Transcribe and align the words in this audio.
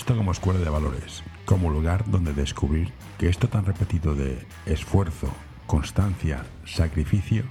esto 0.00 0.16
como 0.16 0.32
escuela 0.32 0.58
de 0.58 0.70
valores, 0.70 1.22
como 1.44 1.68
lugar 1.68 2.04
donde 2.06 2.32
descubrir 2.32 2.90
que 3.18 3.28
esto 3.28 3.48
tan 3.48 3.66
repetido 3.66 4.14
de 4.14 4.46
esfuerzo, 4.64 5.28
constancia, 5.66 6.46
sacrificio, 6.64 7.44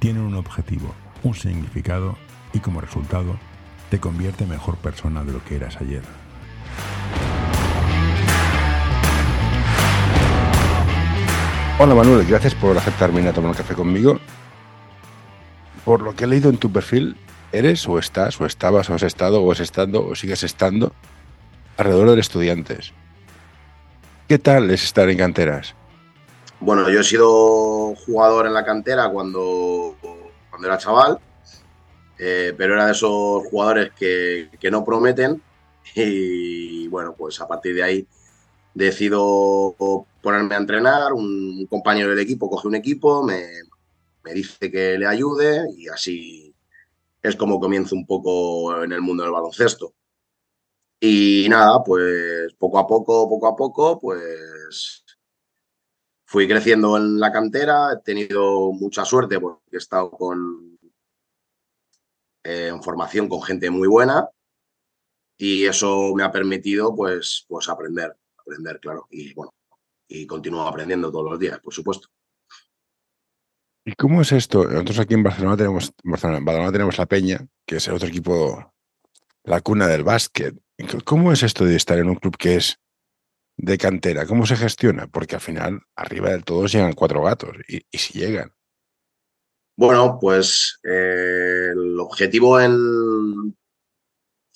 tiene 0.00 0.18
un 0.18 0.34
objetivo, 0.34 0.92
un 1.22 1.36
significado 1.36 2.18
y 2.52 2.58
como 2.58 2.80
resultado 2.80 3.38
te 3.90 4.00
convierte 4.00 4.42
en 4.42 4.50
mejor 4.50 4.76
persona 4.78 5.22
de 5.22 5.32
lo 5.32 5.44
que 5.44 5.54
eras 5.54 5.76
ayer. 5.76 6.02
Hola 11.78 11.94
Manuel, 11.94 12.26
gracias 12.26 12.56
por 12.56 12.76
aceptarme 12.76 13.26
a 13.28 13.32
tomar 13.32 13.52
un 13.52 13.56
café 13.56 13.74
conmigo. 13.74 14.18
Por 15.84 16.02
lo 16.02 16.16
que 16.16 16.24
he 16.24 16.26
leído 16.26 16.50
en 16.50 16.56
tu 16.56 16.72
perfil, 16.72 17.16
eres 17.52 17.88
o 17.88 18.00
estás 18.00 18.40
o 18.40 18.46
estabas 18.46 18.90
o 18.90 18.94
has 18.94 19.04
estado 19.04 19.40
o 19.40 19.52
has 19.52 19.60
estado 19.60 20.04
o 20.04 20.16
sigues 20.16 20.42
estando 20.42 20.92
alrededor 21.78 22.14
de 22.14 22.20
estudiantes. 22.20 22.92
¿Qué 24.28 24.38
tal 24.38 24.70
es 24.70 24.84
estar 24.84 25.08
en 25.08 25.16
canteras? 25.16 25.74
Bueno, 26.60 26.90
yo 26.90 27.00
he 27.00 27.04
sido 27.04 27.94
jugador 27.94 28.46
en 28.46 28.52
la 28.52 28.64
cantera 28.64 29.08
cuando, 29.08 29.96
cuando 30.50 30.66
era 30.66 30.76
chaval, 30.76 31.18
eh, 32.18 32.52
pero 32.58 32.74
era 32.74 32.86
de 32.86 32.92
esos 32.92 33.46
jugadores 33.46 33.92
que, 33.96 34.50
que 34.60 34.70
no 34.70 34.84
prometen 34.84 35.40
y 35.94 36.88
bueno, 36.88 37.14
pues 37.16 37.40
a 37.40 37.48
partir 37.48 37.74
de 37.76 37.82
ahí 37.82 38.06
decido 38.74 39.74
ponerme 40.20 40.54
a 40.56 40.58
entrenar, 40.58 41.12
un 41.12 41.66
compañero 41.66 42.10
del 42.10 42.18
equipo 42.18 42.50
coge 42.50 42.68
un 42.68 42.74
equipo, 42.74 43.22
me, 43.22 43.44
me 44.24 44.34
dice 44.34 44.70
que 44.70 44.98
le 44.98 45.06
ayude 45.06 45.64
y 45.76 45.88
así 45.88 46.54
es 47.22 47.36
como 47.36 47.60
comienzo 47.60 47.94
un 47.94 48.06
poco 48.06 48.82
en 48.82 48.92
el 48.92 49.00
mundo 49.00 49.22
del 49.22 49.32
baloncesto. 49.32 49.94
Y 51.00 51.46
nada, 51.48 51.82
pues 51.84 52.54
poco 52.54 52.78
a 52.78 52.86
poco, 52.86 53.28
poco 53.28 53.46
a 53.46 53.56
poco, 53.56 53.98
pues 54.00 55.04
fui 56.24 56.48
creciendo 56.48 56.96
en 56.96 57.18
la 57.18 57.32
cantera, 57.32 57.92
he 57.92 58.02
tenido 58.02 58.72
mucha 58.72 59.04
suerte 59.04 59.38
porque 59.40 59.60
he 59.72 59.78
estado 59.78 60.10
con, 60.10 60.78
eh, 62.44 62.68
en 62.68 62.82
formación 62.82 63.28
con 63.28 63.42
gente 63.42 63.70
muy 63.70 63.88
buena 63.88 64.28
y 65.38 65.64
eso 65.64 66.12
me 66.14 66.24
ha 66.24 66.32
permitido 66.32 66.94
pues, 66.94 67.46
pues 67.48 67.68
aprender, 67.68 68.16
aprender, 68.36 68.80
claro, 68.80 69.06
y 69.10 69.32
bueno, 69.34 69.54
y 70.08 70.26
continúo 70.26 70.66
aprendiendo 70.66 71.12
todos 71.12 71.30
los 71.30 71.38
días, 71.38 71.60
por 71.60 71.72
supuesto. 71.72 72.08
¿Y 73.84 73.94
cómo 73.94 74.20
es 74.20 74.32
esto? 74.32 74.64
Nosotros 74.64 74.98
aquí 74.98 75.14
en 75.14 75.22
Barcelona 75.22 75.56
tenemos, 75.56 75.94
Barcelona, 76.02 76.72
tenemos 76.72 76.98
la 76.98 77.06
Peña, 77.06 77.46
que 77.64 77.76
es 77.76 77.88
el 77.88 77.94
otro 77.94 78.08
equipo, 78.08 78.74
la 79.48 79.60
cuna 79.60 79.86
del 79.88 80.04
básquet. 80.04 80.54
¿Cómo 81.04 81.32
es 81.32 81.42
esto 81.42 81.64
de 81.64 81.76
estar 81.76 81.98
en 81.98 82.08
un 82.08 82.16
club 82.16 82.36
que 82.36 82.56
es 82.56 82.78
de 83.56 83.78
cantera? 83.78 84.26
¿Cómo 84.26 84.46
se 84.46 84.56
gestiona? 84.56 85.06
Porque 85.06 85.34
al 85.34 85.40
final, 85.40 85.80
arriba 85.96 86.30
del 86.30 86.44
todo 86.44 86.66
llegan 86.66 86.92
cuatro 86.92 87.22
gatos, 87.22 87.56
y, 87.66 87.82
si 87.96 88.18
llegan. 88.18 88.54
Bueno, 89.76 90.18
pues 90.20 90.78
eh, 90.84 91.70
el 91.72 91.98
objetivo 91.98 92.60
en, 92.60 93.56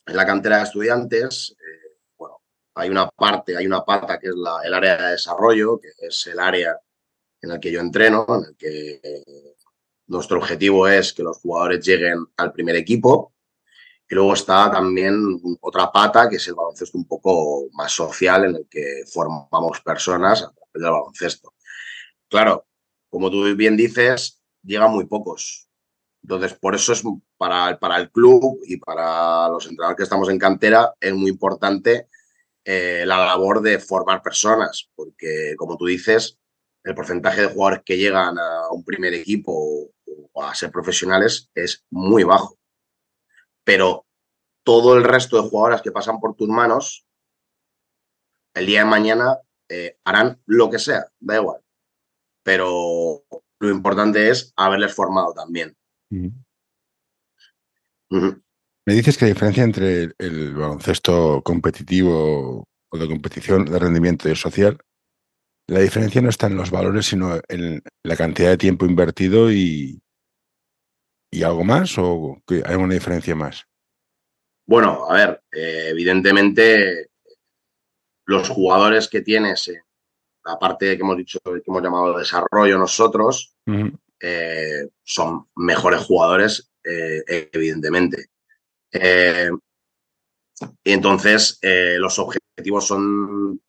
la 0.07 0.27
cantera 0.27 0.59
de 0.59 0.65
estudiantes, 0.65 1.57
eh, 1.59 1.99
bueno, 2.19 2.43
hay 2.75 2.91
una 2.91 3.09
parte, 3.09 3.57
hay 3.57 3.67
una 3.67 3.85
pata 3.85 4.19
que 4.19 4.29
es 4.29 4.35
la, 4.35 4.61
el 4.65 4.75
área 4.75 4.97
de 4.97 5.13
desarrollo, 5.13 5.81
que 5.81 5.91
es 5.99 6.27
el 6.27 6.39
área 6.39 6.79
en 7.41 7.51
el 7.53 7.61
que 7.61 7.73
yo 7.73 7.81
entreno, 7.81 8.27
en 8.29 8.45
el 8.51 8.57
que 8.57 9.25
nuestro 10.09 10.39
objetivo 10.39 10.87
es 10.87 11.13
que 11.13 11.23
los 11.23 11.39
jugadores 11.39 11.85
lleguen 11.85 12.27
al 12.37 12.53
primer 12.53 12.77
equipo. 12.77 13.32
Y 14.13 14.15
luego 14.15 14.35
está 14.35 14.71
también 14.71 15.41
otra 15.63 15.91
pata, 15.91 16.29
que 16.29 16.37
es 16.37 16.47
el 16.47 16.55
baloncesto 16.55 16.99
un 16.99 17.07
poco 17.07 17.69
más 17.73 17.93
social, 17.93 18.45
en 18.45 18.57
el 18.57 18.67
que 18.69 19.05
formamos 19.11 19.81
personas 19.81 20.43
a 20.43 20.53
través 20.53 20.71
del 20.75 20.91
baloncesto. 20.91 21.55
Claro, 22.29 22.67
como 23.09 23.31
tú 23.31 23.43
bien 23.57 23.75
dices, 23.75 24.39
llegan 24.63 24.91
muy 24.91 25.07
pocos. 25.07 25.67
Entonces, 26.23 26.53
por 26.53 26.75
eso 26.75 26.93
es 26.93 27.03
para, 27.39 27.79
para 27.79 27.97
el 27.97 28.11
club 28.11 28.61
y 28.67 28.77
para 28.77 29.49
los 29.49 29.65
entrenadores 29.65 29.97
que 29.97 30.03
estamos 30.03 30.29
en 30.29 30.39
cantera, 30.39 30.93
es 31.01 31.15
muy 31.15 31.31
importante 31.31 32.09
eh, 32.67 33.05
la 33.07 33.17
labor 33.17 33.63
de 33.63 33.79
formar 33.79 34.21
personas, 34.21 34.91
porque 34.95 35.55
como 35.57 35.79
tú 35.79 35.87
dices, 35.87 36.39
el 36.85 36.95
porcentaje 36.95 37.41
de 37.41 37.49
jugadores 37.49 37.83
que 37.83 37.97
llegan 37.97 38.39
a 38.39 38.69
un 38.73 38.85
primer 38.85 39.15
equipo 39.15 39.91
o 40.35 40.43
a 40.45 40.55
ser 40.55 40.71
profesionales 40.71 41.49
es 41.55 41.87
muy 41.89 42.25
bajo. 42.25 42.59
Pero 43.65 44.07
todo 44.65 44.97
el 44.97 45.05
resto 45.05 45.41
de 45.41 45.49
jugadores 45.49 45.83
que 45.83 45.93
pasan 45.93 46.21
por 46.21 46.35
tus 46.35 46.49
manos, 46.49 47.07
el 48.55 48.67
día 48.67 48.81
de 48.81 48.91
mañana 48.91 49.39
eh, 49.69 49.99
harán 50.05 50.41
lo 50.47 50.71
que 50.71 50.79
sea, 50.79 51.07
da 51.21 51.37
igual. 51.37 51.61
Pero 52.43 53.25
lo 53.61 53.71
importante 53.71 54.31
es 54.31 54.53
haberles 54.57 54.95
formado 54.95 55.33
también. 55.33 55.77
Me 58.11 58.95
dices 58.95 59.17
que 59.17 59.25
la 59.27 59.33
diferencia 59.33 59.65
entre 59.65 60.13
el 60.19 60.55
baloncesto 60.55 61.41
competitivo 61.43 62.65
o 62.91 62.99
de 62.99 63.09
competición 63.09 63.65
de 63.65 63.79
rendimiento 63.79 64.29
y 64.29 64.33
el 64.33 64.37
social 64.37 64.79
la 65.69 65.81
diferencia 65.81 66.21
no 66.21 66.29
está 66.29 66.49
en 66.49 66.57
los 66.57 66.71
valores, 66.71 67.07
sino 67.07 67.41
en 67.49 67.83
la 68.03 68.17
cantidad 68.17 68.51
de 68.51 68.59
tiempo 68.59 68.87
invertido 68.87 69.51
y, 69.53 70.02
y 71.33 71.43
algo 71.43 71.65
más 71.65 71.97
o 71.99 72.43
hay 72.65 72.77
una 72.77 72.95
diferencia 72.95 73.35
más. 73.35 73.67
Bueno, 74.67 75.11
a 75.11 75.15
ver, 75.15 75.43
eh, 75.51 75.87
evidentemente 75.89 77.09
los 78.27 78.49
jugadores 78.49 79.09
que 79.09 79.23
tienes, 79.23 79.67
eh, 79.69 79.83
aparte 80.45 80.97
que 80.97 81.03
hemos 81.03 81.17
dicho, 81.17 81.41
que 81.43 81.63
hemos 81.67 81.83
llamado 81.83 82.19
desarrollo 82.19 82.79
nosotros, 82.79 83.57
eh, 84.21 84.89
son 85.03 85.49
mejores 85.57 86.03
jugadores, 86.03 86.71
evidentemente. 86.85 88.27
y 90.85 90.93
entonces 90.93 91.59
los 91.99 92.19
objetivos 92.19 92.87
son 92.87 93.61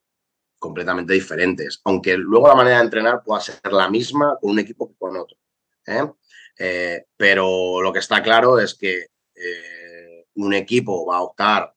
completamente 0.60 1.14
diferentes, 1.14 1.82
aunque 1.86 2.18
luego 2.18 2.50
la 2.50 2.56
manera 2.56 2.78
de 2.78 2.84
entrenar 2.84 3.24
pueda 3.24 3.42
ser 3.42 3.60
la 3.72 3.90
misma 3.90 4.38
con 4.40 4.52
un 4.52 4.60
equipo 4.60 4.90
que 4.90 4.96
con 4.98 5.16
otro. 5.16 5.38
¿eh? 5.86 6.10
Eh, 6.58 7.06
pero 7.18 7.82
lo 7.82 7.92
que 7.92 8.00
está 8.00 8.22
claro 8.22 8.60
es 8.60 8.76
que 8.76 9.08
eh, 9.36 10.26
un 10.36 10.54
equipo 10.54 11.06
va 11.06 11.18
a 11.18 11.22
optar 11.24 11.64
a, 11.64 11.74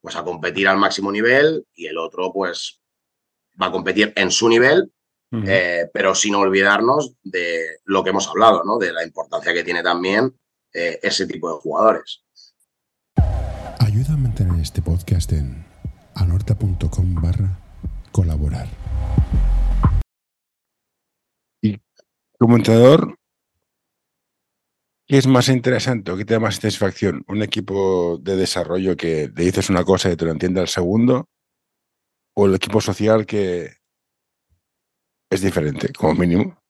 pues 0.00 0.16
a 0.16 0.24
competir 0.24 0.68
al 0.68 0.78
máximo 0.78 1.10
nivel 1.10 1.66
y 1.74 1.86
el 1.86 1.98
otro 1.98 2.32
pues 2.32 2.80
va 3.60 3.66
a 3.66 3.72
competir 3.72 4.12
en 4.16 4.30
su 4.30 4.48
nivel, 4.48 4.92
pero 5.92 6.14
sin 6.14 6.34
olvidarnos 6.34 7.12
de 7.22 7.80
lo 7.84 8.02
que 8.02 8.10
hemos 8.10 8.28
hablado, 8.28 8.62
¿no? 8.64 8.78
de 8.78 8.92
la 8.92 9.04
importancia 9.04 9.52
que 9.52 9.64
tiene 9.64 9.82
también 9.82 10.34
ese 10.72 11.26
tipo 11.26 11.52
de 11.52 11.60
jugadores. 11.60 12.22
Ayuda 13.80 14.14
a 14.14 14.16
mantener 14.16 14.60
este 14.60 14.80
podcast 14.80 15.32
en 15.32 15.66
anorta.com 16.14 17.14
barra 17.20 17.58
colaborar. 18.12 18.68
Como 22.38 22.56
entrenador, 22.56 23.18
¿qué 25.06 25.18
es 25.18 25.26
más 25.26 25.48
interesante 25.48 26.12
o 26.12 26.16
qué 26.16 26.24
te 26.24 26.34
da 26.34 26.40
más 26.40 26.54
satisfacción? 26.56 27.24
¿Un 27.26 27.42
equipo 27.42 28.18
de 28.18 28.36
desarrollo 28.36 28.96
que 28.96 29.30
le 29.34 29.44
dices 29.44 29.70
una 29.70 29.84
cosa 29.84 30.10
y 30.10 30.16
te 30.16 30.24
lo 30.24 30.30
entiende 30.30 30.60
al 30.60 30.68
segundo? 30.68 31.28
¿O 32.34 32.46
el 32.46 32.54
equipo 32.54 32.80
social 32.80 33.26
que 33.26 33.72
es 35.30 35.40
diferente, 35.40 35.92
como 35.92 36.14
mínimo? 36.14 36.62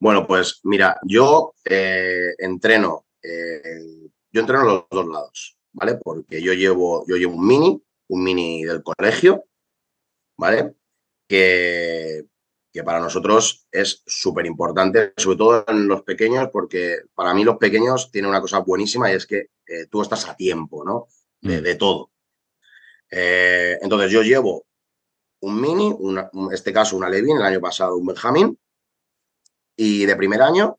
Bueno, 0.00 0.26
pues 0.26 0.60
mira, 0.64 0.98
yo 1.04 1.54
eh, 1.64 2.34
entreno, 2.38 3.06
eh, 3.22 4.10
yo 4.32 4.40
entreno 4.40 4.64
los 4.64 4.84
dos 4.90 5.06
lados, 5.06 5.56
¿vale? 5.72 5.94
Porque 6.02 6.42
yo 6.42 6.52
llevo, 6.52 7.04
yo 7.06 7.16
llevo 7.16 7.36
un 7.36 7.46
mini 7.46 7.82
un 8.08 8.22
mini 8.22 8.64
del 8.64 8.82
colegio, 8.82 9.44
¿vale? 10.36 10.74
Que, 11.28 12.26
que 12.76 12.84
para 12.84 13.00
nosotros 13.00 13.66
es 13.72 14.02
súper 14.06 14.44
importante, 14.44 15.14
sobre 15.16 15.38
todo 15.38 15.64
en 15.66 15.88
los 15.88 16.02
pequeños, 16.02 16.50
porque 16.52 16.98
para 17.14 17.32
mí 17.32 17.42
los 17.42 17.56
pequeños 17.56 18.10
tienen 18.10 18.28
una 18.28 18.42
cosa 18.42 18.58
buenísima 18.58 19.10
y 19.10 19.14
es 19.14 19.26
que 19.26 19.48
eh, 19.66 19.86
tú 19.90 20.02
estás 20.02 20.28
a 20.28 20.36
tiempo, 20.36 20.84
¿no? 20.84 21.08
De, 21.40 21.74
mm. 21.74 21.78
todo. 21.78 22.10
Eh, 23.10 23.78
entonces 23.80 24.10
yo 24.10 24.22
llevo 24.22 24.66
un 25.40 25.58
mini, 25.58 25.88
en 25.88 26.52
este 26.52 26.70
caso 26.70 26.98
una 26.98 27.08
Levin, 27.08 27.38
el 27.38 27.44
año 27.44 27.60
pasado 27.60 27.96
un 27.96 28.06
Benjamín, 28.06 28.58
y 29.74 30.04
de 30.04 30.16
primer 30.16 30.42
año, 30.42 30.78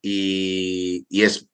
y, 0.00 1.04
y 1.10 1.22
es 1.24 1.46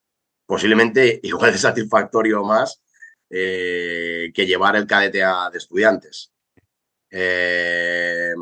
posiblemente 0.46 1.18
igual 1.24 1.50
de 1.50 1.58
satisfactorio 1.58 2.44
más 2.44 2.80
eh, 3.28 4.30
que 4.32 4.46
llevar 4.46 4.76
el 4.76 4.86
cadete 4.86 5.18
de 5.18 5.58
estudiantes. 5.58 6.32
Eh, 7.10 8.34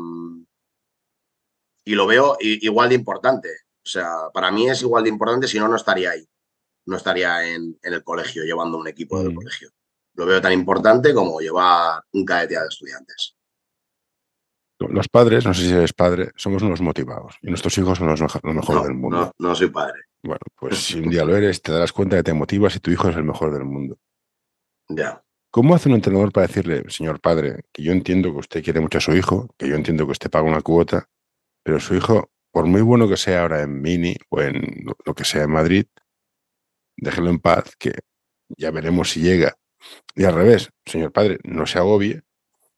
y 1.85 1.95
lo 1.95 2.07
veo 2.07 2.37
igual 2.39 2.89
de 2.89 2.95
importante. 2.95 3.49
O 3.83 3.89
sea, 3.89 4.29
para 4.33 4.51
mí 4.51 4.69
es 4.69 4.81
igual 4.81 5.03
de 5.03 5.09
importante, 5.09 5.47
si 5.47 5.59
no, 5.59 5.67
no 5.67 5.75
estaría 5.75 6.11
ahí. 6.11 6.27
No 6.85 6.97
estaría 6.97 7.47
en, 7.53 7.77
el 7.81 8.03
colegio 8.03 8.43
llevando 8.43 8.77
un 8.77 8.87
equipo 8.87 9.19
del 9.19 9.31
mm. 9.31 9.35
colegio. 9.35 9.69
lo 10.15 10.25
veo 10.25 10.41
tan 10.41 10.53
importante 10.53 11.13
como 11.13 11.39
llevar 11.39 12.01
un 12.11 12.25
cadete 12.25 12.59
de 12.59 12.67
estudiantes. 12.67 13.35
Los 14.79 15.07
padres, 15.07 15.45
no 15.45 15.53
sé 15.53 15.61
si 15.61 15.71
eres 15.71 15.93
padre, 15.93 16.31
somos 16.35 16.61
unos 16.61 16.81
motivados 16.81 17.35
y 17.41 17.47
nuestros 17.47 17.77
hijos 17.77 17.97
son 17.97 18.07
los, 18.07 18.19
mejores 18.19 18.83
del 18.83 18.95
mundo. 18.95 19.33
No, 19.39 19.49
no 19.49 19.55
soy 19.55 19.69
padre. 19.69 20.01
Bueno, 20.21 20.41
pues 20.55 20.77
si 20.85 20.99
un 20.99 21.09
día 21.09 21.23
lo 21.23 21.35
eres, 21.35 21.61
te 21.61 21.71
darás 21.71 21.93
cuenta 21.93 22.17
que 22.17 22.23
te 22.23 22.33
motivas 22.33 22.75
y 22.75 22.79
tu 22.79 22.91
hijo 22.91 23.09
es 23.09 23.15
el 23.15 23.23
mejor 23.23 23.53
del 23.53 23.65
mundo. 23.65 23.97
Ya. 24.89 25.23
¿Cómo 25.51 25.75
hace 25.75 25.87
un 25.87 25.95
entrenador 25.95 26.31
para 26.31 26.47
decirle, 26.47 26.83
señor 26.89 27.21
padre, 27.21 27.65
que 27.71 27.83
yo 27.83 27.91
entiendo 27.91 28.31
que 28.31 28.39
usted 28.39 28.63
quiere 28.63 28.79
mucho 28.79 28.97
a 28.97 29.01
su 29.01 29.15
hijo, 29.15 29.53
que 29.57 29.69
yo 29.69 29.75
entiendo 29.75 30.05
que 30.05 30.13
usted 30.13 30.31
paga 30.31 30.47
una 30.47 30.61
cuota, 30.61 31.07
pero 31.63 31.79
su 31.79 31.95
hijo, 31.95 32.31
por 32.51 32.65
muy 32.65 32.81
bueno 32.81 33.07
que 33.07 33.17
sea 33.17 33.41
ahora 33.41 33.61
en 33.61 33.81
Mini 33.81 34.15
o 34.29 34.41
en 34.41 34.85
lo 35.05 35.13
que 35.13 35.25
sea 35.25 35.43
en 35.43 35.51
Madrid, 35.51 35.85
déjelo 36.97 37.29
en 37.29 37.39
paz, 37.39 37.75
que 37.77 37.93
ya 38.49 38.71
veremos 38.71 39.11
si 39.11 39.21
llega. 39.21 39.57
Y 40.15 40.25
al 40.25 40.35
revés, 40.35 40.69
señor 40.85 41.11
padre, 41.11 41.39
no 41.43 41.65
se 41.65 41.79
agobie, 41.79 42.21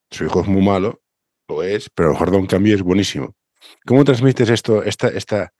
su 0.09 0.25
hijo 0.25 0.41
es 0.41 0.47
muy 0.47 0.63
malo, 0.63 1.01
lo 1.47 1.63
es, 1.63 1.89
pero 1.89 2.09
a 2.09 2.11
lo 2.11 2.13
mejor 2.13 2.31
da 2.31 2.37
un 2.37 2.47
cambio 2.47 2.75
es 2.75 2.81
buenísimo. 2.81 3.35
¿Cómo 3.85 4.03
transmites 4.03 4.49
esto, 4.49 4.83
esta, 4.83 5.07
esta, 5.09 5.53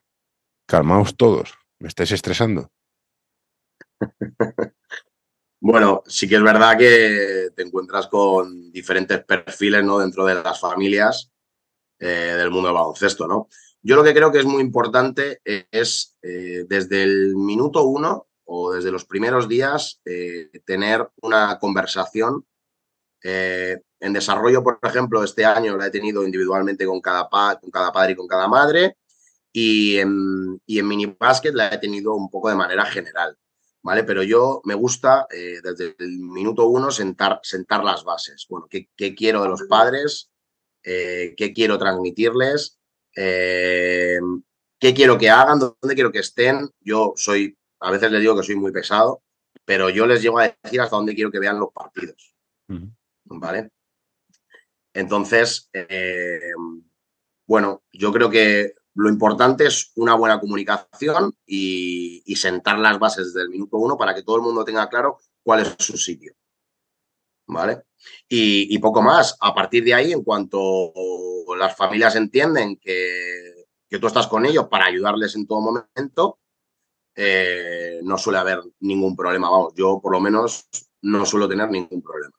calmaos 0.68 1.18
todos, 1.18 1.56
me 1.80 1.88
estáis 1.88 2.12
estresando? 2.12 2.71
Bueno, 5.62 6.04
sí 6.06 6.28
que 6.30 6.36
es 6.36 6.44
verdad 6.44 6.78
que 6.78 7.50
te 7.56 7.63
encuentras 7.63 8.06
con 8.06 8.71
diferentes 8.71 9.24
perfiles 9.24 9.83
¿no? 9.83 9.98
dentro 9.98 10.24
de 10.24 10.36
las 10.36 10.60
familias 10.60 11.31
eh, 12.00 12.36
del 12.38 12.51
mundo 12.51 12.68
del 12.68 12.75
baloncesto. 12.75 13.27
¿no? 13.27 13.47
Yo 13.81 13.95
lo 13.95 14.03
que 14.03 14.13
creo 14.13 14.31
que 14.31 14.39
es 14.39 14.45
muy 14.45 14.62
importante 14.62 15.42
es 15.44 16.18
eh, 16.21 16.65
desde 16.68 17.03
el 17.03 17.36
minuto 17.36 17.83
uno 17.83 18.27
o 18.45 18.74
desde 18.74 18.92
los 18.92 19.06
primeros 19.06 19.47
días 19.47 20.01
eh, 20.06 20.50
tener 20.65 21.09
una 21.21 21.59
conversación. 21.59 22.45
en 23.21 24.13
desarrollo, 24.13 24.63
por 24.63 24.77
ejemplo, 24.83 25.24
este 25.24 25.45
año 25.45 25.77
la 25.77 25.88
he 25.88 25.92
tenido 25.92 26.24
individualmente 26.24 26.86
con 26.86 27.01
cada, 27.01 27.27
con 27.59 27.71
cada 27.71 27.92
padre 27.92 28.13
y 28.13 28.15
con 28.15 28.27
cada 28.27 28.47
madre. 28.47 28.97
Y 29.51 29.97
en, 29.97 30.62
y 30.65 30.80
en 30.80 30.88
mini 30.88 31.06
basket 31.06 31.53
la 31.53 31.69
he 31.69 31.77
tenido 31.77 32.13
un 32.13 32.30
poco 32.30 32.50
de 32.50 32.56
manera 32.56 32.86
general. 32.86 33.38
¿vale? 33.86 34.03
Pero 34.03 34.24
yo 34.24 34.62
me 34.63 34.74
gusta 34.74 35.27
eh, 35.30 35.62
desde 35.63 35.95
el 36.00 36.18
minuto 36.18 36.65
uno 36.65 36.89
sentar, 36.89 37.39
sentar 37.44 37.83
las 37.83 38.03
bases. 38.03 38.47
Bueno, 38.50 38.68
¿qué, 38.68 38.89
quiero 39.15 39.44
de 39.44 39.50
los 39.50 39.62
padres? 39.69 40.31
Eh, 40.86 41.34
¿Qué 41.36 41.52
quiero 41.54 41.78
transmitirles? 41.78 42.80
Eh, 43.16 44.20
¿Qué 44.80 44.94
quiero 44.94 45.18
que 45.18 45.30
hagan? 45.30 45.60
¿Dónde 45.60 45.96
quiero 45.96 46.12
que 46.12 46.20
estén? 46.20 46.70
Yo 46.80 47.14
soy, 47.16 47.58
a 47.80 47.92
veces 47.92 48.12
les 48.12 48.22
digo 48.22 48.36
que 48.38 48.44
soy 48.44 48.56
muy 48.56 48.72
pesado, 48.72 49.24
pero 49.66 49.90
yo 49.90 50.06
les 50.06 50.22
llego 50.22 50.40
a 50.40 50.56
decir 50.64 50.80
hasta 50.80 50.96
dónde 50.96 51.16
quiero 51.16 51.32
que 51.32 51.40
vean 51.40 51.60
los 51.60 51.74
partidos. 51.74 52.36
¿Vale? 53.26 53.72
Entonces, 54.94 55.70
bueno, 57.48 57.84
yo 57.92 58.14
creo 58.14 58.30
que 58.30 58.76
lo 58.96 59.10
importante 59.10 59.66
es 59.66 59.92
una 59.96 60.16
buena 60.16 60.40
comunicación 60.40 61.36
y, 61.46 62.24
sentar 62.36 62.78
las 62.80 63.00
bases 63.00 63.28
desde 63.28 63.44
el 63.44 63.50
minuto 63.50 63.78
uno 63.78 63.98
para 63.98 64.14
que 64.14 64.24
todo 64.24 64.36
el 64.36 64.42
mundo 64.42 64.66
tenga 64.66 64.90
claro 64.90 65.20
cuál 65.42 65.62
es 65.62 65.76
su 65.80 65.98
sitio. 65.98 66.34
¿Vale? 67.47 67.83
Y, 68.27 68.77
poco 68.80 69.01
más. 69.01 69.38
A 69.39 69.53
partir 69.53 69.83
de 69.83 69.94
ahí, 69.94 70.12
en 70.12 70.24
cuanto 70.24 70.94
las 71.57 71.75
familias 71.75 72.15
entienden 72.15 72.77
que, 72.77 73.65
tú 74.00 74.07
estás 74.07 74.27
con 74.27 74.45
ellos 74.45 74.68
para 74.68 74.86
ayudarles 74.86 75.36
en 75.36 75.47
todo 75.47 75.62
momento, 75.62 76.39
eh, 77.15 78.01
no 78.03 78.18
suele 78.18 78.39
haber 78.39 78.59
ningún 78.81 79.15
problema. 79.15 79.50
Vamos, 79.50 79.74
yo 79.75 80.00
por 80.01 80.12
lo 80.12 80.19
menos 80.19 80.68
no 81.01 81.25
suelo 81.25 81.47
tener 81.47 81.69
ningún 81.69 82.01
problema. 82.01 82.33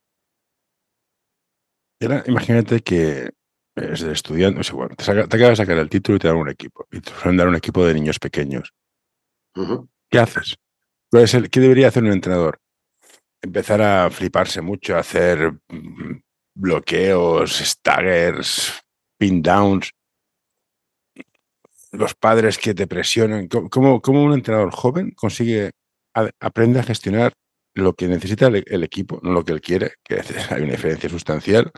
imagínate 2.26 2.80
que 2.80 3.30
es 3.74 4.00
de 4.00 4.12
estudiante, 4.12 4.62
te, 4.62 5.12
acabas 5.12 5.50
de 5.50 5.56
sacar 5.56 5.78
el 5.78 5.88
título 5.88 6.16
y 6.16 6.18
te 6.18 6.28
dan 6.28 6.36
un 6.36 6.48
equipo. 6.48 6.86
Y 6.90 7.00
te 7.00 7.10
suelen 7.12 7.36
dar 7.36 7.48
un 7.48 7.56
equipo 7.56 7.84
de 7.84 7.94
niños 7.94 8.18
pequeños. 8.18 8.74
¿Qué 10.10 10.18
haces? 10.18 10.56
¿Qué 11.10 11.60
debería 11.60 11.88
hacer 11.88 12.02
un 12.02 12.12
entrenador? 12.12 12.60
Empezar 13.46 13.80
a 13.80 14.10
fliparse 14.10 14.60
mucho, 14.60 14.96
a 14.96 15.00
hacer 15.00 15.52
mm, 15.68 16.20
bloqueos, 16.56 17.58
staggers, 17.58 18.82
pin 19.16 19.40
downs. 19.40 19.92
Los 21.92 22.14
padres 22.14 22.58
que 22.58 22.74
te 22.74 22.88
presionan. 22.88 23.46
¿Cómo, 23.46 24.00
cómo 24.00 24.24
un 24.24 24.32
entrenador 24.32 24.72
joven 24.72 25.12
consigue, 25.12 25.70
aprende 26.40 26.80
a 26.80 26.82
gestionar 26.82 27.32
lo 27.74 27.94
que 27.94 28.08
necesita 28.08 28.48
el, 28.48 28.64
el, 28.66 28.82
equipo, 28.82 29.20
no 29.22 29.30
lo 29.32 29.44
que 29.44 29.52
él 29.52 29.60
quiere, 29.60 29.94
que 30.02 30.20
hay 30.50 30.62
una 30.62 30.72
diferencia 30.72 31.08
sustancial, 31.08 31.70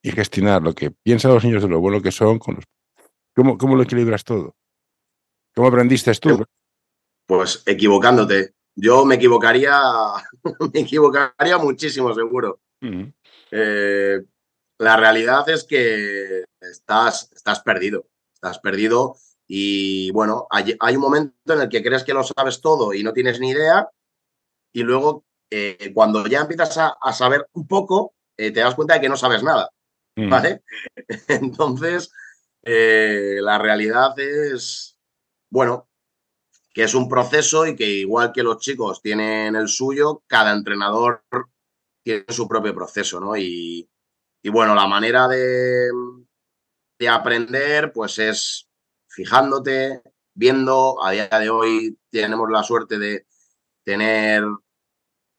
y 0.00 0.12
gestionar 0.12 0.62
lo 0.62 0.74
que 0.74 0.92
piensan 0.92 1.34
los 1.34 1.44
niños 1.44 1.62
de 1.64 1.68
lo 1.68 1.80
bueno 1.80 2.00
que 2.00 2.12
son. 2.12 2.38
Con 2.38 2.54
los... 2.54 2.64
¿Cómo, 3.34 3.58
¿Cómo 3.58 3.74
lo 3.74 3.82
equilibras 3.82 4.22
todo? 4.22 4.54
¿Cómo 5.56 5.66
aprendiste 5.66 6.14
tú? 6.14 6.44
Pues 7.26 7.64
equivocándote. 7.66 8.54
Yo 8.74 9.04
me 9.04 9.16
equivocaría, 9.16 9.78
me 10.72 10.80
equivocaría 10.80 11.58
muchísimo, 11.58 12.14
seguro. 12.14 12.60
Eh, 13.50 14.20
la 14.78 14.96
realidad 14.96 15.48
es 15.48 15.64
que 15.64 16.44
estás, 16.60 17.30
estás 17.34 17.60
perdido. 17.60 18.06
Estás 18.34 18.58
perdido 18.58 19.16
y 19.46 20.10
bueno, 20.12 20.46
hay, 20.48 20.76
hay, 20.78 20.94
un 20.94 21.02
momento 21.02 21.52
en 21.52 21.62
el 21.62 21.68
que 21.68 21.82
crees 21.82 22.04
que 22.04 22.14
lo 22.14 22.22
sabes 22.22 22.60
todo 22.60 22.94
y 22.94 23.02
no 23.02 23.12
tienes 23.12 23.40
ni 23.40 23.50
idea. 23.50 23.88
Y 24.72 24.82
luego, 24.82 25.24
eh, 25.50 25.90
cuando 25.92 26.26
ya 26.26 26.40
empiezas 26.40 26.78
a, 26.78 26.96
a 27.00 27.12
saber 27.12 27.46
un 27.52 27.66
poco, 27.66 28.14
eh, 28.38 28.52
te 28.52 28.60
das 28.60 28.74
cuenta 28.74 28.94
de 28.94 29.00
que 29.00 29.08
no 29.08 29.16
sabes 29.16 29.42
nada. 29.42 29.70
¿Vale? 30.16 30.62
Entonces, 31.28 32.12
la 32.62 33.58
realidad 33.58 34.18
es, 34.18 34.98
bueno, 35.50 35.89
que 36.72 36.84
es 36.84 36.94
un 36.94 37.08
proceso 37.08 37.66
y 37.66 37.76
que 37.76 37.86
igual 37.86 38.32
que 38.32 38.42
los 38.42 38.58
chicos 38.58 39.02
tienen 39.02 39.56
el 39.56 39.68
suyo, 39.68 40.22
cada 40.26 40.52
entrenador 40.52 41.24
tiene 42.02 42.24
su 42.28 42.48
propio 42.48 42.74
proceso, 42.74 43.20
¿no? 43.20 43.36
Y, 43.36 43.88
bueno, 44.44 44.74
la 44.74 44.86
manera 44.86 45.28
de, 45.28 45.90
de 46.98 47.08
aprender, 47.08 47.92
pues 47.92 48.18
es 48.18 48.68
fijándote, 49.08 50.02
viendo. 50.34 51.02
A 51.04 51.10
día 51.10 51.28
de 51.28 51.50
hoy 51.50 51.98
tenemos 52.10 52.48
la 52.50 52.62
suerte 52.62 52.98
de 52.98 53.26
tener 53.84 54.44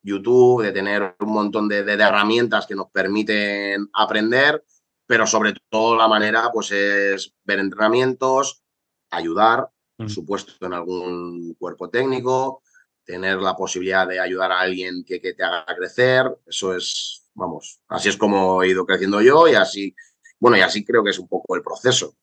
YouTube, 0.04 0.64
de 0.64 0.72
tener 0.72 1.16
un 1.20 1.34
montón 1.34 1.68
de, 1.68 1.80
herramientas 1.80 2.68
que 2.68 2.76
nos 2.76 2.90
permiten 2.92 3.90
aprender, 3.94 4.64
pero 5.06 5.28
sobre 5.28 5.54
todo 5.70 5.96
la 5.96 6.08
manera 6.08 6.50
pues 6.54 6.72
es 6.72 7.34
ver 7.44 7.60
entrenamientos, 7.60 8.64
ayudar, 9.10 9.71
por 10.02 10.10
supuesto, 10.10 10.66
en 10.66 10.74
algún 10.74 11.56
cuerpo 11.56 11.90
técnico, 11.90 12.64
tener 13.04 13.38
la 13.38 13.56
posibilidad 13.56 14.08
de 14.08 14.20
ayudar 14.20 14.52
a 14.52 14.60
alguien 14.60 15.04
que, 15.04 15.20
te 15.20 15.44
haga 15.44 15.66
crecer, 15.76 16.26
eso 16.46 16.76
es, 16.76 17.30
vamos, 17.34 17.82
así 17.88 18.10
es 18.10 18.18
como 18.18 18.64
he 18.64 18.70
ido 18.70 18.86
creciendo 18.86 19.22
yo 19.22 19.48
y 19.48 19.56
así, 19.56 19.96
bueno, 20.40 20.58
y 20.58 20.62
así 20.62 20.84
creo 20.84 21.04
que 21.04 21.12
es 21.12 21.20
un 21.20 21.28
poco 21.28 21.56
el 21.56 21.62
proceso. 21.62 22.16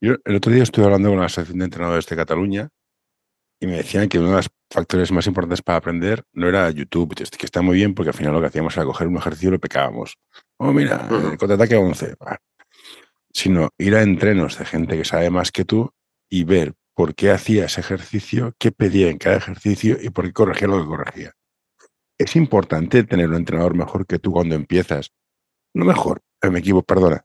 Yo 0.00 0.14
el 0.24 0.36
otro 0.36 0.52
día 0.52 0.62
estuve 0.62 0.84
hablando 0.84 1.08
con 1.08 1.18
la 1.18 1.26
Asociación 1.26 1.58
de 1.58 1.64
Entrenadores 1.66 2.06
de 2.06 2.16
Cataluña 2.16 2.68
y 3.60 3.66
me 3.66 3.76
decían 3.76 4.08
que 4.08 4.18
uno 4.18 4.30
de 4.30 4.36
los 4.36 4.50
factores 4.70 5.12
más 5.12 5.26
importantes 5.26 5.62
para 5.62 5.78
aprender 5.78 6.24
no 6.32 6.48
era 6.48 6.70
YouTube, 6.70 7.14
que 7.14 7.46
está 7.46 7.62
muy 7.62 7.76
bien 7.76 7.94
porque 7.94 8.10
al 8.10 8.16
final 8.16 8.32
lo 8.32 8.40
que 8.40 8.48
hacíamos 8.48 8.76
era 8.76 8.84
coger 8.84 9.06
un 9.06 9.16
ejercicio 9.16 9.48
y 9.48 9.52
lo 9.52 9.58
pecábamos. 9.58 10.18
Oh, 10.58 10.72
mira, 10.72 11.08
uh 11.10 11.36
contraataque 11.38 11.76
a 11.76 11.80
11. 11.80 12.16
Sino 13.32 13.70
ir 13.78 13.94
a 13.94 14.02
entrenos 14.02 14.58
de 14.58 14.64
gente 14.64 14.96
que 14.96 15.04
sabe 15.04 15.30
más 15.30 15.50
que 15.50 15.64
tú 15.64 15.90
y 16.34 16.42
ver 16.42 16.74
por 16.94 17.14
qué 17.14 17.30
hacía 17.30 17.66
ese 17.66 17.80
ejercicio, 17.80 18.54
qué 18.58 18.72
pedía 18.72 19.08
en 19.08 19.18
cada 19.18 19.36
ejercicio 19.36 19.96
y 20.00 20.10
por 20.10 20.24
qué 20.24 20.32
corregía 20.32 20.66
lo 20.66 20.80
que 20.80 20.88
corregía. 20.88 21.32
Es 22.18 22.34
importante 22.34 23.04
tener 23.04 23.28
un 23.28 23.36
entrenador 23.36 23.76
mejor 23.76 24.04
que 24.04 24.18
tú 24.18 24.32
cuando 24.32 24.56
empiezas. 24.56 25.12
No 25.74 25.84
mejor, 25.84 26.22
eh, 26.42 26.50
me 26.50 26.58
equivoco, 26.58 26.86
perdona. 26.86 27.24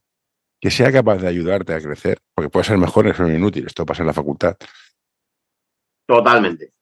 Que 0.60 0.70
sea 0.70 0.92
capaz 0.92 1.18
de 1.18 1.26
ayudarte 1.26 1.74
a 1.74 1.80
crecer, 1.80 2.18
porque 2.34 2.50
puede 2.50 2.66
ser 2.66 2.78
mejor, 2.78 3.08
es 3.08 3.18
inútil, 3.18 3.66
esto 3.66 3.84
pasa 3.84 4.04
en 4.04 4.08
la 4.08 4.12
facultad 4.12 4.56
Totalmente, 6.06 6.72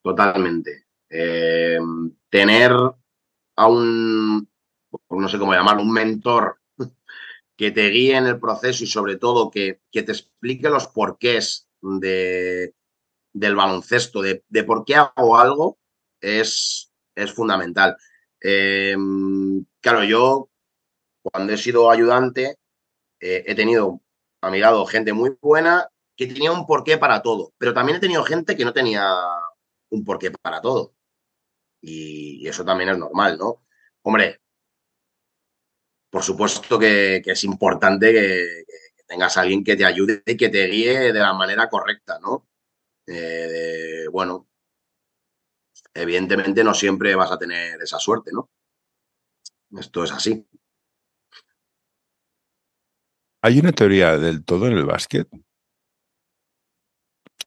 totalmente. 0.00 0.86
Eh, 1.10 1.78
tener 2.28 2.72
a 3.56 3.66
un, 3.66 4.48
no 5.10 5.28
sé 5.28 5.38
cómo 5.40 5.54
llamarlo, 5.54 5.82
un 5.82 5.92
mentor 5.92 6.60
que 7.56 7.72
te 7.72 7.88
guíe 7.88 8.16
en 8.16 8.26
el 8.26 8.38
proceso 8.38 8.84
y 8.84 8.86
sobre 8.86 9.16
todo 9.16 9.50
que, 9.50 9.80
que 9.90 10.04
te 10.04 10.12
explique 10.12 10.68
los 10.68 10.86
porqués 10.86 11.63
de, 12.00 12.74
del 13.32 13.56
baloncesto, 13.56 14.22
de, 14.22 14.42
por 14.66 14.84
qué 14.84 14.96
hago 14.96 15.38
algo, 15.38 15.78
es, 16.20 16.92
es 17.14 17.32
fundamental. 17.32 17.96
Eh, 18.40 18.96
claro, 19.80 20.04
yo 20.04 20.50
cuando 21.22 21.52
he 21.52 21.56
sido 21.56 21.90
ayudante 21.90 22.58
eh, 23.20 23.44
he 23.46 23.54
tenido 23.54 24.02
a 24.42 24.50
mi 24.50 24.58
lado 24.60 24.84
gente 24.86 25.12
muy 25.14 25.36
buena 25.40 25.88
que 26.16 26.26
tenía 26.26 26.52
un 26.52 26.66
porqué 26.66 26.98
para 26.98 27.22
todo, 27.22 27.54
pero 27.58 27.74
también 27.74 27.96
he 27.98 28.00
tenido 28.00 28.22
gente 28.24 28.56
que 28.56 28.64
no 28.64 28.72
tenía 28.72 29.14
un 29.90 30.04
porqué 30.04 30.30
para 30.30 30.60
todo. 30.60 30.94
Y, 31.80 32.46
eso 32.48 32.64
también 32.64 32.90
es 32.90 32.98
normal, 32.98 33.38
¿no? 33.38 33.64
Hombre, 34.02 34.40
por 36.10 36.22
supuesto 36.22 36.78
que, 36.78 37.22
es 37.24 37.44
importante 37.44 38.12
que, 38.12 38.64
tengas 39.06 39.36
a 39.36 39.42
alguien 39.42 39.64
que 39.64 39.76
te 39.76 39.84
ayude 39.84 40.22
y 40.26 40.36
que 40.36 40.48
te 40.48 40.66
guíe 40.66 41.12
de 41.12 41.20
la 41.20 41.32
manera 41.32 41.68
correcta, 41.68 42.18
¿no? 42.20 42.48
Eh, 43.06 44.06
bueno, 44.10 44.48
evidentemente 45.92 46.64
no 46.64 46.74
siempre 46.74 47.14
vas 47.14 47.30
a 47.30 47.38
tener 47.38 47.80
esa 47.82 47.98
suerte, 47.98 48.30
¿no? 48.32 48.50
Esto 49.78 50.04
es 50.04 50.12
así. 50.12 50.46
¿Hay 53.42 53.58
una 53.58 53.72
teoría 53.72 54.16
del 54.16 54.44
todo 54.44 54.66
en 54.66 54.72
el 54.74 54.86
básquet? 54.86 55.28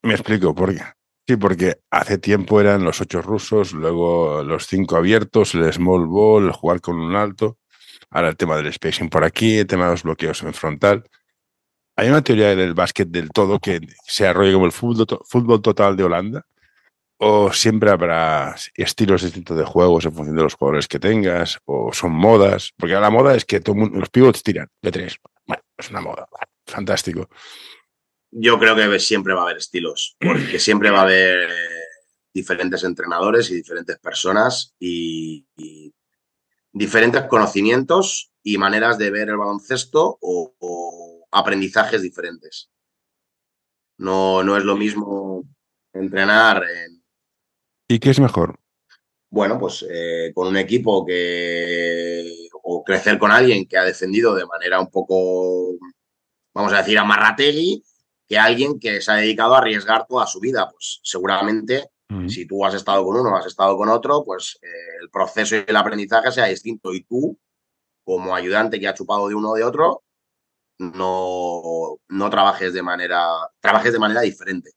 Me 0.03 0.13
explico 0.13 0.53
por 0.53 0.75
qué. 0.75 0.83
Sí, 1.27 1.35
porque 1.35 1.81
hace 1.89 2.17
tiempo 2.17 2.61
eran 2.61 2.83
los 2.83 3.01
ocho 3.01 3.21
rusos, 3.21 3.73
luego 3.73 4.43
los 4.43 4.67
cinco 4.67 4.95
abiertos, 4.95 5.55
el 5.55 5.73
small 5.73 6.05
ball, 6.05 6.45
el 6.45 6.51
jugar 6.51 6.79
con 6.79 6.99
un 6.99 7.15
alto. 7.15 7.57
Ahora 8.09 8.29
el 8.29 8.37
tema 8.37 8.55
del 8.55 8.71
spacing 8.71 9.09
por 9.09 9.25
aquí, 9.25 9.57
el 9.57 9.67
tema 9.67 9.85
de 9.85 9.91
los 9.91 10.03
bloqueos 10.03 10.41
en 10.43 10.53
frontal. 10.53 11.03
Hay 11.97 12.09
una 12.09 12.23
teoría 12.23 12.55
del 12.55 12.73
básquet 12.73 13.09
del 13.09 13.29
todo 13.29 13.59
que 13.59 13.81
se 14.05 14.27
arrolla 14.27 14.53
como 14.53 14.65
el 14.65 14.71
fútbol, 14.71 15.61
total 15.61 15.97
de 15.97 16.03
Holanda, 16.03 16.45
o 17.17 17.51
siempre 17.51 17.89
habrá 17.89 18.55
estilos 18.75 19.23
distintos 19.23 19.57
de 19.57 19.65
juegos 19.65 20.05
en 20.05 20.13
función 20.13 20.35
de 20.35 20.43
los 20.43 20.53
jugadores 20.53 20.87
que 20.87 20.99
tengas, 20.99 21.59
o 21.65 21.91
son 21.91 22.11
modas, 22.11 22.71
porque 22.77 22.93
la 22.93 23.09
moda 23.09 23.35
es 23.35 23.43
que 23.43 23.61
los 23.65 24.09
pivots 24.09 24.43
tiran 24.43 24.69
de 24.81 24.91
tres. 24.91 25.17
Es 25.77 25.89
una 25.89 26.01
moda, 26.01 26.27
fantástico 26.65 27.27
yo 28.31 28.59
creo 28.59 28.75
que 28.75 28.99
siempre 28.99 29.33
va 29.33 29.41
a 29.41 29.43
haber 29.45 29.57
estilos, 29.57 30.15
porque 30.19 30.59
siempre 30.59 30.91
va 30.91 30.99
a 30.99 31.03
haber 31.03 31.49
diferentes 32.33 32.83
entrenadores 32.83 33.49
y 33.49 33.55
diferentes 33.55 33.97
personas 33.99 34.75
y, 34.79 35.45
diferentes 36.71 37.23
conocimientos 37.23 38.31
y 38.43 38.59
maneras 38.59 38.99
de 38.99 39.09
ver 39.09 39.29
el 39.29 39.37
baloncesto 39.37 40.19
o, 40.21 41.16
aprendizajes 41.31 42.01
diferentes. 42.01 42.69
No, 43.97 44.43
no 44.43 44.57
es 44.57 44.63
lo 44.63 44.75
mismo 44.75 45.43
entrenar 45.93 46.63
en... 46.63 47.03
¿Y 47.87 47.99
qué 47.99 48.11
es 48.11 48.19
mejor? 48.19 48.59
Bueno, 49.29 49.59
pues 49.59 49.85
eh, 49.89 50.31
con 50.33 50.47
un 50.47 50.57
equipo 50.57 51.05
que... 51.05 52.47
o 52.63 52.83
crecer 52.83 53.17
con 53.17 53.31
alguien 53.31 53.67
que 53.67 53.77
ha 53.77 53.83
defendido 53.83 54.35
de 54.35 54.45
manera 54.45 54.79
un 54.79 54.89
poco, 54.89 55.77
vamos 56.53 56.73
a 56.73 56.77
decir, 56.77 56.97
amarrategui 56.97 57.83
que 58.27 58.37
alguien 58.37 58.79
que 58.79 59.01
se 59.01 59.11
ha 59.11 59.15
dedicado 59.15 59.55
a 59.55 59.59
arriesgar 59.59 60.05
toda 60.05 60.27
su 60.27 60.39
vida. 60.39 60.69
Pues 60.69 60.99
seguramente, 61.03 61.89
mm. 62.09 62.27
si 62.27 62.45
tú 62.45 62.65
has 62.65 62.73
estado 62.73 63.03
con 63.05 63.17
uno, 63.17 63.35
has 63.35 63.45
estado 63.45 63.77
con 63.77 63.89
otro, 63.89 64.23
pues 64.23 64.59
eh, 64.61 64.67
el 65.01 65.09
proceso 65.09 65.55
y 65.55 65.63
el 65.65 65.75
aprendizaje 65.75 66.31
sea 66.31 66.45
distinto. 66.45 66.93
Y 66.93 67.03
tú, 67.03 67.39
como 68.03 68.35
ayudante 68.35 68.79
que 68.79 68.87
ha 68.87 68.93
chupado 68.93 69.29
de 69.29 69.35
uno 69.35 69.51
o 69.51 69.55
de 69.55 69.63
otro, 69.63 70.03
no, 70.79 71.97
no 72.09 72.29
trabajes 72.29 72.73
de 72.73 72.83
manera, 72.83 73.27
trabajes 73.59 73.93
de 73.93 73.99
manera 73.99 74.21
diferente. 74.21 74.71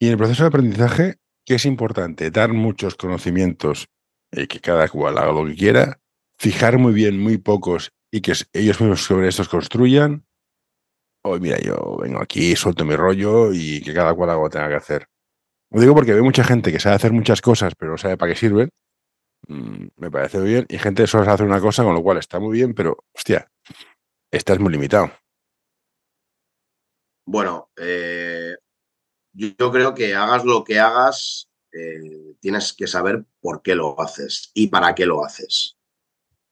Y 0.00 0.06
en 0.06 0.12
el 0.12 0.18
proceso 0.18 0.44
de 0.44 0.48
aprendizaje, 0.48 1.16
¿qué 1.44 1.54
es 1.54 1.66
importante? 1.66 2.30
Dar 2.30 2.52
muchos 2.52 2.94
conocimientos 2.94 3.88
y 4.30 4.46
que 4.46 4.60
cada 4.60 4.88
cual 4.88 5.18
haga 5.18 5.32
lo 5.32 5.46
que 5.46 5.56
quiera, 5.56 6.00
fijar 6.38 6.78
muy 6.78 6.92
bien 6.92 7.18
muy 7.18 7.38
pocos 7.38 7.92
y 8.10 8.20
que 8.20 8.32
ellos 8.52 8.80
mismos 8.80 9.02
sobre 9.02 9.28
estos 9.28 9.48
construyan, 9.48 10.24
hoy 11.24 11.40
mira, 11.40 11.58
yo 11.58 11.96
vengo 12.00 12.20
aquí, 12.20 12.54
suelto 12.54 12.84
mi 12.84 12.96
rollo 12.96 13.52
y 13.52 13.80
que 13.82 13.92
cada 13.92 14.14
cual 14.14 14.30
haga 14.30 14.40
lo 14.40 14.48
que 14.48 14.52
tenga 14.52 14.68
que 14.68 14.74
hacer. 14.76 15.08
Lo 15.70 15.80
digo 15.80 15.94
porque 15.94 16.14
veo 16.14 16.24
mucha 16.24 16.44
gente 16.44 16.72
que 16.72 16.80
sabe 16.80 16.96
hacer 16.96 17.12
muchas 17.12 17.40
cosas, 17.42 17.74
pero 17.76 17.92
no 17.92 17.98
sabe 17.98 18.16
para 18.16 18.32
qué 18.32 18.38
sirven. 18.38 18.70
Mm, 19.48 19.88
me 19.96 20.10
parece 20.10 20.40
bien. 20.40 20.66
Y 20.68 20.78
gente 20.78 21.06
solo 21.06 21.24
sabe 21.24 21.34
hacer 21.34 21.46
una 21.46 21.60
cosa, 21.60 21.84
con 21.84 21.94
lo 21.94 22.02
cual 22.02 22.18
está 22.18 22.38
muy 22.40 22.56
bien, 22.56 22.74
pero 22.74 22.96
hostia, 23.14 23.50
estás 24.30 24.58
muy 24.58 24.72
limitado. 24.72 25.10
Bueno, 27.26 27.70
eh, 27.76 28.56
yo 29.34 29.70
creo 29.70 29.94
que 29.94 30.14
hagas 30.14 30.44
lo 30.44 30.64
que 30.64 30.80
hagas, 30.80 31.48
eh, 31.72 32.34
tienes 32.40 32.72
que 32.72 32.86
saber 32.86 33.24
por 33.40 33.60
qué 33.60 33.74
lo 33.74 34.00
haces 34.00 34.50
y 34.54 34.68
para 34.68 34.94
qué 34.94 35.04
lo 35.04 35.24
haces. 35.24 35.76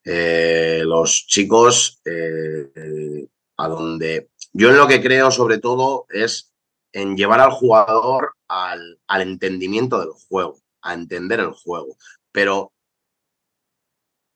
Eh, 0.03 0.83
los 0.85 1.25
chicos 1.27 2.01
a 3.57 3.67
donde 3.67 4.29
yo 4.53 4.69
en 4.69 4.77
lo 4.77 4.87
que 4.87 5.01
creo 5.01 5.31
sobre 5.31 5.57
todo 5.57 6.05
es 6.09 6.53
en 6.93 7.17
llevar 7.17 7.39
al 7.39 7.51
jugador 7.51 8.33
al, 8.47 8.99
entendimiento 9.09 9.99
del 9.99 10.11
juego, 10.11 10.59
a 10.81 10.93
entender 10.93 11.39
el 11.39 11.51
juego, 11.51 11.97
pero 12.31 12.71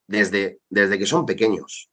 desde, 0.08 0.60
desde 0.70 0.98
que 0.98 1.06
son 1.06 1.26
pequeños. 1.28 1.91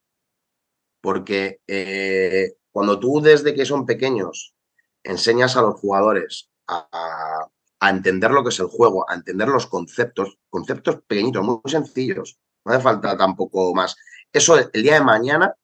Porque 1.00 1.60
eh, 1.66 2.56
cuando 2.70 2.98
tú 2.98 3.20
desde 3.20 3.54
que 3.54 3.64
son 3.64 3.86
pequeños 3.86 4.54
enseñas 5.02 5.56
a 5.56 5.62
los 5.62 5.80
jugadores 5.80 6.50
a, 6.66 7.48
entender 7.80 8.32
lo 8.32 8.42
que 8.42 8.50
es 8.50 8.58
el 8.58 8.66
juego, 8.66 9.08
a 9.08 9.14
entender 9.14 9.48
los 9.48 9.66
conceptos, 9.66 10.38
conceptos 10.50 11.00
pequeñitos, 11.06 11.44
muy 11.44 11.60
sencillos, 11.66 12.38
no 12.64 12.72
hace 12.72 12.82
falta 12.82 13.16
tampoco 13.16 13.72
más. 13.74 13.96
Eso 14.32 14.58
el 14.58 14.82
día 14.82 14.94
de 14.94 15.00
mañana 15.00 15.54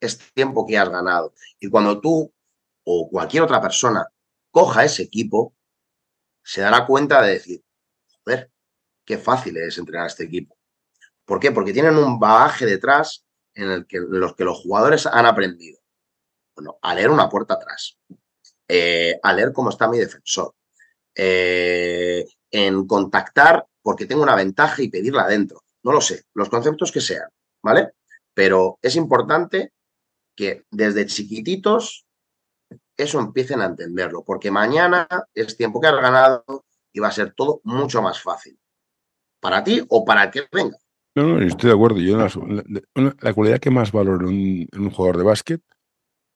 es 0.00 0.18
tiempo 0.34 0.66
que 0.66 0.78
has 0.78 0.88
ganado. 0.88 1.34
Y 1.60 1.68
cuando 1.68 2.00
tú 2.00 2.32
o 2.84 3.08
cualquier 3.10 3.42
otra 3.42 3.60
persona 3.60 4.06
coja 4.50 4.84
ese 4.84 5.02
equipo, 5.02 5.54
se 6.44 6.60
dará 6.60 6.86
cuenta 6.86 7.22
de 7.22 7.32
decir, 7.34 7.64
joder, 8.24 8.50
qué 9.04 9.18
fácil 9.18 9.56
es 9.56 9.78
entrenar 9.78 10.04
a 10.04 10.08
este 10.08 10.24
equipo. 10.24 10.56
¿Por 11.24 11.40
qué? 11.40 11.52
Porque 11.52 11.72
tienen 11.72 11.96
un 11.96 12.18
bagaje 12.18 12.66
detrás 12.66 13.24
en 13.54 13.70
el 13.70 13.86
que 13.86 14.00
los 14.00 14.34
que 14.34 14.44
los 14.44 14.60
jugadores 14.60 15.06
han 15.06 15.26
aprendido. 15.26 15.78
Bueno, 16.54 16.78
a 16.82 16.94
leer 16.94 17.10
una 17.10 17.28
puerta 17.28 17.54
atrás, 17.54 17.98
eh, 18.68 19.18
a 19.22 19.32
leer 19.32 19.52
cómo 19.52 19.70
está 19.70 19.88
mi 19.88 19.98
defensor, 19.98 20.54
eh, 21.14 22.26
en 22.50 22.86
contactar 22.86 23.66
porque 23.82 24.06
tengo 24.06 24.22
una 24.22 24.36
ventaja 24.36 24.82
y 24.82 24.88
pedirla 24.88 25.22
adentro. 25.22 25.62
No 25.82 25.92
lo 25.92 26.00
sé, 26.00 26.24
los 26.34 26.48
conceptos 26.48 26.92
que 26.92 27.00
sean, 27.00 27.28
¿vale? 27.62 27.92
Pero 28.34 28.78
es 28.80 28.96
importante 28.96 29.72
que 30.36 30.64
desde 30.70 31.06
chiquititos 31.06 32.06
eso 32.96 33.18
empiecen 33.18 33.60
a 33.60 33.66
entenderlo, 33.66 34.24
porque 34.24 34.50
mañana 34.50 35.08
es 35.34 35.56
tiempo 35.56 35.80
que 35.80 35.88
has 35.88 35.96
ganado 35.96 36.44
y 36.92 37.00
va 37.00 37.08
a 37.08 37.12
ser 37.12 37.32
todo 37.34 37.60
mucho 37.64 38.02
más 38.02 38.20
fácil. 38.20 38.58
Para 39.40 39.64
ti 39.64 39.84
o 39.88 40.04
para 40.04 40.24
el 40.24 40.30
que 40.30 40.46
venga. 40.52 40.76
No, 41.14 41.24
no, 41.24 41.40
estoy 41.40 41.68
de 41.68 41.74
acuerdo. 41.74 41.98
Yo 41.98 42.16
la, 42.16 43.34
cualidad 43.34 43.58
que 43.58 43.70
más 43.70 43.92
valoro 43.92 44.28
en 44.28 44.68
un, 44.72 44.90
jugador 44.90 45.18
de 45.18 45.24
básquet 45.24 45.62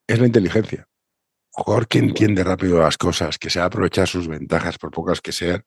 es 0.07 0.19
la 0.19 0.27
inteligencia. 0.27 0.87
Un 1.55 1.63
jugador 1.63 1.87
que 1.87 1.97
entiende 1.99 2.43
rápido 2.43 2.79
las 2.79 2.97
cosas, 2.97 3.39
que 3.39 3.49
se 3.49 3.59
aprovechar 3.59 4.07
sus 4.07 4.27
ventajas, 4.27 4.77
por 4.77 4.91
pocas 4.91 5.21
que 5.21 5.31
sean, 5.31 5.65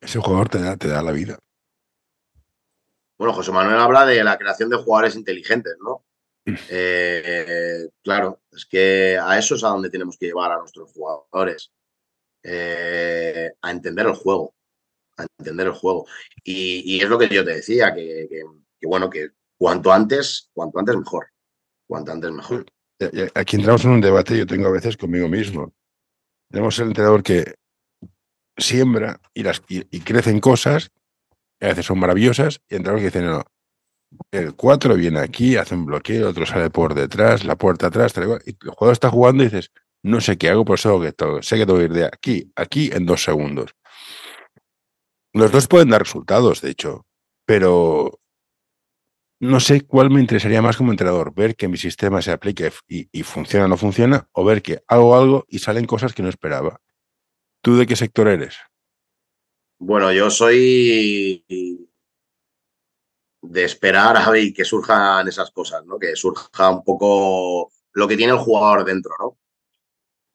ese 0.00 0.20
jugador 0.20 0.48
te 0.48 0.60
da, 0.60 0.76
te 0.76 0.88
da 0.88 1.02
la 1.02 1.12
vida. 1.12 1.38
Bueno, 3.18 3.34
José 3.34 3.52
Manuel 3.52 3.78
habla 3.78 4.06
de 4.06 4.22
la 4.22 4.38
creación 4.38 4.70
de 4.70 4.76
jugadores 4.76 5.16
inteligentes, 5.16 5.76
¿no? 5.82 6.04
Eh, 6.46 7.88
claro, 8.02 8.40
es 8.50 8.64
que 8.64 9.18
a 9.20 9.38
eso 9.38 9.56
es 9.56 9.64
a 9.64 9.68
donde 9.68 9.90
tenemos 9.90 10.16
que 10.16 10.26
llevar 10.26 10.52
a 10.52 10.58
nuestros 10.58 10.90
jugadores, 10.92 11.70
eh, 12.42 13.50
a 13.60 13.70
entender 13.70 14.06
el 14.06 14.14
juego, 14.14 14.54
entender 15.38 15.66
el 15.66 15.72
juego. 15.72 16.06
Y, 16.44 17.00
es 17.00 17.08
lo 17.08 17.18
que 17.18 17.28
yo 17.28 17.44
te 17.44 17.54
decía, 17.54 17.94
que, 17.94 18.28
bueno, 18.82 19.10
que 19.10 19.30
cuanto 19.58 19.92
antes, 19.92 20.50
cuanto 20.52 20.78
antes 20.78 20.96
mejor, 20.96 21.26
cuanto 21.86 22.12
antes 22.12 22.30
mejor. 22.30 22.66
Aquí 23.34 23.56
entramos 23.56 23.84
en 23.84 23.90
un 23.90 24.00
debate, 24.00 24.36
yo 24.36 24.46
tengo 24.46 24.68
a 24.68 24.72
veces 24.72 24.96
conmigo 24.96 25.28
mismo. 25.28 25.72
Tenemos 26.50 26.78
el 26.78 26.88
entrenador 26.88 27.22
que 27.22 27.54
siembra 28.56 29.20
y, 29.32 29.42
las, 29.42 29.62
y, 29.68 30.00
crecen 30.00 30.40
cosas, 30.40 30.90
a 31.60 31.68
veces 31.68 31.86
son 31.86 31.98
maravillosas, 31.98 32.60
y 32.68 32.76
entrenador 32.76 33.00
que 33.00 33.06
dicen, 33.06 33.26
no, 33.26 33.44
el 34.30 34.54
4 34.54 34.94
viene 34.94 35.20
aquí, 35.20 35.56
hace 35.56 35.74
un 35.74 35.86
bloqueo, 35.86 36.22
el 36.22 36.28
otro 36.28 36.46
sale 36.46 36.70
por 36.70 36.94
detrás, 36.94 37.44
la 37.44 37.56
puerta 37.56 37.86
atrás, 37.86 38.12
y 38.16 38.50
el 38.50 38.70
jugador 38.70 38.92
está 38.92 39.10
jugando 39.10 39.42
y 39.42 39.46
dices, 39.46 39.70
no 40.02 40.20
sé 40.20 40.38
qué 40.38 40.50
hago, 40.50 40.64
por 40.64 40.78
eso 40.78 41.00
que 41.00 41.12
todo, 41.12 41.42
sé 41.42 41.56
que 41.56 41.66
tengo 41.66 41.78
que 41.78 41.84
ir 41.84 41.92
de 41.92 42.04
aquí 42.06 42.50
aquí 42.56 42.90
en 42.92 43.06
dos 43.06 43.22
segundos. 43.22 43.74
Los 45.32 45.52
dos 45.52 45.68
pueden 45.68 45.90
dar 45.90 46.02
resultados, 46.02 46.60
de 46.60 46.70
hecho, 46.70 47.06
pero 47.46 48.20
no 49.40 49.60
sé 49.60 49.82
cuál 49.82 50.10
me 50.10 50.20
interesaría 50.20 50.60
más 50.60 50.76
como 50.76 50.90
entrenador, 50.90 51.32
ver 51.34 51.56
que 51.56 51.68
mi 51.68 51.76
sistema 51.76 52.20
se 52.20 52.32
aplique 52.32 52.72
y, 52.88 53.08
y 53.12 53.22
funciona 53.22 53.66
o 53.66 53.68
no 53.68 53.76
funciona, 53.76 54.28
o 54.32 54.44
ver 54.44 54.60
que 54.62 54.82
hago 54.86 55.16
algo 55.16 55.46
y 55.48 55.60
salen 55.60 55.86
cosas 55.86 56.12
que 56.12 56.22
no 56.22 56.28
esperaba. 56.28 56.80
¿Tú 57.62 57.76
de 57.76 57.86
qué 57.86 57.96
sector 57.96 58.28
eres? 58.28 58.56
Bueno, 59.78 60.12
yo 60.12 60.30
soy 60.30 61.44
de 63.42 63.64
esperar 63.64 64.16
a 64.16 64.30
ver 64.30 64.52
que 64.52 64.64
surjan 64.64 65.26
esas 65.28 65.50
cosas, 65.50 65.84
¿no? 65.86 65.98
Que 65.98 66.14
surja 66.16 66.68
un 66.68 66.84
poco 66.84 67.72
lo 67.92 68.06
que 68.06 68.16
tiene 68.16 68.32
el 68.32 68.38
jugador 68.38 68.84
dentro, 68.84 69.12
¿no? 69.18 69.38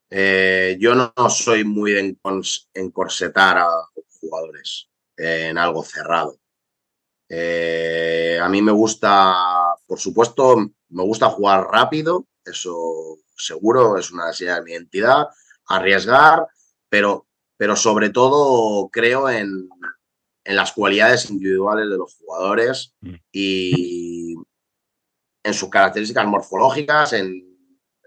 Eh, 0.10 0.78
yo 0.80 0.96
no 0.96 1.14
soy 1.30 1.64
muy 1.64 1.98
en 1.98 2.20
encorsetar 2.74 3.58
a 3.58 3.68
jugadores. 4.25 4.89
en 5.17 5.58
algo 5.58 5.84
cerrado. 5.84 6.38
Eh, 7.29 8.38
a 8.41 8.50
mí 8.50 8.62
me 8.62 8.72
gusta, 8.72 9.74
por 9.88 10.00
supuesto, 10.00 10.58
me 10.89 11.03
gusta 11.03 11.29
jugar 11.29 11.67
rápido, 11.72 12.27
eso 12.44 13.17
seguro, 13.38 13.98
es 13.98 14.12
una 14.12 14.32
señal 14.34 14.60
de 14.60 14.65
mi 14.65 14.72
identidad, 14.74 15.27
arriesgar, 15.67 16.48
pero, 16.89 17.27
pero 17.58 17.75
sobre 17.75 18.10
todo 18.10 18.89
creo 18.89 19.29
en, 19.29 19.70
en 20.44 20.55
las 20.55 20.72
cualidades 20.72 21.29
individuales 21.29 21.89
de 21.89 21.98
los 21.98 22.15
jugadores 22.15 22.94
mm. 23.01 23.15
y 23.32 24.36
en 25.44 25.53
sus 25.53 25.70
características 25.70 26.25
morfológicas, 26.27 27.13
en 27.13 27.44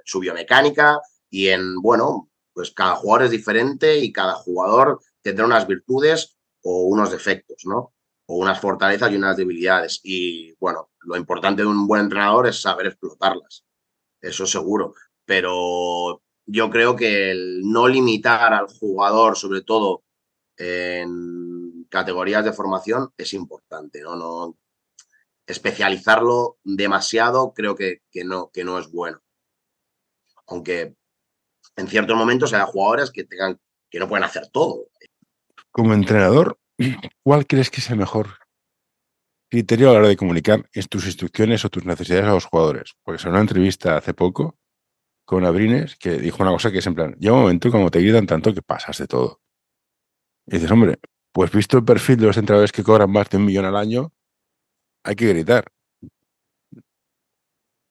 su 0.05 0.21
biomecánica 0.21 1.01
y 1.29 1.49
en, 1.49 1.81
bueno, 1.83 2.31
pues 2.53 2.71
cada 2.71 2.97
jugador 2.97 3.27
es 3.27 3.31
diferente 3.31 3.99
y 3.99 4.13
cada 4.13 4.35
jugador 4.35 5.01
tendrá 5.23 5.47
unas 5.47 5.67
virtudes 5.67 6.39
o 6.63 6.85
unos 6.85 7.11
defectos, 7.11 7.63
¿no? 7.65 7.95
O 8.27 8.37
unas 8.37 8.61
fortalezas 8.61 9.11
y 9.13 9.17
unas 9.17 9.37
debilidades. 9.37 10.01
Y 10.03 10.53
bueno, 10.55 10.91
lo 11.01 11.17
importante 11.17 11.63
de 11.63 11.69
un 11.69 11.87
buen 11.87 12.03
entrenador 12.03 12.47
es 12.47 12.61
saber 12.61 12.87
explotarlas. 12.87 13.65
Eso 14.21 14.47
seguro. 14.47 14.95
Pero 15.25 16.23
yo 16.47 16.71
creo 16.71 16.97
que 16.97 17.31
el 17.31 17.63
no 17.63 17.89
limitar 17.89 18.53
al 18.53 18.67
jugador, 18.67 19.37
sobre 19.37 19.63
todo 19.63 20.05
en 20.57 21.87
categorías 21.91 22.45
de 22.45 22.53
formación, 22.53 23.13
es 23.17 23.33
importante, 23.33 24.03
¿no? 24.03 24.17
no 24.17 24.57
especializarlo 25.47 26.59
demasiado 26.63 27.55
creo 27.55 27.75
que, 27.75 28.03
que, 28.11 28.25
no, 28.25 28.51
que 28.53 28.65
no 28.65 28.79
es 28.79 28.91
bueno. 28.91 29.21
Aunque 30.47 30.95
en 31.77 31.89
ciertos 31.89 32.17
momentos 32.17 32.53
haya 32.53 32.67
jugadores 32.67 33.11
que 33.11 33.25
tengan 33.25 33.59
que 33.91 33.99
no 33.99 34.09
pueden 34.09 34.25
hacer 34.25 34.49
todo. 34.49 34.89
Como 35.71 35.95
entrenador, 35.95 36.59
¿cuál 37.23 37.47
crees 37.47 37.71
que 37.71 37.81
es 37.81 37.91
el 37.91 37.99
mejor 37.99 38.39
criterio 39.51 39.91
a 39.91 39.93
la 39.93 39.99
hora 40.01 40.09
de 40.09 40.17
comunicar 40.17 40.69
tus 40.89 41.07
instrucciones 41.07 41.65
o 41.65 41.71
tus 41.71 41.85
necesidades 41.85 42.27
a 42.27 42.35
los 42.35 42.47
jugadores? 42.47 42.95
Porque 43.03 43.23
en 43.23 43.31
una 43.31 43.41
entrevista 43.41 43.97
hace 43.97 44.15
poco 44.15 44.59
con 45.25 45.45
Abrines 45.45 45.97
que 45.97 46.19
dijo 46.19 46.43
una 46.43 46.53
cosa 46.53 46.73
que 46.73 46.79
es 46.79 46.87
en 46.87 46.95
plan, 46.95 47.15
llega 47.19 47.35
un 47.35 47.43
momento 47.43 47.71
como 47.71 47.91
te 47.91 48.01
gritan 48.01 48.27
tanto 48.27 48.55
que 48.55 48.63
pasas 48.63 48.97
de 48.99 49.07
todo. 49.07 49.41
Y 50.47 50.53
dices, 50.53 50.71
hombre, 50.71 50.99
pues 51.33 51.53
visto 51.53 51.77
el 51.77 51.85
perfil 51.85 52.17
de 52.17 52.27
los 52.27 52.37
entrenadores 52.37 52.73
que 52.73 52.83
cobran 52.83 53.11
más 53.11 53.29
de 53.29 53.37
un 53.37 53.45
millón 53.45 53.67
al 53.67 53.77
año, 53.77 54.11
hay 55.05 55.15
que 55.15 55.29
gritar. 55.29 55.71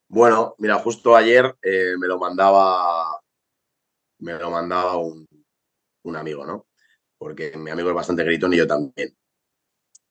Bueno, 0.09 0.55
mira, 0.57 0.75
justo 0.79 1.15
ayer 1.15 1.57
eh, 1.61 1.95
me 1.99 2.07
lo 2.07 2.17
mandaba, 2.17 3.21
me 4.19 4.33
lo 4.33 4.49
mandaba 4.49 4.97
un, 4.97 5.27
un 6.03 6.15
amigo, 6.15 6.45
¿no? 6.45 6.66
Porque 7.17 7.55
mi 7.57 7.71
amigo 7.71 7.89
es 7.89 7.95
bastante 7.95 8.23
gritón 8.23 8.53
y 8.53 8.57
yo 8.57 8.67
también. 8.67 9.15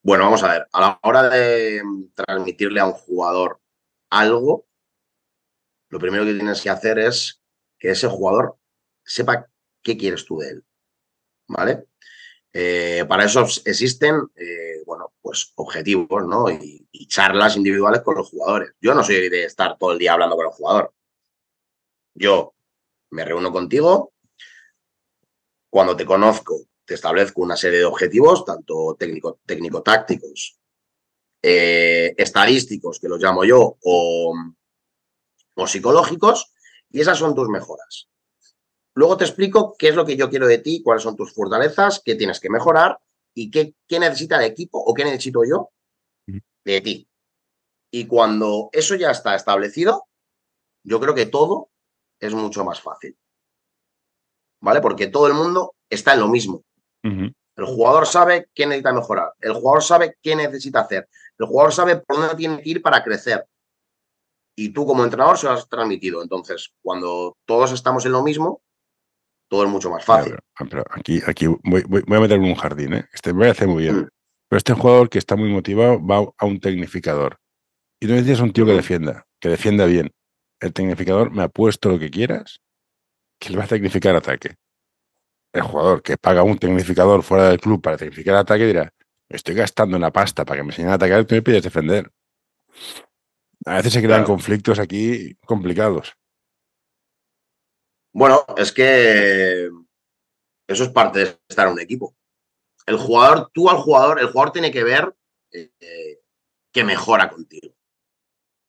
Bueno, 0.02 0.24
vamos 0.24 0.42
a 0.42 0.52
ver, 0.52 0.68
a 0.72 0.80
la 0.80 1.00
hora 1.02 1.28
de 1.28 1.82
transmitirle 2.14 2.80
a 2.80 2.86
un 2.86 2.92
jugador 2.92 3.60
algo, 4.10 4.66
lo 5.88 5.98
primero 5.98 6.24
que 6.24 6.34
tienes 6.34 6.62
que 6.62 6.70
hacer 6.70 6.98
es 6.98 7.42
que 7.78 7.90
ese 7.90 8.08
jugador 8.08 8.56
sepa 9.04 9.48
qué 9.82 9.96
quieres 9.96 10.24
tú 10.24 10.38
de 10.38 10.50
él. 10.50 10.64
¿Vale? 11.48 11.86
Eh, 12.52 13.04
para 13.06 13.24
eso 13.24 13.42
existen, 13.66 14.30
eh, 14.34 14.82
bueno, 14.86 15.12
pues 15.20 15.52
objetivos, 15.56 16.26
¿no? 16.26 16.48
Y, 16.50 16.88
charlas 17.06 17.56
individuales 17.56 18.00
con 18.02 18.16
los 18.16 18.30
jugadores. 18.30 18.72
Yo 18.80 18.94
no 18.94 19.04
soy 19.04 19.28
de 19.28 19.44
estar 19.44 19.76
todo 19.78 19.92
el 19.92 19.98
día 19.98 20.14
hablando 20.14 20.36
con 20.36 20.46
el 20.46 20.52
jugador. 20.52 20.92
Yo 22.14 22.54
me 23.10 23.24
reúno 23.24 23.52
contigo, 23.52 24.12
cuando 25.70 25.96
te 25.96 26.06
conozco, 26.06 26.56
te 26.86 26.94
establezco 26.94 27.42
una 27.42 27.56
serie 27.56 27.80
de 27.80 27.84
objetivos, 27.84 28.44
tanto 28.44 28.96
técnico, 28.98 29.40
técnico-tácticos, 29.44 30.58
eh, 31.42 32.14
estadísticos, 32.16 33.00
que 33.00 33.08
los 33.08 33.20
llamo 33.20 33.44
yo, 33.44 33.76
o, 33.82 34.34
o 35.54 35.66
psicológicos, 35.66 36.52
y 36.90 37.00
esas 37.00 37.18
son 37.18 37.34
tus 37.34 37.48
mejoras. 37.48 38.08
Luego 38.94 39.16
te 39.16 39.24
explico 39.24 39.74
qué 39.76 39.88
es 39.88 39.96
lo 39.96 40.06
que 40.06 40.16
yo 40.16 40.30
quiero 40.30 40.46
de 40.46 40.58
ti, 40.58 40.82
cuáles 40.82 41.02
son 41.02 41.16
tus 41.16 41.34
fortalezas, 41.34 42.00
qué 42.02 42.14
tienes 42.14 42.40
que 42.40 42.48
mejorar 42.48 42.98
y 43.34 43.50
qué, 43.50 43.74
qué 43.86 43.98
necesita 43.98 44.38
el 44.38 44.50
equipo 44.50 44.78
o 44.78 44.94
qué 44.94 45.04
necesito 45.04 45.42
yo 45.44 45.70
de 46.64 46.80
ti. 46.80 47.08
Y 47.90 48.06
cuando 48.06 48.70
eso 48.72 48.94
ya 48.94 49.10
está 49.10 49.34
establecido, 49.34 50.06
yo 50.82 50.98
creo 51.00 51.14
que 51.14 51.26
todo 51.26 51.68
es 52.20 52.32
mucho 52.32 52.64
más 52.64 52.80
fácil. 52.80 53.16
¿Vale? 54.60 54.80
Porque 54.80 55.08
todo 55.08 55.26
el 55.26 55.34
mundo 55.34 55.74
está 55.90 56.14
en 56.14 56.20
lo 56.20 56.28
mismo. 56.28 56.64
El 57.56 57.64
jugador 57.64 58.06
sabe 58.06 58.48
qué 58.54 58.66
necesita 58.66 58.92
mejorar. 58.92 59.32
El 59.40 59.54
jugador 59.54 59.82
sabe 59.82 60.16
qué 60.22 60.36
necesita 60.36 60.80
hacer. 60.80 61.08
El 61.38 61.46
jugador 61.46 61.72
sabe 61.72 61.96
por 61.96 62.16
dónde 62.16 62.34
tiene 62.34 62.62
que 62.62 62.68
ir 62.68 62.82
para 62.82 63.02
crecer. 63.02 63.46
Y 64.54 64.70
tú 64.70 64.86
como 64.86 65.04
entrenador 65.04 65.38
se 65.38 65.46
lo 65.46 65.52
has 65.52 65.68
transmitido. 65.68 66.22
Entonces, 66.22 66.70
cuando 66.82 67.36
todos 67.46 67.72
estamos 67.72 68.04
en 68.06 68.12
lo 68.12 68.22
mismo, 68.22 68.62
todo 69.48 69.64
es 69.64 69.70
mucho 69.70 69.90
más 69.90 70.04
fácil. 70.04 70.36
Pero, 70.70 70.84
aquí, 70.90 71.20
aquí 71.26 71.46
voy, 71.46 71.82
a 71.82 72.20
meterme 72.20 72.46
en 72.46 72.52
un 72.52 72.54
jardín. 72.54 72.94
¿eh? 72.94 73.08
Este 73.12 73.32
voy 73.32 73.48
a 73.48 73.52
hacer 73.52 73.68
muy 73.68 73.84
bien. 73.84 74.00
Mm. 74.00 74.08
Pero 74.48 74.58
este 74.58 74.74
jugador 74.74 75.08
que 75.08 75.18
está 75.18 75.34
muy 75.36 75.48
motivado 75.48 76.04
va 76.04 76.30
a 76.36 76.46
un 76.46 76.60
tecnificador. 76.60 77.38
Y 78.00 78.06
tú 78.06 78.12
necesitas 78.12 78.40
un 78.40 78.52
tío 78.52 78.66
que 78.66 78.72
defienda, 78.72 79.26
que 79.40 79.48
defienda 79.48 79.86
bien. 79.86 80.12
El 80.60 80.72
tecnificador 80.72 81.30
me 81.30 81.42
ha 81.42 81.48
puesto 81.48 81.88
lo 81.88 81.98
que 81.98 82.10
quieras, 82.10 82.60
que 83.40 83.50
le 83.50 83.58
va 83.58 83.64
a 83.64 83.68
tecnificar 83.68 84.14
ataque 84.14 84.56
el 85.56 85.62
jugador 85.62 86.02
que 86.02 86.16
paga 86.16 86.42
un 86.42 86.58
tecnificador 86.58 87.22
fuera 87.22 87.48
del 87.48 87.60
club 87.60 87.80
para 87.80 87.96
tecnificar 87.96 88.34
el 88.34 88.40
ataque 88.40 88.66
dirá, 88.66 88.92
estoy 89.28 89.54
gastando 89.54 89.96
una 89.96 90.12
pasta 90.12 90.44
para 90.44 90.58
que 90.58 90.62
me 90.62 90.70
enseñen 90.70 90.90
a 90.90 90.94
atacar 90.94 91.20
y 91.20 91.24
tú 91.24 91.34
me 91.34 91.42
pides 91.42 91.62
defender. 91.62 92.10
A 93.64 93.76
veces 93.76 93.92
se 93.92 94.02
crean 94.02 94.24
conflictos 94.24 94.78
aquí 94.78 95.34
complicados. 95.46 96.14
Bueno, 98.12 98.44
es 98.56 98.72
que 98.72 99.70
eso 100.66 100.84
es 100.84 100.90
parte 100.90 101.18
de 101.18 101.38
estar 101.48 101.66
en 101.66 101.74
un 101.74 101.80
equipo. 101.80 102.14
El 102.86 102.98
jugador, 102.98 103.50
tú 103.52 103.68
al 103.68 103.78
jugador, 103.78 104.20
el 104.20 104.28
jugador 104.28 104.52
tiene 104.52 104.70
que 104.70 104.84
ver 104.84 105.14
eh, 105.52 106.20
que 106.72 106.84
mejora 106.84 107.28
contigo. 107.28 107.74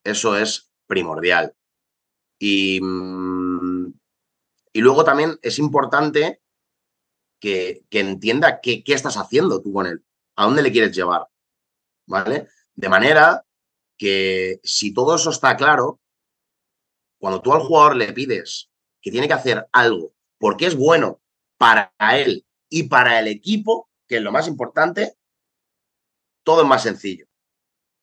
Eso 0.03 0.37
es 0.37 0.71
primordial. 0.87 1.53
Y, 2.39 2.79
mm, 2.81 3.93
y 4.73 4.81
luego 4.81 5.03
también 5.03 5.37
es 5.41 5.59
importante 5.59 6.41
que, 7.39 7.83
entienda 7.91 8.59
qué, 8.61 8.83
estás 8.85 9.17
haciendo 9.17 9.61
tú 9.61 9.73
con 9.73 9.85
él, 9.85 10.03
a 10.35 10.45
dónde 10.45 10.61
le 10.61 10.71
quieres 10.71 10.95
llevar, 10.95 11.27
¿vale? 12.05 12.47
De 12.75 12.89
manera 12.89 13.45
que 13.97 14.59
si 14.63 14.93
todo 14.93 15.15
eso 15.15 15.29
está 15.29 15.55
claro, 15.55 15.99
cuando 17.19 17.41
tú 17.41 17.53
al 17.53 17.61
jugador 17.61 17.95
le 17.95 18.13
pides 18.13 18.69
que 19.01 19.11
tiene 19.11 19.27
que 19.27 19.33
hacer 19.33 19.67
algo 19.71 20.13
porque 20.37 20.67
es 20.67 20.75
bueno 20.75 21.21
para 21.57 21.93
él 21.99 22.45
y 22.69 22.83
para 22.83 23.19
el 23.19 23.27
equipo, 23.27 23.89
que 24.07 24.17
es 24.17 24.21
lo 24.21 24.31
más 24.31 24.47
importante, 24.47 25.13
todo 26.43 26.61
es 26.61 26.67
más 26.67 26.83
sencillo. 26.83 27.25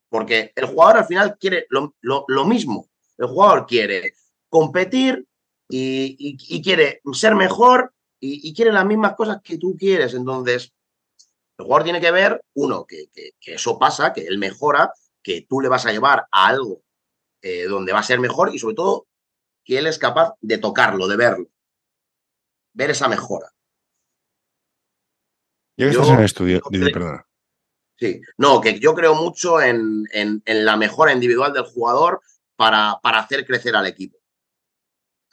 Porque 0.08 0.52
el 0.54 0.66
jugador 0.66 0.98
al 0.98 1.06
final 1.06 1.38
quiere 1.38 1.66
lo, 1.70 2.44
mismo. 2.44 2.88
El 3.16 3.26
jugador 3.26 3.66
quiere 3.66 4.14
competir 4.48 5.26
y, 5.68 6.62
quiere 6.62 7.00
ser 7.12 7.34
mejor 7.34 7.94
y, 8.26 8.54
quiere 8.54 8.72
las 8.72 8.86
mismas 8.86 9.14
cosas 9.14 9.40
que 9.42 9.58
tú 9.58 9.76
quieres. 9.78 10.14
Entonces, 10.14 10.72
el 11.58 11.64
jugador 11.64 11.84
tiene 11.84 12.00
que 12.00 12.10
ver, 12.10 12.42
uno, 12.54 12.86
que, 12.86 13.08
eso 13.44 13.78
pasa, 13.78 14.12
que 14.12 14.22
él 14.22 14.38
mejora, 14.38 14.92
que 15.22 15.46
tú 15.48 15.60
le 15.60 15.68
vas 15.68 15.86
a 15.86 15.92
llevar 15.92 16.26
a 16.30 16.46
algo 16.46 16.82
eh, 17.42 17.64
donde 17.64 17.92
va 17.92 18.00
a 18.00 18.04
ser 18.04 18.20
mejor 18.20 18.54
y 18.54 18.58
sobre 18.58 18.74
todo 18.74 19.06
que 19.64 19.78
él 19.78 19.86
es 19.86 19.98
capaz 19.98 20.34
de 20.40 20.58
tocarlo, 20.58 21.06
de 21.06 21.16
verlo, 21.16 21.46
ver 22.72 22.90
esa 22.90 23.08
mejora. 23.08 23.50
Ya 25.76 25.86
que 25.86 25.92
estás 25.92 26.08
en 26.08 26.18
el 26.18 26.24
estudio, 26.24 26.60
perdona. 26.70 27.26
Sí, 27.96 28.20
no, 28.38 28.60
que 28.60 28.78
yo 28.80 28.94
creo 28.94 29.14
mucho 29.14 29.60
en, 29.60 30.04
en, 30.12 30.42
la 30.64 30.76
mejora 30.76 31.12
individual 31.12 31.52
del 31.52 31.64
jugador 31.64 32.20
para, 32.56 32.98
para 33.02 33.20
hacer 33.20 33.46
crecer 33.46 33.76
al 33.76 33.86
equipo. 33.86 34.18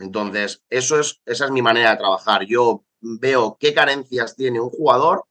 Entonces, 0.02 0.64
eso 0.70 1.00
es, 1.00 1.22
esa 1.26 1.46
es 1.46 1.52
mi 1.52 1.62
manera 1.62 1.92
de 1.92 1.98
trabajar. 1.98 2.46
Yo 2.46 2.84
veo 3.02 3.58
qué 3.60 3.74
carencias 3.74 4.36
tiene 4.36 4.60
un 4.60 4.70
jugador 4.70 5.26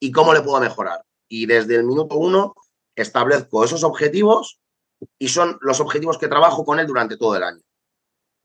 y 0.00 0.10
cómo 0.10 0.34
le 0.34 0.40
puedo 0.40 0.60
mejorar. 0.60 1.04
Y 1.28 1.46
desde 1.46 1.76
el 1.76 1.84
minuto 1.84 2.16
uno 2.16 2.54
establezco 2.96 3.64
esos 3.64 3.84
objetivos 3.84 4.60
y 5.18 5.28
son 5.28 5.58
los 5.60 5.80
objetivos 5.80 6.18
que 6.18 6.28
trabajo 6.28 6.64
con 6.64 6.80
él 6.80 6.86
durante 6.86 7.16
todo 7.16 7.36
el 7.36 7.42
año. 7.42 7.60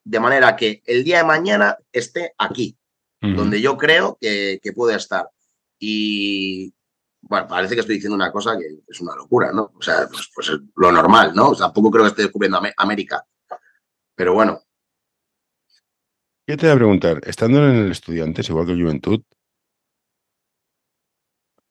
De 0.04 0.20
manera 0.20 0.56
que 0.56 0.84
el 0.86 1.04
día 1.04 1.18
de 1.18 1.24
mañana 1.24 1.78
esté 1.92 2.34
aquí, 2.38 2.78
donde 3.20 3.60
yo 3.60 3.76
creo 3.76 4.20
que, 4.22 4.60
puede 4.76 4.96
estar. 4.96 5.28
Y 5.80 6.72
bueno, 7.22 7.48
parece 7.48 7.74
que 7.74 7.82
estoy 7.82 7.96
diciendo 7.96 8.16
una 8.16 8.32
cosa 8.32 8.56
que 8.56 8.84
es 8.88 9.02
una 9.02 9.16
locura, 9.16 9.52
¿no? 9.52 9.72
O 9.76 9.82
sea, 9.82 10.08
pues, 10.08 10.30
pues 10.34 10.52
lo 10.76 10.92
normal, 10.92 11.34
¿no? 11.34 11.50
O 11.50 11.56
sea, 11.56 11.68
tampoco 11.68 11.90
creo 11.90 12.04
que 12.04 12.10
esté 12.10 12.22
descubriendo 12.22 12.62
América. 12.78 13.26
Pero 14.14 14.36
bueno, 14.36 14.62
yo 16.48 16.58
te 16.58 16.66
voy 16.68 16.74
a 16.74 16.78
preguntar, 16.78 17.22
estando 17.26 17.58
en 17.68 17.76
el 17.76 17.92
Estudiantes, 17.92 18.50
igual 18.50 18.68
que 18.68 18.74
Juventud, 18.74 19.22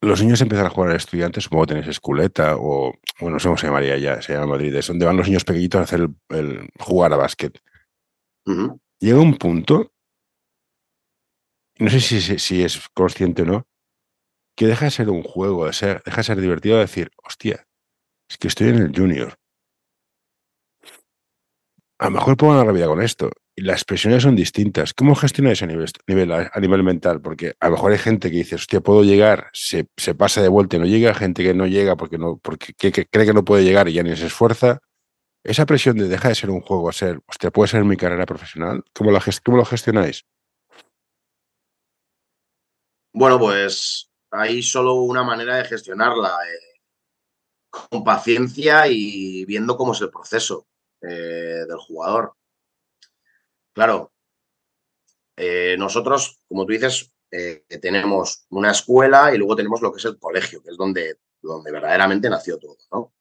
los 0.04 0.22
niños 0.22 0.40
empiezan 0.40 0.66
a 0.66 0.70
jugar 0.70 0.90
a 0.90 0.96
estudiantes, 0.96 1.44
supongo 1.44 1.64
que 1.64 1.68
tenéis 1.68 1.88
esculeta 1.88 2.56
o, 2.56 2.92
bueno, 3.20 3.34
no 3.34 3.40
sé 3.40 3.48
cómo 3.48 3.56
se 3.56 3.66
llamaría 3.66 3.96
ya, 3.98 4.20
se 4.20 4.34
llama 4.34 4.48
Madrid, 4.48 4.74
es 4.74 4.86
donde 4.86 5.06
van 5.06 5.16
los 5.16 5.26
niños 5.26 5.44
pequeñitos 5.44 5.80
a 5.80 5.84
hacer 5.84 6.08
el, 6.28 6.68
jugar 6.78 7.12
a 7.12 7.16
básquet. 7.16 7.58
Llega 9.00 9.18
un 9.18 9.36
punto, 9.36 9.92
no 11.78 11.90
sé 11.90 12.00
si, 12.00 12.20
si, 12.20 12.62
es 12.62 12.88
consciente 12.90 13.42
o 13.42 13.46
no, 13.46 13.66
que 14.56 14.66
deja 14.66 14.84
de 14.84 14.90
ser 14.90 15.08
un 15.08 15.22
juego, 15.22 15.66
de 15.66 15.72
ser, 15.72 16.02
deja 16.04 16.18
de 16.18 16.24
ser 16.24 16.40
divertido 16.40 16.76
de 16.76 16.82
decir, 16.82 17.10
hostia, 17.24 17.66
es 18.28 18.36
que 18.36 18.48
estoy 18.48 18.68
en 18.68 18.76
el 18.76 18.92
junior. 18.94 19.38
A 21.98 22.06
lo 22.06 22.10
mejor 22.10 22.36
puedo 22.36 22.52
ganar 22.52 22.66
la 22.66 22.72
vida 22.72 22.86
con 22.86 23.00
esto 23.00 23.30
las 23.56 23.76
expresiones 23.76 24.22
son 24.22 24.34
distintas. 24.34 24.94
¿Cómo 24.94 25.14
gestionáis 25.14 25.62
a 25.62 25.66
nivel, 25.66 26.32
a 26.32 26.60
nivel 26.60 26.82
mental? 26.82 27.20
Porque 27.20 27.54
a 27.60 27.66
lo 27.66 27.72
mejor 27.72 27.92
hay 27.92 27.98
gente 27.98 28.30
que 28.30 28.38
dice, 28.38 28.56
hostia, 28.56 28.80
puedo 28.80 29.04
llegar, 29.04 29.50
se, 29.52 29.84
pasa 30.16 30.42
de 30.42 30.48
vuelta 30.48 30.76
y 30.76 30.80
no 30.80 30.86
llega, 30.86 31.14
gente 31.14 31.42
que 31.42 31.54
no 31.54 31.66
llega 31.66 31.96
porque, 31.96 32.18
no, 32.18 32.38
porque 32.38 32.74
cree 32.74 33.26
que 33.26 33.34
no 33.34 33.44
puede 33.44 33.64
llegar 33.64 33.88
y 33.88 33.92
ya 33.92 34.02
ni 34.02 34.16
se 34.16 34.26
esfuerza. 34.26 34.80
Esa 35.44 35.66
presión 35.66 35.96
de 35.98 36.08
dejar 36.08 36.30
de 36.30 36.34
ser 36.36 36.50
un 36.50 36.62
juego 36.62 36.88
a 36.88 36.92
ser, 36.92 37.20
hostia, 37.26 37.50
puede 37.50 37.68
ser 37.68 37.84
mi 37.84 37.96
carrera 37.96 38.26
profesional, 38.26 38.82
¿cómo, 38.92 39.10
la, 39.10 39.22
lo 39.46 39.64
gestionáis? 39.64 40.24
Bueno, 43.12 43.38
pues 43.38 44.10
hay 44.30 44.62
solo 44.62 44.94
una 44.94 45.22
manera 45.22 45.56
de 45.56 45.64
gestionarla, 45.66 46.30
eh, 46.50 46.74
con 47.90 48.04
paciencia 48.04 48.88
y 48.88 49.44
viendo 49.44 49.76
cómo 49.76 49.92
es 49.92 50.00
el 50.00 50.10
proceso 50.10 50.66
eh, 51.00 51.64
del 51.68 51.78
jugador. 51.78 52.34
Claro, 53.74 54.12
eh, 55.36 55.74
nosotros, 55.78 56.40
como 56.48 56.64
tú 56.64 56.72
dices, 56.72 57.12
eh, 57.30 57.64
tenemos 57.82 58.46
una 58.50 58.70
escuela 58.70 59.34
y 59.34 59.38
luego 59.38 59.56
tenemos 59.56 59.82
lo 59.82 59.92
que 59.92 59.98
es 59.98 60.04
el 60.04 60.18
colegio, 60.18 60.62
que 60.62 60.70
es 60.70 60.76
donde, 60.76 61.18
donde 61.42 61.72
verdaderamente 61.72 62.30
nació 62.30 62.58
todo, 62.58 62.78
¿no? 62.92 63.12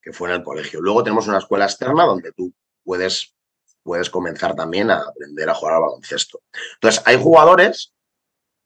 Que 0.00 0.12
fue 0.12 0.28
en 0.28 0.34
el 0.34 0.42
colegio. 0.42 0.80
Luego 0.80 1.04
tenemos 1.04 1.28
una 1.28 1.38
escuela 1.38 1.66
externa 1.66 2.04
donde 2.04 2.32
tú 2.32 2.52
puedes, 2.82 3.36
puedes 3.84 4.10
comenzar 4.10 4.56
también 4.56 4.90
a 4.90 4.98
aprender 4.98 5.48
a 5.48 5.54
jugar 5.54 5.74
al 5.74 5.82
baloncesto. 5.82 6.42
Entonces, 6.74 7.00
hay 7.06 7.22
jugadores, 7.22 7.94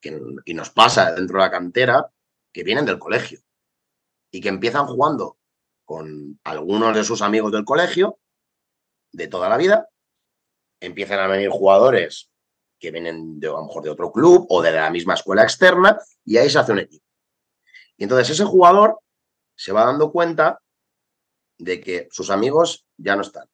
que, 0.00 0.18
y 0.46 0.54
nos 0.54 0.70
pasa 0.70 1.12
dentro 1.12 1.38
de 1.38 1.44
la 1.44 1.50
cantera, 1.50 2.10
que 2.50 2.64
vienen 2.64 2.86
del 2.86 2.98
colegio 2.98 3.40
y 4.30 4.40
que 4.40 4.48
empiezan 4.48 4.86
jugando 4.86 5.36
con 5.84 6.40
algunos 6.44 6.96
de 6.96 7.04
sus 7.04 7.20
amigos 7.20 7.52
del 7.52 7.66
colegio 7.66 8.18
de 9.12 9.28
toda 9.28 9.50
la 9.50 9.58
vida 9.58 9.90
empiezan 10.80 11.20
a 11.20 11.26
venir 11.26 11.50
jugadores 11.50 12.30
que 12.78 12.90
vienen 12.90 13.40
de, 13.40 13.48
a 13.48 13.52
lo 13.52 13.64
mejor 13.64 13.82
de 13.82 13.90
otro 13.90 14.12
club 14.12 14.46
o 14.48 14.62
de 14.62 14.72
la 14.72 14.90
misma 14.90 15.14
escuela 15.14 15.42
externa 15.42 15.98
y 16.24 16.36
ahí 16.36 16.50
se 16.50 16.58
hace 16.58 16.72
un 16.72 16.80
equipo. 16.80 17.04
Y 17.96 18.04
entonces 18.04 18.30
ese 18.30 18.44
jugador 18.44 18.98
se 19.54 19.72
va 19.72 19.84
dando 19.84 20.12
cuenta 20.12 20.60
de 21.58 21.80
que 21.80 22.08
sus 22.10 22.30
amigos 22.30 22.86
ya 22.96 23.16
no 23.16 23.22
están. 23.22 23.48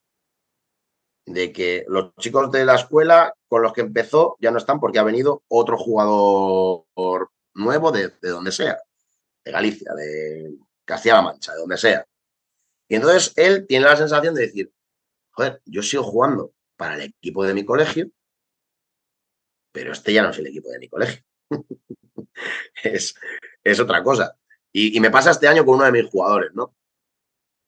De 1.25 1.53
que 1.53 1.85
los 1.87 2.15
chicos 2.17 2.51
de 2.51 2.65
la 2.65 2.75
escuela 2.75 3.33
con 3.47 3.63
los 3.63 3.73
que 3.73 3.83
empezó 3.83 4.37
ya 4.41 4.51
no 4.51 4.59
están 4.59 4.81
porque 4.81 4.99
ha 4.99 5.05
venido 5.05 5.45
otro 5.47 5.79
jugador 5.79 7.31
nuevo 7.55 7.93
de, 7.93 8.09
de 8.21 8.29
donde 8.31 8.51
sea, 8.51 8.79
de 9.45 9.53
Galicia, 9.53 9.93
de 9.95 10.55
Castilla-La 10.85 11.23
Mancha, 11.23 11.53
de 11.53 11.61
donde 11.61 11.79
sea. 11.79 12.05
Y 12.89 12.97
entonces 12.97 13.33
él 13.37 13.67
tiene 13.69 13.87
la 13.87 13.97
sensación 13.97 14.35
de 14.35 14.43
decir, 14.43 14.73
joder, 15.31 15.63
yo 15.65 15.83
sigo 15.83 16.03
jugando 16.03 16.53
para 16.77 16.95
el 16.95 17.03
equipo 17.03 17.45
de 17.45 17.55
mi 17.55 17.65
colegio, 17.65 18.11
pero 19.73 19.93
este 19.93 20.13
ya 20.13 20.23
no 20.23 20.31
es 20.31 20.39
el 20.39 20.47
equipo 20.47 20.71
de 20.71 20.79
mi 20.79 20.89
colegio. 20.89 21.23
es, 22.85 23.15
es, 23.65 23.81
otra 23.81 24.03
cosa. 24.03 24.37
Y, 24.73 24.99
me 25.01 25.11
pasa 25.11 25.31
este 25.31 25.49
año 25.49 25.65
con 25.65 25.77
uno 25.77 25.85
de 25.85 25.93
mis 25.93 26.11
jugadores, 26.11 26.53
¿no? 26.55 26.75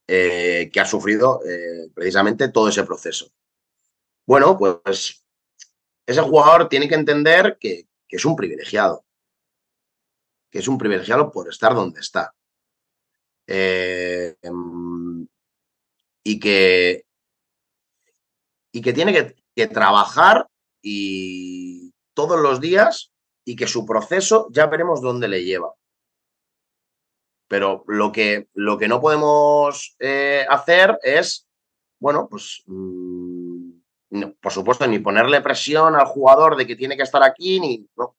Eh, 0.06 0.70
que 0.72 0.80
ha 0.80 0.86
sufrido 0.86 1.40
eh, 1.46 1.90
precisamente 1.94 2.48
todo 2.48 2.68
ese 2.68 2.84
proceso. 2.84 3.30
Bueno, 4.26 4.56
pues 4.56 5.24
ese 6.06 6.20
jugador 6.20 6.68
tiene 6.68 6.88
que 6.88 6.94
entender 6.94 7.58
que, 7.58 7.88
es 8.08 8.24
un 8.24 8.36
privilegiado, 8.36 9.04
que 10.48 10.60
es 10.60 10.68
un 10.68 10.78
privilegiado 10.78 11.32
por 11.32 11.48
estar 11.48 11.74
donde 11.74 11.98
está. 11.98 12.32
Eh, 13.46 14.36
y 16.22 16.38
que 16.38 17.03
y 18.74 18.82
que 18.82 18.92
tiene 18.92 19.34
que, 19.54 19.66
trabajar 19.68 20.48
y 20.82 21.92
todos 22.12 22.40
los 22.40 22.60
días 22.60 23.12
y 23.44 23.54
que 23.54 23.68
su 23.68 23.86
proceso 23.86 24.48
ya 24.50 24.66
veremos 24.66 25.00
dónde 25.00 25.28
le 25.28 25.44
lleva. 25.44 25.72
Pero 27.46 27.84
lo 27.86 28.10
que, 28.10 28.48
lo 28.52 28.76
que 28.76 28.88
no 28.88 29.00
podemos 29.00 29.94
eh, 30.00 30.44
hacer 30.50 30.98
es, 31.04 31.46
bueno, 32.00 32.26
pues, 32.28 32.64
mm, 32.66 33.70
por 34.40 34.52
supuesto, 34.52 34.88
ni 34.88 34.98
ponerle 34.98 35.40
presión 35.40 35.94
al 35.94 36.06
jugador 36.06 36.56
de 36.56 36.66
que 36.66 36.74
tiene 36.74 36.96
que 36.96 37.04
estar 37.04 37.22
aquí, 37.22 37.60
ni, 37.60 37.88
no. 37.96 38.16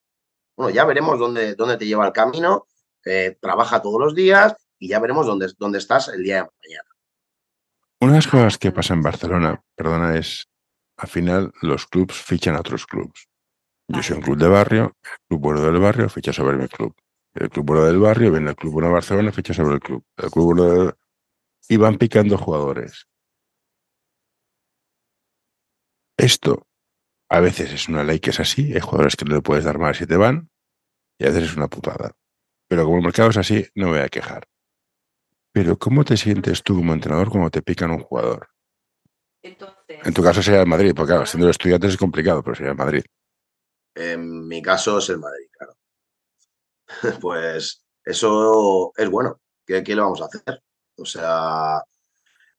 Bueno, 0.56 0.74
ya 0.74 0.86
veremos 0.86 1.20
dónde, 1.20 1.56
dónde 1.56 1.76
te 1.76 1.86
lleva 1.86 2.08
el 2.08 2.14
camino, 2.14 2.66
eh, 3.04 3.38
trabaja 3.42 3.82
todos 3.82 4.00
los 4.00 4.16
días 4.16 4.56
y 4.80 4.88
ya 4.88 5.00
veremos 5.00 5.26
dónde, 5.26 5.52
dónde 5.58 5.80
estás 5.80 6.08
el 6.08 6.24
día 6.24 6.36
de 6.36 6.50
mañana. 6.64 6.95
Una 8.06 8.14
de 8.14 8.18
las 8.20 8.28
cosas 8.28 8.60
que 8.60 8.72
pasa 8.72 8.94
en 8.94 9.02
Barcelona, 9.02 9.64
perdona, 9.76 10.16
es 10.16 10.48
al 10.96 11.10
final 11.10 11.52
los 11.64 11.88
clubs 11.88 12.14
fichan 12.14 12.56
a 12.56 12.60
otros 12.60 12.86
clubs. 12.86 13.28
Yo 13.88 14.04
soy 14.04 14.18
un 14.18 14.22
club 14.22 14.38
de 14.38 14.48
barrio, 14.48 14.96
el 15.02 15.28
club 15.28 15.42
bueno 15.42 15.62
del 15.62 15.80
barrio 15.80 16.08
ficha 16.08 16.32
sobre 16.32 16.56
mi 16.56 16.68
club. 16.68 16.96
El 17.34 17.50
club 17.50 17.66
bueno 17.66 17.84
del 17.84 17.98
barrio 17.98 18.32
viene 18.32 18.52
el 18.52 18.56
club 18.56 18.74
bueno 18.74 18.90
de 18.90 18.94
Barcelona 18.94 19.32
ficha 19.32 19.56
sobre 19.56 19.74
el 19.74 19.80
club. 19.80 20.06
El 20.18 20.30
club 20.30 20.46
bueno 20.54 20.94
Y 21.68 21.78
van 21.78 21.98
picando 21.98 22.38
jugadores. 22.38 23.08
Esto 26.16 26.68
a 27.28 27.40
veces 27.40 27.74
es 27.74 27.90
una 27.90 28.04
ley 28.04 28.20
que 28.20 28.30
es 28.30 28.40
así, 28.40 28.72
hay 28.72 28.82
jugadores 28.82 29.16
que 29.16 29.26
no 29.26 29.34
le 29.34 29.42
puedes 29.42 29.64
dar 29.64 29.80
más 29.80 30.00
y 30.00 30.06
te 30.06 30.16
van, 30.16 30.52
y 31.18 31.26
a 31.26 31.30
veces 31.30 31.46
es 31.46 31.58
una 31.58 31.70
putada. 31.70 32.12
Pero 32.68 32.86
como 32.86 32.98
el 32.98 33.04
mercado 33.04 33.32
es 33.32 33.38
así, 33.38 33.66
no 33.74 33.88
me 33.88 33.94
voy 33.94 34.02
a 34.02 34.10
quejar. 34.10 34.48
Pero 35.56 35.80
¿cómo 35.80 36.04
te 36.04 36.18
sientes 36.18 36.62
tú 36.64 36.76
como 36.76 36.92
entrenador 36.92 37.30
cuando 37.30 37.50
te 37.50 37.62
pican 37.62 37.90
un 37.90 38.00
jugador? 38.00 38.50
En 39.42 40.14
tu 40.14 40.22
caso 40.22 40.44
sería 40.44 40.60
el 40.60 40.68
Madrid, 40.68 40.92
porque 40.94 41.14
claro, 41.14 41.26
siendo 41.26 41.50
estudiante 41.50 41.88
es 41.88 41.96
complicado, 41.96 42.44
pero 42.44 42.58
sería 42.58 42.72
el 42.72 42.78
Madrid. 42.78 43.06
En 43.96 44.46
mi 44.50 44.62
caso 44.62 44.98
es 44.98 45.08
el 45.08 45.20
Madrid, 45.20 45.48
claro. 45.52 45.78
pues 47.22 47.86
eso 48.04 48.92
es 48.98 49.10
bueno. 49.10 49.40
¿Qué, 49.66 49.82
¿Qué 49.82 49.96
le 49.96 50.02
vamos 50.02 50.22
a 50.22 50.26
hacer? 50.26 50.62
O 50.98 51.06
sea, 51.06 51.82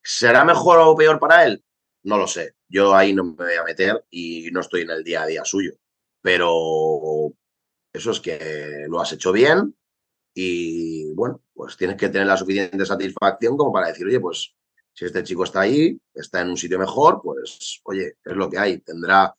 ¿será 0.02 0.46
mejor 0.46 0.78
o 0.78 0.96
peor 0.96 1.20
para 1.20 1.44
él? 1.44 1.62
No 2.04 2.16
lo 2.16 2.26
sé. 2.26 2.54
Yo 2.66 2.94
ahí 2.94 3.12
no 3.12 3.24
me 3.24 3.44
voy 3.44 3.56
a 3.56 3.64
meter 3.64 4.06
y 4.08 4.48
no 4.52 4.60
estoy 4.60 4.80
en 4.80 4.90
el 4.92 5.04
día 5.04 5.20
a 5.20 5.26
día 5.26 5.44
suyo. 5.44 5.74
Pero 6.22 7.30
eso 7.92 8.10
es 8.10 8.20
que 8.20 8.86
lo 8.88 9.02
has 9.02 9.12
hecho 9.12 9.32
bien 9.32 9.76
y 10.38 11.14
bueno, 11.14 11.40
pues 11.54 11.78
tienes 11.78 11.96
que 11.96 12.10
tener 12.10 12.26
la 12.26 12.36
suficiente 12.36 12.84
satisfacción 12.84 13.56
como 13.56 13.72
para 13.72 13.88
decir, 13.88 14.06
oye, 14.06 14.20
pues 14.20 14.54
si 14.92 15.06
este 15.06 15.22
chico 15.22 15.44
está 15.44 15.62
ahí, 15.62 15.98
está 16.12 16.42
en 16.42 16.50
un 16.50 16.58
sitio 16.58 16.78
mejor, 16.78 17.22
pues 17.22 17.80
oye, 17.84 18.18
es 18.22 18.36
lo 18.36 18.50
que 18.50 18.58
hay. 18.58 18.78
Tendrá 18.80 19.34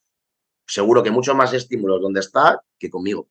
seguro 0.65 1.03
que 1.03 1.11
muchos 1.11 1.35
más 1.35 1.53
estímulos 1.53 2.01
donde 2.01 2.21
está 2.21 2.63
que 2.79 2.89
conmigo. 2.89 3.29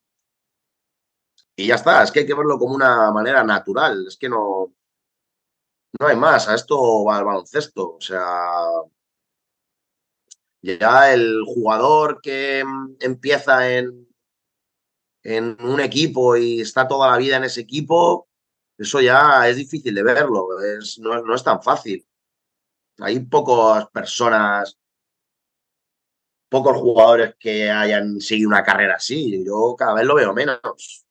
Y 1.56 1.66
ya 1.66 1.74
está, 1.74 2.04
es 2.04 2.12
que 2.12 2.20
hay 2.20 2.26
que 2.26 2.34
verlo 2.34 2.56
como 2.56 2.76
una 2.76 3.10
manera 3.10 3.42
natural, 3.42 4.06
es 4.06 4.16
que 4.16 4.28
no, 4.28 4.72
no 5.98 6.06
hay 6.06 6.16
más, 6.16 6.48
a 6.48 6.54
esto 6.54 7.04
va 7.04 7.18
el 7.18 7.24
baloncesto, 7.24 7.96
o 7.96 8.00
sea, 8.00 8.28
ya 10.62 11.12
el 11.12 11.42
jugador 11.44 12.20
que 12.20 12.62
empieza 13.00 13.70
en, 13.72 14.06
en 15.26 15.56
un 15.60 15.80
equipo 15.80 16.36
y 16.36 16.60
está 16.60 16.86
toda 16.86 17.10
la 17.10 17.18
vida 17.18 17.36
en 17.36 17.44
ese 17.44 17.62
equipo, 17.62 18.28
eso 18.78 19.00
ya 19.00 19.48
es 19.48 19.56
difícil 19.56 19.94
de 19.94 20.02
verlo, 20.02 20.46
es, 20.60 20.98
no 21.00 21.34
es 21.34 21.42
tan 21.42 21.60
fácil. 21.62 22.06
Hay 22.98 23.20
pocas 23.20 23.88
personas, 23.90 24.78
pocos 26.48 26.76
jugadores 26.76 27.34
que 27.38 27.70
hayan 27.70 28.20
seguido 28.20 28.48
una 28.48 28.62
carrera 28.62 28.94
así. 28.94 29.44
Yo 29.44 29.74
cada 29.76 29.94
vez 29.94 30.06
lo 30.06 30.14
veo 30.14 30.32
menos. 30.32 31.04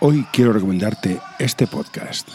Hoy 0.00 0.26
quiero 0.32 0.52
recomendarte 0.52 1.20
este 1.38 1.66
podcast. 1.66 2.28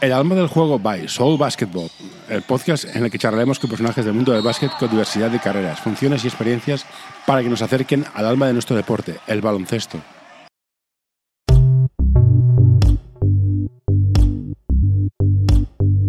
El 0.00 0.12
alma 0.12 0.34
del 0.34 0.48
juego 0.48 0.78
by 0.78 1.08
Soul 1.08 1.38
Basketball, 1.38 1.90
el 2.28 2.42
podcast 2.42 2.84
en 2.84 3.04
el 3.04 3.10
que 3.10 3.18
charlaremos 3.18 3.58
con 3.58 3.70
personajes 3.70 4.04
del 4.04 4.14
mundo 4.14 4.32
del 4.32 4.42
básquet 4.42 4.70
con 4.78 4.90
diversidad 4.90 5.30
de 5.30 5.40
carreras, 5.40 5.80
funciones 5.80 6.24
y 6.24 6.28
experiencias 6.28 6.84
para 7.26 7.42
que 7.42 7.48
nos 7.48 7.62
acerquen 7.62 8.04
al 8.14 8.26
alma 8.26 8.46
de 8.46 8.52
nuestro 8.54 8.76
deporte, 8.76 9.18
el 9.26 9.40
baloncesto. 9.40 10.00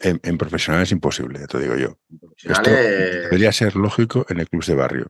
En, 0.00 0.20
en 0.22 0.38
profesional 0.38 0.82
es 0.82 0.92
imposible, 0.92 1.46
te 1.46 1.58
digo 1.58 1.76
yo. 1.76 1.98
Esto 2.36 2.70
debería 2.70 3.50
ser 3.52 3.74
lógico 3.74 4.24
en 4.28 4.40
el 4.40 4.48
club 4.48 4.64
de 4.64 4.74
barrio. 4.74 5.06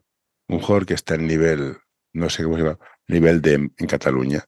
Un 0.47 0.59
jugador 0.59 0.85
que 0.85 0.95
está 0.95 1.15
en 1.15 1.27
nivel, 1.27 1.77
no 2.13 2.29
sé 2.29 2.43
cómo 2.43 2.57
se 2.57 2.63
llama, 2.63 2.79
nivel 3.07 3.41
de 3.41 3.53
en 3.53 3.87
Cataluña. 3.87 4.43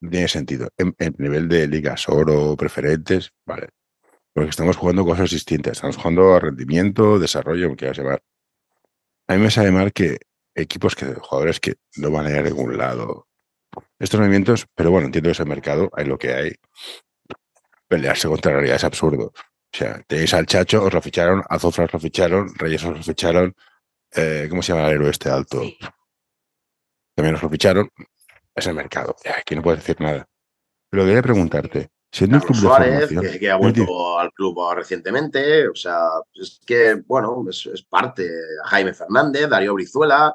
No 0.00 0.10
tiene 0.10 0.28
sentido. 0.28 0.68
En, 0.76 0.94
en 0.98 1.14
nivel 1.18 1.48
de 1.48 1.66
ligas 1.66 2.08
oro, 2.08 2.56
preferentes, 2.56 3.32
vale. 3.44 3.70
Porque 4.32 4.50
estamos 4.50 4.76
jugando 4.76 5.04
cosas 5.04 5.30
distintas. 5.30 5.72
Estamos 5.72 5.96
jugando 5.96 6.34
a 6.34 6.40
rendimiento, 6.40 7.18
desarrollo, 7.18 7.66
como 7.66 7.76
quieras 7.76 7.98
llamar. 7.98 8.22
A 9.28 9.34
mí 9.34 9.40
me 9.40 9.50
sabe 9.50 9.72
mal 9.72 9.92
que 9.92 10.18
equipos 10.54 10.94
que, 10.94 11.06
jugadores 11.14 11.58
que 11.58 11.74
no 11.96 12.10
van 12.10 12.26
a 12.26 12.30
ir 12.30 12.36
a 12.36 12.42
ningún 12.42 12.76
lado. 12.76 13.26
Estos 13.98 14.20
movimientos, 14.20 14.66
pero 14.74 14.90
bueno, 14.90 15.06
entiendo 15.06 15.28
que 15.28 15.32
es 15.32 15.40
el 15.40 15.46
mercado, 15.46 15.90
hay 15.92 16.04
lo 16.04 16.18
que 16.18 16.32
hay. 16.32 16.54
Pelearse 17.88 18.28
contra 18.28 18.52
la 18.52 18.56
realidad 18.58 18.76
es 18.76 18.84
absurdo. 18.84 19.26
O 19.26 19.76
sea, 19.76 20.02
tenéis 20.06 20.32
al 20.34 20.46
Chacho, 20.46 20.84
os 20.84 20.92
lo 20.92 21.02
ficharon, 21.02 21.42
a 21.48 21.58
Zofra 21.58 21.84
os 21.84 21.92
lo 21.92 22.00
ficharon, 22.00 22.48
Reyes 22.56 22.84
os 22.84 22.96
lo 22.96 23.02
ficharon, 23.02 23.54
eh, 24.14 24.46
¿cómo 24.48 24.62
se 24.62 24.72
llama 24.72 24.88
el 24.88 24.94
héroe 24.94 25.10
este 25.10 25.28
alto? 25.28 25.62
También 27.14 27.34
os 27.34 27.42
lo 27.42 27.50
ficharon. 27.50 27.90
Es 28.54 28.66
el 28.66 28.74
mercado, 28.74 29.14
ya, 29.22 29.36
aquí 29.38 29.54
no 29.54 29.62
puedes 29.62 29.80
decir 29.80 30.00
nada. 30.00 30.26
Pero 30.88 31.04
quería 31.04 31.20
preguntarte, 31.20 31.90
siendo 32.10 32.36
un 32.36 32.40
Carlos 32.40 32.58
club 32.58 32.70
de 32.70 32.76
Suárez, 32.76 33.08
formación, 33.08 33.32
que, 33.32 33.38
que 33.38 33.50
ha 33.50 33.56
vuelto 33.56 34.18
al 34.18 34.32
club 34.32 34.58
recientemente. 34.74 35.68
O 35.68 35.74
sea, 35.74 36.08
es 36.34 36.60
que, 36.64 36.94
bueno, 37.06 37.44
es, 37.50 37.66
es 37.66 37.82
parte. 37.82 38.30
Jaime 38.64 38.94
Fernández, 38.94 39.48
Darío 39.48 39.74
Brizuela. 39.74 40.34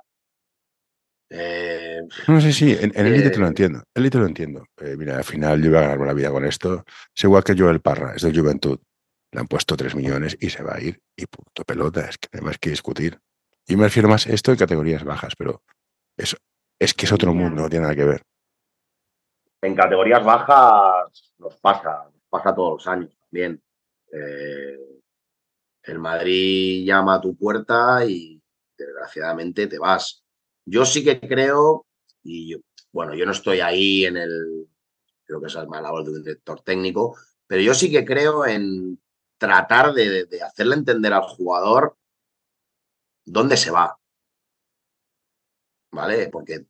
Eh, 1.34 2.02
No 2.28 2.42
sé 2.42 2.52
si, 2.52 2.74
en, 2.74 2.92
en 2.94 3.06
élite 3.06 3.30
te 3.30 3.40
lo 3.40 3.46
Eh, 3.46 3.50
entiendo. 3.50 3.84
Élite 3.96 4.18
lo 4.18 4.26
entiendo. 4.26 4.66
Eh, 4.82 4.96
mira, 4.98 5.18
al 5.18 5.24
final 5.24 5.62
yo 5.62 5.70
iba 5.70 5.80
a 5.80 5.84
ganarme 5.84 6.08
la 6.08 6.14
vida 6.14 6.30
con 6.30 6.44
esto. 6.46 6.84
Es 7.16 7.24
igual 7.24 7.44
que 7.44 7.56
Joel 7.58 7.80
Parra, 7.80 8.14
es 8.16 8.22
del 8.24 8.38
Juventud. 8.38 8.80
Le 9.32 9.40
han 9.40 9.48
puesto 9.48 9.78
3 9.78 9.96
millones 9.96 10.38
y 10.42 10.50
se 10.50 10.62
va 10.62 10.76
a 10.76 10.82
ir. 10.82 11.00
Y 11.16 11.26
punto 11.28 11.64
pelota, 11.64 12.02
es 12.02 12.18
que 12.18 12.28
no 12.34 12.40
hay 12.40 12.46
más 12.48 12.58
que 12.60 12.70
discutir. 12.72 13.18
Yo 13.66 13.78
me 13.78 13.86
refiero 13.86 14.10
más 14.10 14.28
a 14.28 14.34
esto 14.34 14.52
en 14.52 14.58
categorías 14.58 15.04
bajas, 15.06 15.34
pero 15.38 15.64
eso 16.18 16.36
es 16.78 16.94
que 16.94 17.06
es 17.06 17.12
otro 17.14 17.34
mundo, 17.34 17.62
no 17.62 17.70
tiene 17.70 17.84
nada 17.84 17.96
que 17.96 18.04
ver. 18.06 18.22
en 19.62 19.76
categorías 19.76 20.26
bajas 20.26 21.34
nos 21.38 21.56
pasa, 21.62 22.04
nos 22.12 22.24
pasa 22.30 22.54
todos 22.54 22.74
los 22.74 22.88
años 22.88 23.16
también. 23.22 23.62
Eh, 24.12 24.78
el 25.84 26.00
Madrid 26.00 26.84
llama 26.86 27.16
a 27.16 27.22
tu 27.22 27.36
puerta 27.38 28.04
y 28.06 28.42
desgraciadamente 28.78 29.68
te 29.68 29.78
vas. 29.80 30.24
Yo 30.66 30.86
sí 30.86 31.04
que 31.04 31.20
creo, 31.20 31.86
y 32.24 32.52
yo- 32.52 32.58
bueno, 32.92 33.14
yo 33.16 33.26
no 33.26 33.32
estoy 33.32 33.60
ahí 33.62 34.06
en 34.06 34.18
el, 34.18 34.68
creo 35.26 35.42
que 35.42 35.48
esa 35.48 35.64
es 35.64 35.68
más 35.70 35.82
labor 35.82 36.04
de 36.06 36.12
un 36.12 36.24
director 36.24 36.62
técnico, 36.62 37.18
pero 37.48 37.62
yo 37.62 37.74
sí 37.74 37.92
que 37.92 38.06
creo 38.06 38.46
en 38.46 39.02
tratar 39.38 39.94
de, 39.94 40.28
hacerle 40.46 40.76
entender 40.76 41.14
al 41.14 41.24
jugador 41.24 41.98
dónde 43.26 43.58
se 43.58 43.72
va. 43.72 43.98
¿Vale? 45.92 46.30
Porque 46.30 46.66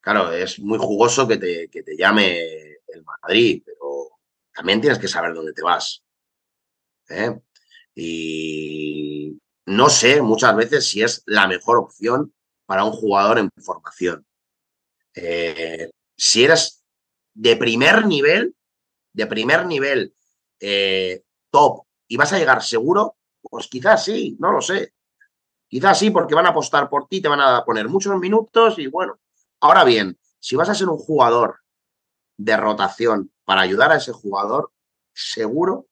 Claro, 0.00 0.32
es 0.32 0.58
muy 0.60 0.78
jugoso 0.78 1.26
que 1.26 1.36
te, 1.38 1.68
que 1.68 1.82
te 1.82 1.96
llame 1.96 2.40
el 2.88 3.02
Madrid, 3.04 3.62
pero 3.64 4.10
también 4.54 4.80
tienes 4.80 4.98
que 4.98 5.08
saber 5.08 5.34
dónde 5.34 5.52
te 5.52 5.62
vas. 5.62 6.02
¿eh? 7.08 7.40
Y 7.94 9.38
no 9.66 9.88
sé 9.88 10.20
muchas 10.22 10.56
veces 10.56 10.86
si 10.88 11.02
es 11.02 11.22
la 11.26 11.46
mejor 11.46 11.78
opción 11.78 12.32
para 12.66 12.84
un 12.84 12.92
jugador 12.92 13.38
en 13.38 13.50
formación. 13.62 14.26
Eh, 15.14 15.90
si 16.16 16.44
eres 16.44 16.84
de 17.34 17.56
primer 17.56 18.06
nivel, 18.06 18.54
de 19.12 19.26
primer 19.26 19.66
nivel 19.66 20.14
eh, 20.60 21.22
top 21.50 21.84
y 22.08 22.16
vas 22.16 22.32
a 22.32 22.38
llegar 22.38 22.62
seguro, 22.62 23.16
pues 23.42 23.68
quizás 23.68 24.04
sí, 24.04 24.36
no 24.38 24.52
lo 24.52 24.60
sé. 24.60 24.92
Quizás 25.68 25.98
sí, 25.98 26.10
porque 26.10 26.34
van 26.34 26.46
a 26.46 26.50
apostar 26.50 26.88
por 26.88 27.08
ti, 27.08 27.20
te 27.20 27.28
van 27.28 27.40
a 27.40 27.64
poner 27.64 27.88
muchos 27.88 28.16
minutos 28.18 28.78
y 28.78 28.86
bueno. 28.86 29.18
Ahora 29.60 29.84
bien, 29.84 30.18
si 30.38 30.56
vas 30.56 30.68
a 30.68 30.74
ser 30.74 30.88
un 30.88 30.98
jugador 30.98 31.60
de 32.36 32.56
rotación 32.56 33.32
para 33.44 33.62
ayudar 33.62 33.92
a 33.92 33.96
ese 33.96 34.12
jugador, 34.12 34.72
seguro 35.12 35.86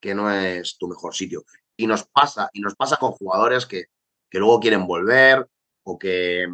que 0.00 0.14
no 0.14 0.30
es 0.30 0.76
tu 0.78 0.88
mejor 0.88 1.14
sitio. 1.14 1.44
Y 1.76 1.86
nos 1.86 2.04
pasa, 2.04 2.50
y 2.52 2.60
nos 2.60 2.74
pasa 2.74 2.96
con 2.96 3.12
jugadores 3.12 3.66
que, 3.66 3.86
que 4.30 4.38
luego 4.38 4.60
quieren 4.60 4.86
volver 4.86 5.48
o 5.88 5.98
que, 5.98 6.46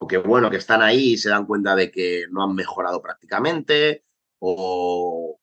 o 0.00 0.06
que, 0.06 0.18
bueno, 0.18 0.50
que 0.50 0.58
están 0.58 0.82
ahí 0.82 1.14
y 1.14 1.16
se 1.16 1.30
dan 1.30 1.46
cuenta 1.46 1.74
de 1.74 1.90
que 1.90 2.26
no 2.30 2.44
han 2.44 2.54
mejorado 2.54 3.00
prácticamente 3.00 4.04
o, 4.38 5.40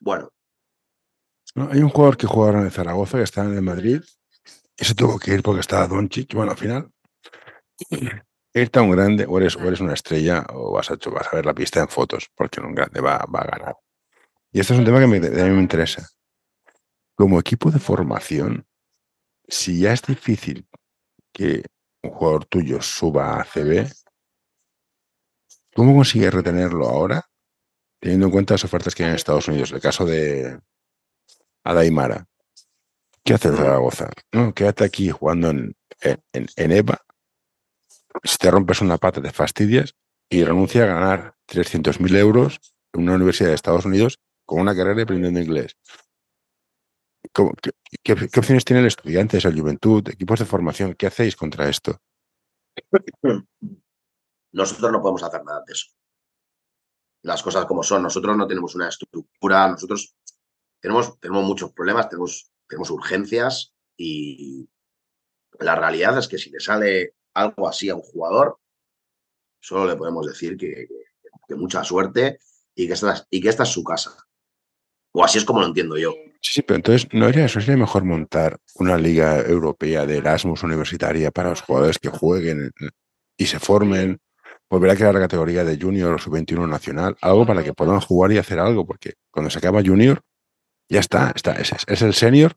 bueno, 0.00 0.30
¿no? 1.54 1.68
Hay 1.72 1.80
un 1.80 1.88
jugador 1.88 2.16
que 2.18 2.26
jugaron 2.26 2.64
en 2.64 2.70
Zaragoza, 2.70 3.16
que 3.18 3.24
está 3.24 3.44
en 3.44 3.54
el 3.54 3.62
Madrid, 3.62 4.02
y 4.78 4.84
se 4.84 4.94
tuvo 4.94 5.18
que 5.18 5.32
ir 5.32 5.42
porque 5.42 5.60
estaba 5.60 5.88
Doncic. 5.88 6.34
Bueno, 6.34 6.52
al 6.52 6.58
final, 6.58 6.92
ir 8.54 8.68
tan 8.70 8.90
grande, 8.90 9.24
o 9.26 9.38
eres, 9.38 9.56
o 9.56 9.60
eres 9.60 9.80
una 9.80 9.94
estrella, 9.94 10.44
o 10.50 10.72
vas 10.72 10.90
a, 10.90 10.96
vas 11.10 11.28
a 11.32 11.36
ver 11.36 11.46
la 11.46 11.54
pista 11.54 11.80
en 11.80 11.88
fotos, 11.88 12.28
porque 12.34 12.60
un 12.60 12.74
grande 12.74 13.00
va, 13.00 13.24
va 13.34 13.40
a 13.40 13.46
ganar. 13.58 13.76
Y 14.52 14.60
esto 14.60 14.74
es 14.74 14.78
un 14.78 14.84
tema 14.84 15.00
que 15.00 15.06
me- 15.06 15.16
a 15.18 15.44
mí 15.44 15.50
me 15.50 15.62
interesa. 15.62 16.06
Como 17.16 17.40
equipo 17.40 17.70
de 17.70 17.78
formación, 17.78 18.66
si 19.48 19.80
ya 19.80 19.92
es 19.92 20.02
difícil 20.02 20.66
que 21.32 21.64
un 22.06 22.10
jugador 22.12 22.44
tuyo 22.46 22.80
suba 22.82 23.40
a 23.40 23.44
CB, 23.44 23.86
¿cómo 25.74 25.94
consigues 25.94 26.32
retenerlo 26.32 26.86
ahora, 26.88 27.28
teniendo 28.00 28.26
en 28.26 28.32
cuenta 28.32 28.54
las 28.54 28.64
ofertas 28.64 28.94
que 28.94 29.04
hay 29.04 29.10
en 29.10 29.16
Estados 29.16 29.48
Unidos? 29.48 29.72
El 29.72 29.80
caso 29.80 30.04
de 30.04 30.58
Adaimara. 31.64 32.26
¿Qué 33.24 33.34
hace 33.34 33.50
Zaragoza? 33.50 34.08
No, 34.32 34.54
quédate 34.54 34.84
aquí 34.84 35.10
jugando 35.10 35.50
en, 35.50 35.74
en, 36.00 36.22
en- 36.32 36.72
EVA. 36.72 37.00
Si 38.22 38.36
te 38.38 38.50
rompes 38.50 38.80
una 38.80 38.98
pata, 38.98 39.20
te 39.20 39.32
fastidias 39.32 39.94
y 40.30 40.44
renuncia 40.44 40.84
a 40.84 40.86
ganar 40.86 41.34
300.000 41.48 42.16
euros 42.16 42.60
en 42.92 43.02
una 43.02 43.14
universidad 43.14 43.48
de 43.48 43.56
Estados 43.56 43.84
Unidos 43.84 44.20
con 44.46 44.60
una 44.60 44.76
carrera 44.76 45.02
aprendiendo 45.02 45.40
inglés. 45.40 45.76
¿Cómo- 47.32 47.52
qué, 47.62 47.70
qué- 48.02 48.28
qué 48.28 48.40
opciones 48.40 48.64
tiene 48.64 48.80
el 48.80 48.86
estudiante, 48.88 49.38
el 49.38 49.60
juventud, 49.60 50.08
equipos 50.08 50.38
de 50.38 50.44
formación? 50.44 50.94
¿Qué 50.94 51.06
hacéis 51.06 51.36
contra 51.36 51.68
esto? 51.68 52.00
nosotros 54.52 54.92
no 54.92 55.00
podemos 55.02 55.22
hacer 55.22 55.44
nada 55.44 55.62
de 55.66 55.72
eso. 55.72 55.86
Las 57.22 57.42
cosas 57.42 57.64
como 57.66 57.82
son, 57.82 58.02
nosotros 58.02 58.36
no 58.36 58.46
tenemos 58.46 58.74
una 58.74 58.88
estructura, 58.88 59.68
nosotros 59.68 60.14
tenemos, 60.80 61.18
tenemos 61.18 61.44
muchos 61.44 61.72
problemas, 61.72 62.08
tenemos, 62.08 62.50
tenemos 62.68 62.90
urgencias 62.90 63.74
y 63.96 64.68
la 65.58 65.74
realidad 65.74 66.16
es 66.18 66.28
que 66.28 66.38
si 66.38 66.50
le 66.50 66.60
sale 66.60 67.14
algo 67.34 67.68
así 67.68 67.88
a 67.90 67.94
un 67.96 68.02
jugador, 68.02 68.58
solo 69.60 69.86
le 69.86 69.96
podemos 69.96 70.26
decir 70.26 70.56
que, 70.56 70.86
que- 70.86 71.06
que 71.48 71.54
mucha 71.54 71.84
suerte 71.84 72.40
y 72.74 72.86
que, 72.88 72.92
esta, 72.94 73.26
y 73.30 73.40
que 73.40 73.48
esta 73.48 73.62
es 73.62 73.68
su 73.70 73.84
casa. 73.84 74.16
O 75.12 75.22
así 75.24 75.38
es 75.38 75.44
como 75.44 75.60
lo 75.60 75.66
entiendo 75.66 75.96
yo. 75.96 76.12
Sí, 76.46 76.52
sí, 76.54 76.62
pero 76.62 76.76
entonces 76.76 77.08
no 77.12 77.26
sería, 77.26 77.46
eso 77.46 77.60
sería 77.60 77.76
mejor 77.76 78.04
montar 78.04 78.58
una 78.76 78.96
liga 78.96 79.40
europea 79.40 80.06
de 80.06 80.18
Erasmus 80.18 80.62
universitaria 80.62 81.30
para 81.32 81.50
los 81.50 81.62
jugadores 81.62 81.98
que 81.98 82.08
jueguen 82.08 82.70
y 83.36 83.46
se 83.46 83.58
formen, 83.58 84.20
volver 84.70 84.90
a 84.92 84.96
crear 84.96 85.12
la 85.14 85.20
categoría 85.20 85.64
de 85.64 85.76
junior 85.80 86.14
o 86.14 86.18
sub-21 86.18 86.68
nacional, 86.68 87.16
algo 87.20 87.46
para 87.46 87.64
que 87.64 87.72
puedan 87.72 88.00
jugar 88.00 88.30
y 88.32 88.38
hacer 88.38 88.60
algo, 88.60 88.86
porque 88.86 89.14
cuando 89.32 89.50
se 89.50 89.58
acaba 89.58 89.82
junior, 89.82 90.20
ya 90.88 91.00
está, 91.00 91.32
está 91.34 91.54
es, 91.54 91.72
es 91.86 92.02
el 92.02 92.14
senior 92.14 92.54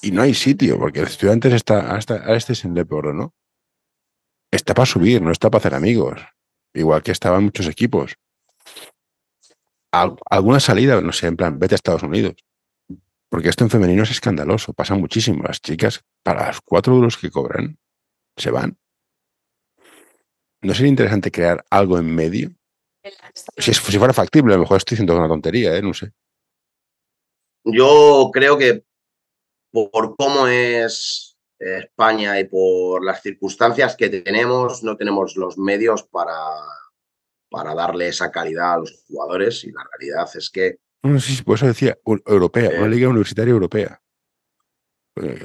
y 0.00 0.10
no 0.12 0.22
hay 0.22 0.34
sitio, 0.34 0.78
porque 0.78 1.00
el 1.00 1.06
estudiante 1.06 1.54
está, 1.54 1.94
hasta, 1.94 2.14
a 2.30 2.34
este 2.36 2.54
es 2.54 2.64
en 2.64 2.74
Leporo, 2.74 3.12
¿no? 3.12 3.34
Está 4.50 4.72
para 4.74 4.86
subir, 4.86 5.20
no 5.20 5.30
está 5.32 5.50
para 5.50 5.60
hacer 5.60 5.74
amigos, 5.74 6.20
igual 6.74 7.02
que 7.02 7.12
estaban 7.12 7.44
muchos 7.44 7.66
equipos. 7.68 8.16
Al- 9.92 10.16
alguna 10.30 10.60
salida, 10.60 11.00
no 11.00 11.12
sé, 11.12 11.26
en 11.26 11.36
plan, 11.36 11.58
vete 11.58 11.74
a 11.74 11.76
Estados 11.76 12.02
Unidos. 12.02 12.34
Porque 13.32 13.48
esto 13.48 13.64
en 13.64 13.70
femenino 13.70 14.02
es 14.02 14.10
escandaloso, 14.10 14.74
pasa 14.74 14.94
muchísimo. 14.94 15.42
Las 15.42 15.62
chicas, 15.62 16.04
para 16.22 16.48
los 16.48 16.60
cuatro 16.60 16.94
euros 16.94 17.16
que 17.16 17.30
cobran, 17.30 17.78
se 18.36 18.50
van. 18.50 18.76
¿No 20.60 20.74
sería 20.74 20.90
interesante 20.90 21.30
crear 21.32 21.64
algo 21.70 21.96
en 21.98 22.14
medio? 22.14 22.50
Si, 23.56 23.70
es- 23.70 23.78
si 23.78 23.98
fuera 23.98 24.12
factible, 24.12 24.52
a 24.52 24.56
lo 24.58 24.64
mejor 24.64 24.76
estoy 24.76 24.96
diciendo 24.96 25.16
una 25.16 25.28
tontería, 25.28 25.74
¿eh? 25.74 25.80
no 25.80 25.94
sé. 25.94 26.12
yo 27.64 28.28
creo 28.34 28.58
que 28.58 28.84
por 29.72 30.14
cómo 30.14 30.46
es 30.46 31.38
España 31.58 32.38
y 32.38 32.44
por 32.44 33.02
las 33.02 33.22
circunstancias 33.22 33.96
que 33.96 34.10
tenemos, 34.10 34.82
no 34.82 34.94
tenemos 34.98 35.36
los 35.36 35.56
medios 35.56 36.02
para, 36.02 36.36
para 37.48 37.74
darle 37.74 38.08
esa 38.08 38.30
calidad 38.30 38.74
a 38.74 38.78
los 38.80 39.04
jugadores 39.08 39.64
y 39.64 39.72
la 39.72 39.84
realidad 39.90 40.28
es 40.36 40.50
que... 40.50 40.76
No, 41.02 41.18
sí, 41.20 41.42
por 41.42 41.56
eso 41.56 41.66
decía 41.66 41.98
europea, 42.04 42.70
una 42.76 42.86
eh, 42.86 42.90
liga 42.90 43.08
universitaria 43.08 43.50
europea. 43.50 44.00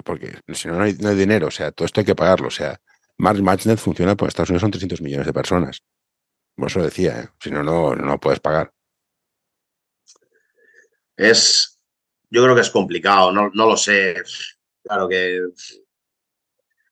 Porque, 0.03 0.39
si 0.53 0.67
no, 0.67 0.75
no 0.75 0.83
hay, 0.83 0.93
dinero, 0.93 1.47
o 1.47 1.51
sea, 1.51 1.71
todo 1.71 1.85
esto 1.85 1.99
hay 1.99 2.05
que 2.05 2.15
pagarlo. 2.15 2.47
O 2.47 2.51
sea, 2.51 2.79
March 3.17 3.41
Matchnet 3.41 3.79
funciona 3.79 4.15
porque 4.15 4.29
Estados 4.29 4.49
Unidos 4.49 4.61
son 4.61 4.71
300 4.71 5.01
millones 5.01 5.27
de 5.27 5.33
personas. 5.33 5.83
Por 6.55 6.67
eso 6.67 6.81
decía, 6.81 7.19
¿eh? 7.19 7.29
si 7.39 7.51
no, 7.51 7.63
no, 7.63 7.95
no 7.95 8.19
puedes 8.19 8.39
pagar. 8.39 8.71
Es, 11.15 11.79
yo 12.29 12.43
creo 12.43 12.55
que 12.55 12.61
es 12.61 12.69
complicado, 12.69 13.31
no, 13.31 13.49
no 13.53 13.65
lo 13.67 13.75
sé. 13.75 14.15
Claro 14.83 15.09
que 15.09 15.41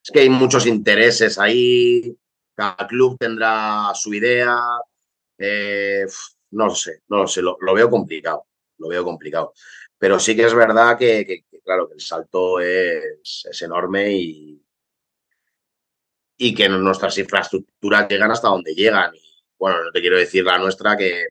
es 0.06 0.12
que 0.12 0.19
hay 0.19 0.30
muchos 0.30 0.67
intereses 0.67 1.39
ahí, 1.39 2.15
cada 2.54 2.88
club 2.88 3.17
tendrá 3.17 3.91
su 3.95 4.13
idea, 4.13 4.56
eh, 5.36 6.06
no 6.51 6.67
lo 6.67 6.75
sé, 6.75 7.01
no 7.08 7.17
lo 7.17 7.28
sé, 7.28 7.41
lo, 7.41 7.58
veo 7.73 7.89
complicado, 7.89 8.45
lo 8.77 8.88
veo 8.88 9.03
complicado. 9.03 9.53
Pero 9.97 10.19
sí 10.19 10.35
que 10.35 10.43
es 10.43 10.53
verdad 10.53 10.97
que, 10.97 11.45
claro, 11.63 11.88
que 11.88 11.95
el 11.95 12.01
salto 12.01 12.59
es, 12.59 13.47
enorme 13.61 14.11
y, 14.13 14.61
y 16.38 16.53
que 16.53 16.69
nuestras 16.69 17.17
infraestructuras 17.17 18.07
llegan 18.09 18.31
hasta 18.31 18.49
donde 18.49 18.73
llegan. 18.73 19.15
Y, 19.15 19.43
bueno, 19.57 19.83
no 19.83 19.91
te 19.91 20.01
quiero 20.01 20.17
decir 20.17 20.43
la 20.43 20.57
nuestra 20.57 20.97
que, 20.97 21.27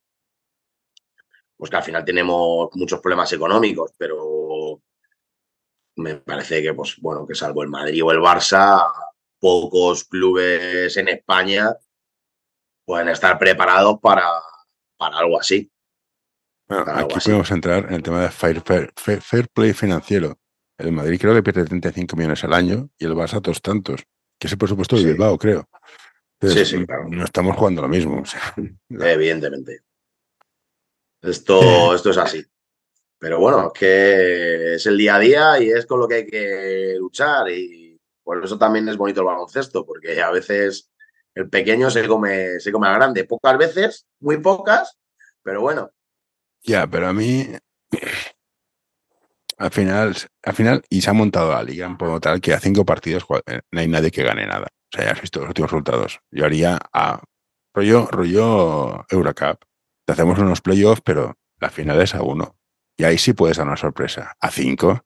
pues 1.57 1.71
que 1.71 1.77
al 1.77 1.83
final 1.83 2.05
tenemos 2.05 2.71
muchos 2.75 3.01
problemas 3.01 3.33
económicos, 3.33 3.93
pero 3.97 4.81
me 5.97 6.17
parece 6.17 6.63
que, 6.63 6.75
pues 6.75 6.97
bueno, 7.01 7.27
que 7.27 7.35
salvo 7.35 7.63
el 7.63 7.69
Madrid 7.69 8.05
o 8.05 8.11
el 8.11 8.19
Barça, 8.19 8.93
pocos 9.39 10.05
clubes 10.05 10.97
en 10.97 11.09
España 11.09 11.77
pueden 12.85 13.09
estar 13.09 13.39
preparados 13.39 13.99
para, 14.01 14.27
para 14.97 15.19
algo 15.19 15.39
así. 15.39 15.71
Bueno, 16.69 16.85
aquí 16.87 17.19
podemos 17.25 17.51
entrar 17.51 17.87
en 17.87 17.95
el 17.95 18.03
tema 18.03 18.23
de 18.23 18.31
fair, 18.31 18.63
fair, 18.63 19.49
play 19.53 19.73
financiero. 19.73 20.39
El 20.79 20.93
Madrid 20.93 21.19
creo 21.21 21.35
que 21.35 21.43
pierde 21.43 21.65
35 21.65 22.17
millones 22.17 22.43
al 22.45 22.53
año 22.53 22.89
y 22.99 23.05
el 23.05 23.15
Barça 23.15 23.41
dos 23.41 23.61
tantos, 23.61 24.03
que 24.39 24.47
es 24.47 24.53
el 24.53 24.59
presupuesto 24.59 24.97
de 24.97 25.05
Bilbao, 25.05 25.39
creo. 25.39 25.69
sí, 26.41 26.65
sí, 26.65 26.85
claro. 26.85 27.09
No 27.09 27.25
estamos 27.25 27.57
jugando 27.57 27.83
lo 27.83 27.89
mismo. 27.89 28.23
Evidentemente. 28.89 29.83
Esto, 31.23 31.61
esto 31.95 32.11
es 32.11 32.19
así. 32.19 32.45
Pero 33.19 33.39
bueno, 33.39 33.69
es 33.73 33.79
que 33.79 34.75
es 34.75 34.87
el 34.87 34.99
día 34.99 35.17
a 35.17 35.19
día 35.19 35.61
y 35.61 35.71
es 35.71 35.87
con 35.87 36.01
lo 36.01 36.09
que 36.09 36.15
hay 36.15 36.27
que 36.27 36.97
luchar. 36.99 37.49
Y 37.51 37.99
por 38.23 38.45
eso 38.45 38.59
también 38.59 38.89
es 38.89 38.97
bonito 38.97 39.21
el 39.21 39.27
baloncesto, 39.27 39.87
porque 39.87 40.21
a 40.21 40.31
veces 40.31 40.91
el 41.35 41.49
pequeño 41.49 41.91
se 41.91 42.07
come, 42.07 42.59
se 42.61 42.73
come 42.73 42.89
al 42.89 42.97
grande. 42.97 43.25
Pocas 43.25 43.57
veces, 43.57 44.07
muy 44.21 44.39
pocas, 44.39 44.99
pero 45.43 45.61
bueno. 45.61 45.91
Ya, 46.65 46.87
pero 46.87 47.09
a 47.09 47.13
mí, 47.13 47.47
al 49.59 49.71
final, 49.71 50.17
al 50.43 50.55
final, 50.55 50.83
y 50.89 51.03
se 51.03 51.11
ha 51.11 51.13
montado 51.13 51.53
la 51.53 51.63
liga 51.63 51.87
en 51.87 51.97
como 51.97 52.21
tal 52.21 52.41
que 52.41 52.55
a 52.55 52.61
cinco 52.61 52.87
partidos 52.87 53.25
eh, 53.47 53.61
no 53.71 53.81
hay 53.81 53.89
nadie 53.89 54.11
que 54.11 54.23
gane 54.23 54.47
nada. 54.47 54.69
O 54.73 54.97
sea, 54.97 55.05
ya 55.05 55.13
has 55.13 55.21
visto 55.21 55.41
los 55.41 55.49
últimos 55.49 55.71
resultados. 55.71 56.21
Yo 56.31 56.47
haría 56.47 56.79
a 56.93 57.23
rollo, 57.75 58.07
rollo 58.07 59.05
Eurocup. 59.11 59.65
Te 60.07 60.13
hacemos 60.13 60.39
unos 60.39 60.63
playoffs, 60.63 61.03
pero 61.05 61.37
la 61.61 61.69
final 61.69 62.01
es 62.01 62.15
a 62.15 62.23
uno. 62.23 62.57
Y 62.97 63.05
ahí 63.05 63.19
sí 63.19 63.35
puedes 63.35 63.59
dar 63.59 63.67
una 63.67 63.77
sorpresa. 63.77 64.35
A 64.41 64.51
cinco, 64.51 65.05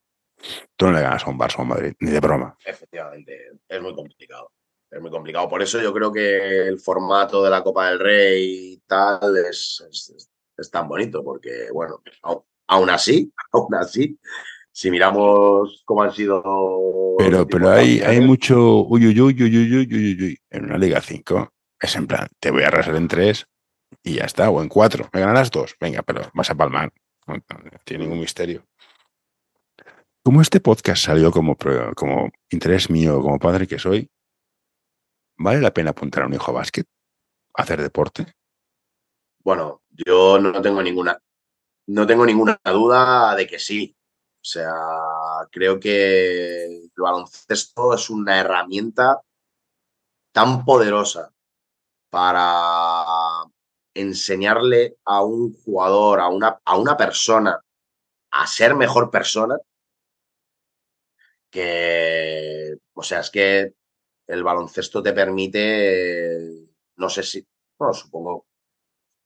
tú 0.77 0.87
no 0.87 0.93
le 0.93 1.01
ganas 1.01 1.27
a 1.27 1.31
un 1.31 1.39
Barça 1.39 1.59
o 1.59 1.63
un 1.63 1.69
Madrid, 1.69 1.95
ni 2.01 2.11
de 2.11 2.21
broma. 2.21 2.57
Efectivamente, 2.65 3.51
es 3.67 3.83
muy 3.83 3.95
complicado. 3.95 4.53
Es 4.91 5.01
muy 5.01 5.11
complicado. 5.11 5.49
Por 5.49 5.63
eso 5.63 5.81
yo 5.81 5.93
creo 5.93 6.13
que 6.13 6.69
el 6.69 6.79
formato 6.79 7.43
de 7.43 7.51
la 7.51 7.63
Copa 7.63 7.91
del 7.91 7.99
Rey 7.99 8.73
y 8.75 8.77
tal 8.87 9.37
es, 9.37 9.83
tan 10.71 10.89
bonito, 10.89 11.23
porque, 11.23 11.69
bueno, 11.73 12.03
aún 12.67 12.91
así, 12.91 13.33
aún 13.53 13.75
así, 13.75 14.19
si 14.73 14.91
miramos 14.91 15.83
cómo 15.85 16.03
han 16.03 16.13
sido. 16.13 16.43
Pero, 17.19 17.47
pero 17.47 17.71
hay, 17.71 18.01
hay 18.01 18.21
mucho 18.21 18.83
uy, 18.83 19.07
uy, 19.07 19.21
uy, 19.21 19.43
uy, 19.43 19.55
uy, 19.57 19.77
uy, 19.77 20.25
uy, 20.25 20.39
En 20.51 20.65
una 20.65 20.79
Liga 20.79 21.01
5 21.01 21.53
es 21.81 21.97
en 21.97 22.07
plan, 22.07 22.29
te 22.41 22.51
voy 22.51 22.63
a 22.63 22.69
arrasar 22.69 22.97
en 22.97 23.09
tres 23.09 23.47
y 24.03 24.15
ya 24.17 24.25
está, 24.25 24.51
o 24.51 24.63
en 24.63 24.69
cuatro. 24.69 25.09
Me 25.13 25.21
ganarás 25.21 25.51
dos, 25.51 25.77
venga, 25.81 26.03
pero 26.03 26.23
vas 26.35 26.51
a 26.51 26.55
palmar. 26.55 26.93
No, 27.27 27.37
tiene 27.85 28.05
ningún 28.05 28.21
misterio. 28.21 28.65
Como 30.23 30.43
este 30.43 30.61
podcast 30.61 31.05
salió 31.05 31.31
como, 31.31 31.57
como 31.97 32.31
interés 32.51 32.91
mío, 32.91 33.21
como 33.21 33.39
padre 33.39 33.67
que 33.67 33.79
soy, 33.79 34.11
¿vale 35.37 35.61
la 35.61 35.73
pena 35.73 35.91
apuntar 35.91 36.23
a 36.23 36.27
un 36.27 36.35
hijo 36.35 36.51
a 36.51 36.55
básquet? 36.55 36.87
¿Hacer 37.55 37.81
deporte? 37.83 38.27
Bueno, 39.43 39.83
yo 40.07 40.39
no 40.39 40.63
tengo 40.63 40.83
ninguna, 40.83 41.21
no 41.89 42.07
tengo 42.07 42.25
ninguna 42.27 42.61
duda 42.65 43.35
de 43.37 43.47
que 43.47 43.59
sí. 43.59 43.95
O 44.41 44.45
sea, 44.51 44.73
creo 45.51 45.81
que 45.81 46.65
el 46.65 46.91
baloncesto 46.97 47.95
es 47.95 48.09
una 48.11 48.39
herramienta 48.41 49.21
tan 50.33 50.65
poderosa 50.65 51.33
para 52.11 53.45
enseñarle 53.95 54.97
a 55.05 55.23
un 55.23 55.53
jugador, 55.53 56.21
a 56.21 56.29
una, 56.29 56.61
a 56.65 56.79
una 56.79 56.97
persona, 56.97 57.61
a 58.31 58.47
ser 58.47 58.75
mejor 58.75 59.11
persona, 59.11 59.57
que, 61.51 62.77
o 62.95 63.03
sea, 63.03 63.21
es 63.21 63.31
que 63.31 63.75
el 64.27 64.45
baloncesto 64.45 65.03
te 65.03 65.13
permite, 65.13 66.69
no 66.97 67.09
sé 67.09 67.23
si, 67.23 67.47
bueno, 67.79 67.95
supongo 67.95 68.48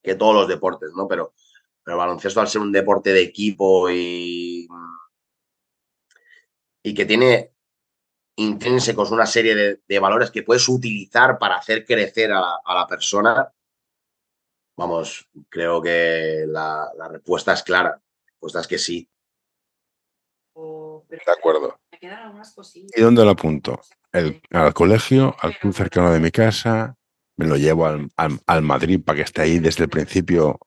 que 0.03 0.15
todos 0.15 0.35
los 0.35 0.49
deportes, 0.49 0.91
¿no? 0.97 1.07
Pero, 1.09 1.35
pero 1.83 1.97
el 1.97 1.99
baloncesto 1.99 2.41
al 2.41 2.49
ser 2.49 2.61
un 2.61 2.73
deporte 2.73 3.13
de 3.13 3.23
equipo 3.23 3.91
y, 3.91 4.69
y 6.83 6.95
que 6.95 7.05
tiene 7.05 7.53
intrínsecos 8.37 9.11
una 9.11 9.27
serie 9.27 9.81
de, 9.87 9.99
valores 9.99 10.31
que 10.31 10.43
puedes 10.43 10.69
utilizar 10.69 11.39
para 11.39 11.57
hacer 11.57 11.85
crecer 11.85 12.33
a 12.33 12.75
la 12.75 12.87
persona, 12.87 13.53
Vamos, 14.77 15.29
creo 15.49 15.83
que 15.83 16.45
la, 16.47 16.91
respuesta 17.11 17.53
es 17.53 17.63
clara. 17.63 17.91
La 17.91 18.27
respuesta 18.27 18.61
es 18.61 18.67
que 18.67 18.79
sí. 18.79 19.09
De 20.55 21.33
acuerdo. 21.39 21.79
¿Y 22.97 23.01
dónde 23.01 23.25
lo 23.25 23.31
apunto? 23.31 23.81
al 24.13 24.75
colegio, 24.75 25.35
al 25.41 25.57
club 25.57 25.73
cercano 25.73 26.13
de 26.13 26.21
mi 26.21 26.31
casa, 26.31 26.99
me 27.37 27.47
lo 27.47 27.57
llevo 27.57 27.87
al, 27.87 28.63
Madrid 28.63 29.01
para 29.05 29.17
que 29.17 29.23
esté 29.23 29.43
ahí 29.43 29.59
desde 29.59 29.85
el 29.85 29.91
principio 29.91 30.59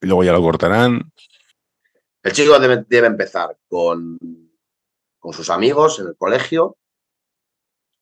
y 0.00 0.06
luego 0.06 0.24
ya 0.24 0.32
lo 0.32 0.42
cortarán. 0.42 1.12
El 2.22 2.32
chico 2.32 2.58
debe, 2.58 3.06
empezar 3.06 3.56
con, 3.68 4.18
con, 5.18 5.32
sus 5.32 5.50
amigos 5.50 5.98
en 6.00 6.08
el 6.08 6.16
colegio. 6.16 6.76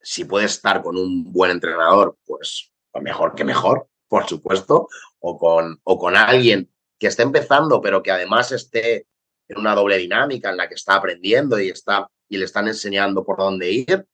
Si 0.01 0.25
puede 0.25 0.47
estar 0.47 0.83
con 0.83 0.97
un 0.97 1.33
buen 1.33 1.51
entrenador, 1.51 2.19
pues 2.25 2.73
mejor 3.01 3.35
que 3.35 3.45
mejor 3.45 3.89
por 4.09 4.27
supuesto, 4.27 4.89
o 5.21 5.39
con, 5.39 5.81
o 5.85 5.99
con 5.99 6.17
alguien 6.17 6.71
que 6.99 7.09
esté 7.09 7.23
empezando, 7.23 7.81
pero 7.81 8.03
que 8.03 8.11
además 8.11 8.53
esté 8.53 9.07
en 9.49 9.59
una 9.59 9.75
doble 9.75 9.99
dinámica 9.99 10.51
en 10.51 10.57
la 10.57 10.69
que 10.69 10.75
está 10.75 10.97
aprendiendo 10.97 11.59
y, 11.61 11.69
está, 11.69 12.09
y 12.29 12.39
le 12.39 12.45
están 12.45 12.69
enseñando 12.69 13.25
por 13.25 13.39
dónde 13.39 13.71
ir. 13.71 14.07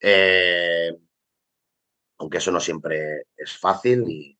Eh, 0.00 0.96
aunque 2.18 2.38
eso 2.38 2.50
no 2.50 2.60
siempre 2.60 3.26
es 3.36 3.56
fácil 3.56 4.04
ni, 4.04 4.38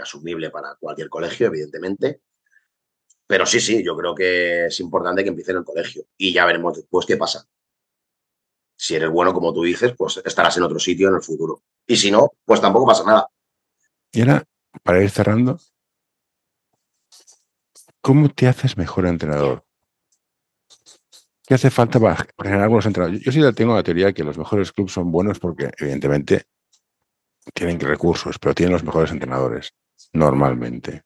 asumible 0.00 0.50
para 0.50 0.76
cualquier 0.76 1.08
colegio, 1.08 1.48
evidentemente. 1.48 2.22
Pero 3.26 3.46
sí, 3.46 3.60
sí, 3.60 3.84
yo 3.84 3.96
creo 3.96 4.14
que 4.14 4.66
es 4.66 4.80
importante 4.80 5.22
que 5.22 5.28
empiece 5.28 5.52
en 5.52 5.58
el 5.58 5.64
colegio 5.64 6.04
y 6.16 6.32
ya 6.32 6.46
veremos 6.46 6.76
después 6.76 7.06
qué 7.06 7.16
pasa. 7.16 7.46
Si 8.76 8.94
eres 8.94 9.10
bueno, 9.10 9.34
como 9.34 9.52
tú 9.52 9.62
dices, 9.62 9.94
pues 9.96 10.20
estarás 10.24 10.56
en 10.56 10.62
otro 10.62 10.78
sitio 10.78 11.08
en 11.08 11.16
el 11.16 11.22
futuro. 11.22 11.62
Y 11.86 11.96
si 11.96 12.10
no, 12.10 12.32
pues 12.44 12.60
tampoco 12.60 12.86
pasa 12.86 13.04
nada. 13.04 13.28
Y 14.10 14.20
ahora, 14.22 14.44
para 14.82 15.02
ir 15.02 15.10
cerrando, 15.10 15.60
¿cómo 18.00 18.30
te 18.30 18.48
haces 18.48 18.76
mejor 18.76 19.06
entrenador? 19.06 19.64
¿Qué 21.46 21.54
hace 21.54 21.70
falta 21.70 22.00
para 22.00 22.26
generar 22.40 22.62
algunos 22.62 22.86
entrenadores? 22.86 23.22
Yo 23.22 23.32
sí 23.32 23.40
tengo 23.54 23.74
la 23.74 23.82
teoría 23.82 24.12
que 24.12 24.24
los 24.24 24.38
mejores 24.38 24.72
clubes 24.72 24.92
son 24.92 25.12
buenos 25.12 25.38
porque, 25.38 25.70
evidentemente, 25.78 26.46
tienen 27.54 27.80
recursos, 27.80 28.38
pero 28.38 28.54
tienen 28.54 28.72
los 28.72 28.84
mejores 28.84 29.10
entrenadores, 29.10 29.74
normalmente. 30.12 31.02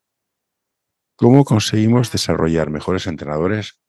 ¿Cómo 1.17 1.45
conseguimos 1.45 2.11
desarrollar 2.11 2.71
mejores 2.71 3.07
entrenadores? 3.07 3.81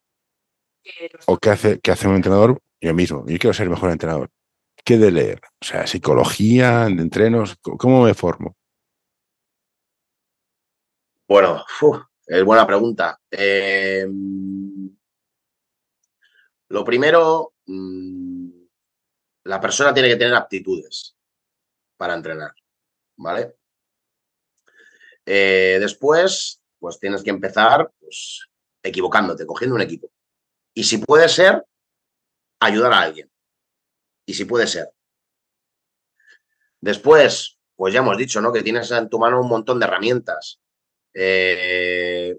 ¿O 1.25 1.37
qué 1.37 1.49
hace, 1.49 1.79
qué 1.79 1.91
hace 1.91 2.07
un 2.07 2.15
entrenador? 2.15 2.61
Yo 2.79 2.93
mismo, 2.93 3.25
yo 3.27 3.37
quiero 3.39 3.53
ser 3.53 3.69
mejor 3.69 3.91
entrenador. 3.91 4.29
¿Qué 4.83 4.97
de 4.97 5.11
leer? 5.11 5.41
O 5.61 5.65
sea, 5.65 5.87
psicología, 5.87 6.85
de 6.85 7.01
entrenos, 7.01 7.57
¿cómo 7.61 8.03
me 8.03 8.13
formo? 8.13 8.55
Bueno, 11.27 11.65
es 12.27 12.43
buena 12.43 12.67
pregunta. 12.67 13.19
Eh, 13.31 14.05
lo 16.69 16.83
primero, 16.83 17.53
mm, 17.65 18.49
la 19.45 19.59
persona 19.59 19.91
tiene 19.91 20.09
que 20.09 20.17
tener 20.17 20.35
aptitudes 20.35 21.14
para 21.97 22.13
entrenar, 22.13 22.51
¿vale? 23.17 23.55
Eh, 25.25 25.77
después, 25.79 26.61
pues 26.79 26.99
tienes 26.99 27.23
que 27.23 27.31
empezar 27.31 27.91
pues, 27.99 28.47
equivocándote, 28.83 29.45
cogiendo 29.45 29.75
un 29.75 29.81
equipo. 29.81 30.11
Y 30.73 30.83
si 30.83 30.99
puede 30.99 31.29
ser, 31.29 31.65
ayudar 32.59 32.93
a 32.93 33.01
alguien. 33.01 33.31
Y 34.25 34.33
si 34.33 34.45
puede 34.45 34.67
ser. 34.67 34.91
Después, 36.81 37.57
pues 37.75 37.93
ya 37.93 37.99
hemos 37.99 38.17
dicho, 38.17 38.41
¿no? 38.41 38.51
Que 38.51 38.61
tienes 38.61 38.91
en 38.91 39.09
tu 39.09 39.19
mano 39.19 39.41
un 39.41 39.49
montón 39.49 39.79
de 39.79 39.85
herramientas. 39.85 40.59
Eh, 41.13 42.37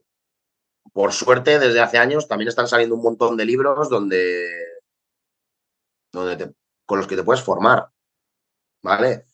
por 0.92 1.12
suerte, 1.12 1.58
desde 1.58 1.80
hace 1.80 1.98
años 1.98 2.28
también 2.28 2.48
están 2.48 2.68
saliendo 2.68 2.94
un 2.94 3.02
montón 3.02 3.36
de 3.36 3.44
libros 3.44 3.88
donde, 3.88 4.48
donde 6.12 6.54
con 6.84 6.98
los 6.98 7.06
que 7.06 7.16
te 7.16 7.24
puedes 7.24 7.42
formar. 7.42 7.88
¿Vale? 8.82 9.26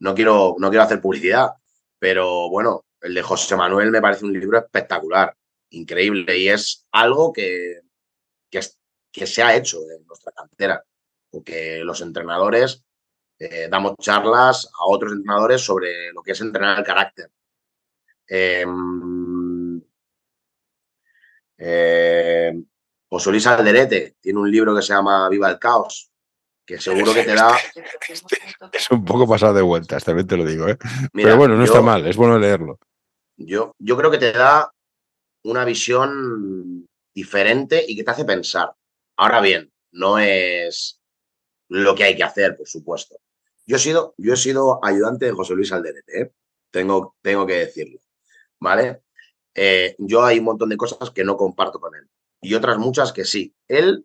No 0.00 0.14
quiero, 0.14 0.56
no 0.58 0.68
quiero 0.70 0.84
hacer 0.84 1.00
publicidad, 1.00 1.50
pero 1.98 2.50
bueno, 2.50 2.84
el 3.00 3.14
de 3.14 3.22
José 3.22 3.56
Manuel 3.56 3.90
me 3.90 4.00
parece 4.00 4.24
un 4.24 4.32
libro 4.32 4.58
espectacular, 4.58 5.36
increíble, 5.70 6.38
y 6.38 6.48
es 6.48 6.86
algo 6.92 7.32
que, 7.32 7.80
que, 8.50 9.26
se 9.26 9.42
ha 9.42 9.54
hecho 9.54 9.78
en 9.90 10.06
nuestra 10.06 10.32
cantera, 10.32 10.84
porque 11.30 11.82
los 11.84 12.00
entrenadores 12.00 12.84
eh, 13.38 13.68
damos 13.70 13.96
charlas 13.98 14.66
a 14.66 14.86
otros 14.86 15.12
entrenadores 15.12 15.60
sobre 15.60 16.12
lo 16.12 16.22
que 16.22 16.32
es 16.32 16.40
entrenar 16.40 16.78
el 16.78 16.84
carácter. 16.84 17.30
Em, 18.26 19.82
eh, 21.58 22.52
José 23.08 23.30
Luis 23.30 23.46
Alderete 23.46 24.16
tiene 24.20 24.40
un 24.40 24.50
libro 24.50 24.74
que 24.74 24.82
se 24.82 24.92
llama 24.92 25.28
Viva 25.28 25.50
el 25.50 25.58
Caos, 25.58 26.10
que 26.66 26.80
seguro 26.80 27.12
que 27.12 27.24
te 27.24 27.34
da. 27.34 27.56
Es 28.72 28.90
un 28.90 29.04
poco 29.04 29.28
pasado 29.28 29.54
de 29.54 29.62
vueltas, 29.62 30.04
también 30.04 30.26
te 30.26 30.36
lo 30.36 30.44
digo, 30.44 30.68
¿eh? 30.68 30.78
Pero 31.12 31.36
bueno, 31.36 31.56
no 31.56 31.64
está 31.64 31.80
mal, 31.80 32.06
es 32.06 32.16
bueno 32.16 32.38
leerlo. 32.38 32.78
Yo, 33.36 33.74
yo 33.78 33.96
creo 33.96 34.10
que 34.10 34.18
te 34.18 34.32
da 34.32 34.72
una 35.42 35.64
visión 35.64 36.86
diferente 37.14 37.84
y 37.86 37.96
que 37.96 38.04
te 38.04 38.10
hace 38.10 38.24
pensar. 38.24 38.72
Ahora 39.16 39.40
bien, 39.40 39.72
no 39.92 40.18
es 40.18 41.00
lo 41.68 41.94
que 41.94 42.04
hay 42.04 42.16
que 42.16 42.24
hacer, 42.24 42.56
por 42.56 42.68
supuesto. 42.68 43.16
Yo 43.66 43.76
he 43.76 43.80
sido, 43.80 44.14
yo 44.18 44.34
he 44.34 44.36
sido 44.36 44.84
ayudante 44.84 45.26
de 45.26 45.32
José 45.32 45.54
Luis 45.54 45.72
Alderete, 45.72 46.20
¿eh? 46.20 46.32
tengo, 46.70 47.16
tengo 47.22 47.46
que 47.46 47.58
decirlo. 47.58 48.00
¿Vale? 48.60 49.02
Eh, 49.54 49.94
yo 49.98 50.24
hay 50.24 50.38
un 50.38 50.46
montón 50.46 50.68
de 50.68 50.76
cosas 50.76 51.10
que 51.10 51.24
no 51.24 51.36
comparto 51.36 51.78
con 51.78 51.94
él 51.94 52.08
y 52.44 52.54
otras 52.54 52.78
muchas 52.78 53.12
que 53.12 53.24
sí. 53.24 53.54
Él 53.68 54.04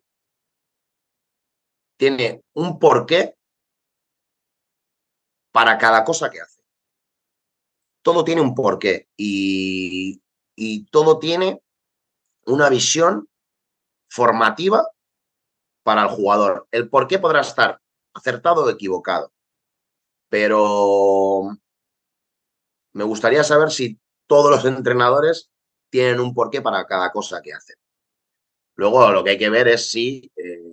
tiene 2.00 2.46
un 2.54 2.80
porqué 2.80 3.36
para 5.52 5.78
cada 5.78 6.06
cosa 6.06 6.30
que 6.30 6.40
hace. 6.40 6.62
Todo 8.02 8.24
tiene 8.24 8.40
un 8.40 8.56
porqué 8.56 9.10
y, 9.18 10.22
y 10.56 10.86
todo 10.86 11.20
tiene 11.20 11.62
una 12.46 12.70
visión 12.70 13.28
formativa 14.10 14.88
para 15.84 16.04
el 16.04 16.08
jugador. 16.08 16.70
El 16.72 16.90
por 16.90 17.08
qué 17.08 17.20
podrá 17.20 17.42
estar 17.42 17.82
acertado 18.14 18.64
o 18.64 18.70
equivocado. 18.70 19.34
Pero 20.30 21.50
me 22.94 23.04
gustaría 23.04 23.44
saber 23.44 23.72
si 23.72 24.00
todos 24.26 24.50
los 24.50 24.64
entrenadores 24.64 25.52
tienen 25.90 26.22
un 26.22 26.34
porqué 26.34 26.62
para 26.62 26.86
cada 26.86 27.12
cosa 27.12 27.42
que 27.42 27.52
hacen. 27.52 27.76
Luego 28.76 29.12
lo 29.12 29.22
que 29.22 29.32
hay 29.32 29.38
que 29.38 29.50
ver 29.50 29.68
es 29.68 29.90
si, 29.90 30.32
eh, 30.38 30.69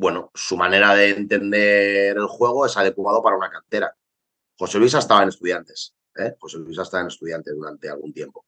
bueno, 0.00 0.30
su 0.34 0.56
manera 0.56 0.94
de 0.94 1.10
entender 1.10 2.16
el 2.16 2.26
juego 2.26 2.64
es 2.64 2.74
adecuado 2.74 3.22
para 3.22 3.36
una 3.36 3.50
cantera. 3.50 3.94
José 4.58 4.78
Luis 4.78 4.94
estaba 4.94 5.22
en 5.22 5.28
estudiantes, 5.28 5.94
¿eh? 6.16 6.34
José 6.38 6.56
Luis 6.58 6.78
estaba 6.78 7.02
en 7.02 7.08
estudiantes 7.08 7.54
durante 7.54 7.90
algún 7.90 8.10
tiempo. 8.10 8.46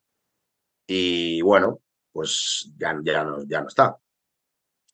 Y 0.87 1.43
bueno, 1.43 1.81
pues 2.11 2.73
ya, 2.79 2.99
ya, 3.05 3.25
no, 3.25 3.45
ya 3.45 3.61
no 3.61 3.69
está. 3.69 3.99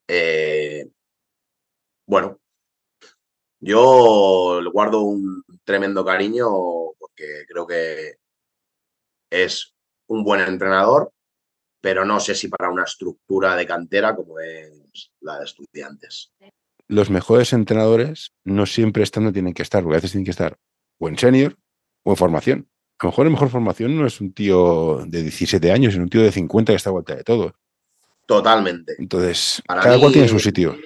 Eh, 0.09 0.91
bueno, 2.07 2.41
yo 3.61 4.61
le 4.61 4.71
guardo 4.71 5.03
un 5.03 5.45
tremendo 5.63 6.05
cariño 6.05 6.49
porque 6.99 7.45
creo 7.47 7.69
que 7.69 8.17
es 9.31 9.77
un 10.09 10.25
buen 10.25 10.41
entrenador, 10.41 11.13
pero 11.81 12.05
no 12.05 12.19
sé 12.19 12.35
si 12.35 12.49
para 12.49 12.69
una 12.69 12.83
estructura 12.83 13.55
de 13.55 13.65
cantera 13.65 14.17
como 14.17 14.41
es 14.41 14.78
la 15.21 15.39
de 15.39 15.45
estudiantes. 15.45 16.33
Los 16.87 17.11
mejores 17.11 17.53
entrenadores 17.53 18.33
no 18.45 18.67
siempre 18.67 19.03
estando 19.03 19.33
tienen 19.33 19.55
que 19.55 19.63
estar, 19.63 19.83
porque 19.83 19.97
a 19.97 19.99
veces 19.99 20.13
tienen 20.13 20.25
que 20.25 20.31
estar 20.31 20.59
o 20.99 21.09
en 21.09 21.19
senior 21.19 21.57
o 22.05 22.13
en 22.13 22.17
formación. 22.17 22.71
A 22.99 23.07
lo 23.07 23.11
mejor 23.11 23.27
en 23.27 23.33
mejor 23.33 23.51
formación 23.51 23.97
no 23.97 24.07
es 24.07 24.21
un 24.21 24.33
tío 24.33 25.05
de 25.07 25.23
17 25.23 25.71
años, 25.71 25.95
es 25.95 26.01
un 26.01 26.09
tío 26.09 26.23
de 26.23 26.33
50 26.33 26.73
que 26.73 26.77
está 26.77 26.91
a 26.91 26.95
vuelta 26.95 27.15
de 27.15 27.25
todo. 27.25 27.55
Totalmente. 28.27 28.95
Entonces, 28.99 29.63
cada 29.67 29.99
cual 29.99 30.13
tiene 30.13 30.29
su 30.29 30.39
sitio. 30.39 30.77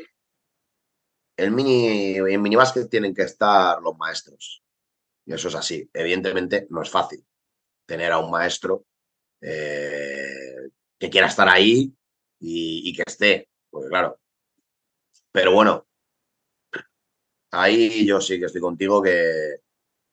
El 1.37 1.51
mini, 1.51 2.17
en 2.17 2.43
minibásquet 2.43 2.89
tienen 2.89 3.15
que 3.15 3.23
estar 3.23 3.81
los 3.81 3.97
maestros. 3.97 4.63
Y 5.25 5.33
eso 5.33 5.49
es 5.49 5.55
así. 5.55 5.89
Evidentemente 5.93 6.67
no 6.71 6.83
es 6.83 6.91
fácil 6.91 7.25
tener 7.87 8.13
a 8.13 8.19
un 8.19 8.31
maestro 8.31 8.85
eh, 9.41 10.71
que 10.99 11.11
quiera 11.11 11.27
estar 11.27 11.49
ahí 11.49 11.93
y, 12.39 12.93
que 12.95 13.03
esté, 13.07 13.49
pues 13.73 13.89
claro. 13.89 14.19
Pero 15.33 15.53
bueno, 15.53 15.87
ahí 17.51 18.07
yo 18.07 18.21
sí 18.21 18.39
que 18.39 18.47
estoy 18.47 18.61
contigo 18.61 19.03
que 19.03 19.63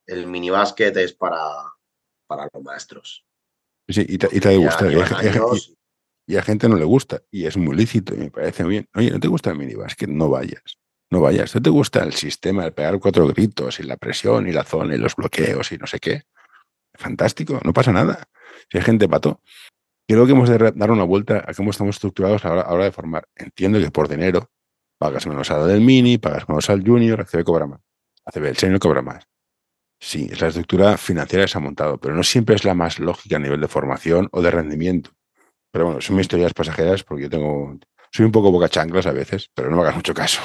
el 0.07 0.25
minibásquet 0.25 0.95
es 0.97 1.13
para, 1.13 1.39
para 2.25 2.49
los 2.51 2.63
maestros. 2.63 3.25
Sí, 3.87 4.05
y 4.07 4.17
te, 4.17 4.27
gusta. 4.57 4.87
Y, 6.25 6.35
a 6.37 6.41
gente 6.41 6.69
no 6.69 6.77
le 6.77 6.85
gusta. 6.85 7.21
Y 7.31 7.45
es 7.45 7.57
muy 7.57 7.75
lícito 7.75 8.13
y 8.13 8.17
me 8.17 8.31
parece 8.31 8.63
bien. 8.63 8.87
Oye, 8.95 9.11
¿no 9.11 9.19
te 9.19 9.27
gusta 9.27 9.49
el 9.49 9.57
minibásquet? 9.57 10.09
No 10.09 10.29
vayas. 10.29 10.77
No 11.11 11.21
vayas. 11.21 11.53
¿No 11.53 11.61
te 11.61 11.69
gusta 11.69 12.03
el 12.03 12.13
sistema 12.13 12.63
de 12.63 12.71
pegar 12.71 12.99
cuatro 12.99 13.27
gritos 13.27 13.79
y 13.79 13.83
la 13.83 13.97
presión 13.97 14.47
y 14.47 14.53
la 14.53 14.63
zona 14.63 14.95
y 14.95 14.99
los 14.99 15.15
bloqueos 15.15 15.71
y 15.71 15.77
no 15.77 15.87
sé 15.87 15.99
qué? 15.99 16.23
fantástico, 16.99 17.59
no 17.63 17.73
pasa 17.73 17.91
nada. 17.91 18.27
Si 18.69 18.77
hay 18.77 18.83
gente 18.83 19.07
pato. 19.07 19.41
Creo 20.09 20.25
que 20.25 20.31
hemos 20.31 20.49
de 20.49 20.57
dar 20.73 20.89
una 20.89 21.03
vuelta 21.03 21.45
a 21.45 21.53
cómo 21.53 21.69
estamos 21.69 21.97
estructurados 21.97 22.43
a 22.43 22.55
la 22.55 22.67
hora 22.67 22.85
de 22.85 22.91
formar. 22.91 23.27
Entiendo 23.35 23.77
que 23.79 23.91
por 23.91 24.07
dinero 24.07 24.49
pagas 24.97 25.27
menos 25.27 25.51
a 25.51 25.59
la 25.59 25.67
del 25.67 25.81
mini, 25.81 26.17
pagas 26.17 26.49
menos 26.49 26.67
al 26.71 26.83
junior, 26.83 27.21
ACB 27.21 27.43
cobra 27.43 27.67
más. 27.67 27.79
ACB, 28.25 28.45
el 28.45 28.57
senior 28.57 28.79
cobra 28.79 29.03
más. 29.03 29.23
Sí, 29.99 30.27
es 30.31 30.41
la 30.41 30.47
estructura 30.47 30.97
financiera 30.97 31.45
que 31.45 31.51
se 31.51 31.59
ha 31.59 31.61
montado, 31.61 31.99
pero 31.99 32.15
no 32.15 32.23
siempre 32.23 32.55
es 32.55 32.65
la 32.65 32.73
más 32.73 32.97
lógica 32.97 33.35
a 33.35 33.39
nivel 33.39 33.61
de 33.61 33.67
formación 33.67 34.27
o 34.31 34.41
de 34.41 34.49
rendimiento. 34.49 35.11
Pero 35.71 35.85
bueno, 35.85 36.01
son 36.01 36.15
mis 36.15 36.23
historias 36.23 36.55
pasajeras 36.55 37.03
porque 37.03 37.25
yo 37.25 37.29
tengo. 37.29 37.77
Soy 38.11 38.25
un 38.25 38.31
poco 38.31 38.51
boca 38.51 38.67
chanclas 38.67 39.05
a 39.05 39.11
veces, 39.11 39.51
pero 39.53 39.69
no 39.69 39.75
me 39.75 39.83
hagas 39.83 39.95
mucho 39.95 40.15
caso. 40.15 40.41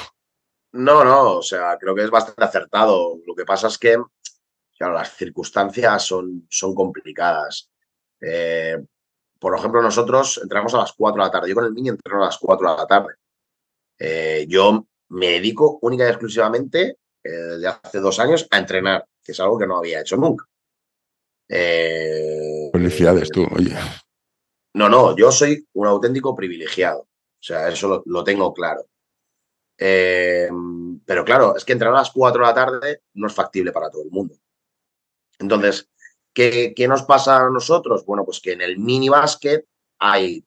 No, 0.73 1.03
no, 1.03 1.37
o 1.37 1.41
sea, 1.41 1.75
creo 1.79 1.95
que 1.95 2.03
es 2.03 2.11
bastante 2.11 2.43
acertado. 2.43 3.17
Lo 3.25 3.33
que 3.33 3.45
pasa 3.45 3.65
es 3.69 3.79
que 3.79 3.97
las 4.77 5.15
circunstancias 5.15 6.03
son, 6.03 6.45
son 6.51 6.75
complicadas. 6.75 7.71
Eh, 8.21 8.77
por 9.39 9.57
ejemplo, 9.57 9.81
nosotros 9.81 10.39
entramos 10.41 10.73
a 10.73 10.79
las 10.79 10.93
4 10.93 11.21
de 11.21 11.27
la 11.27 11.31
tarde. 11.31 11.49
Yo 11.49 11.55
con 11.55 11.65
el 11.65 11.73
niño 11.73 11.93
entreno 11.93 12.21
a 12.21 12.25
las 12.25 12.37
4 12.37 12.71
de 12.71 12.77
la 12.77 12.87
tarde. 12.87 13.13
Eh, 13.99 14.45
yo 14.47 14.85
me 15.09 15.27
dedico 15.27 15.79
única 15.81 16.05
y 16.05 16.09
exclusivamente 16.09 16.97
eh, 17.23 17.29
desde 17.29 17.67
hace 17.67 17.99
dos 17.99 18.19
años 18.19 18.47
a 18.51 18.57
entrenar, 18.57 19.05
que 19.23 19.31
es 19.31 19.39
algo 19.39 19.57
que 19.57 19.67
no 19.67 19.77
había 19.77 20.01
hecho 20.01 20.17
nunca. 20.17 20.45
Felicidades 21.47 23.29
tú, 23.29 23.45
oye. 23.55 23.75
No, 24.73 24.89
no, 24.89 25.15
yo 25.15 25.31
soy 25.31 25.67
un 25.73 25.87
auténtico 25.87 26.35
privilegiado. 26.35 27.01
O 27.01 27.43
sea, 27.45 27.69
eso 27.69 27.87
lo, 27.87 28.03
lo 28.05 28.23
tengo 28.23 28.53
claro. 28.53 28.85
pero 29.77 31.23
claro, 31.23 31.55
es 31.55 31.63
que 31.63 31.73
entrenar 31.73 31.95
a 31.95 31.99
las 31.99 32.11
4 32.11 32.41
de 32.41 32.47
la 32.47 32.53
tarde 32.53 33.01
no 33.13 33.27
es 33.27 33.33
factible 33.33 33.71
para 33.71 33.89
todo 33.89 34.03
el 34.03 34.11
mundo. 34.11 34.35
Entonces, 35.39 35.89
¿qué, 36.35 36.87
nos 36.87 37.03
pasa 37.03 37.37
a 37.37 37.49
nosotros? 37.49 38.05
Bueno, 38.05 38.25
pues 38.25 38.39
que 38.39 38.51
en 38.51 38.61
el 38.61 38.77
mini 38.77 39.09
básquet 39.09 39.65
hay, 39.97 40.45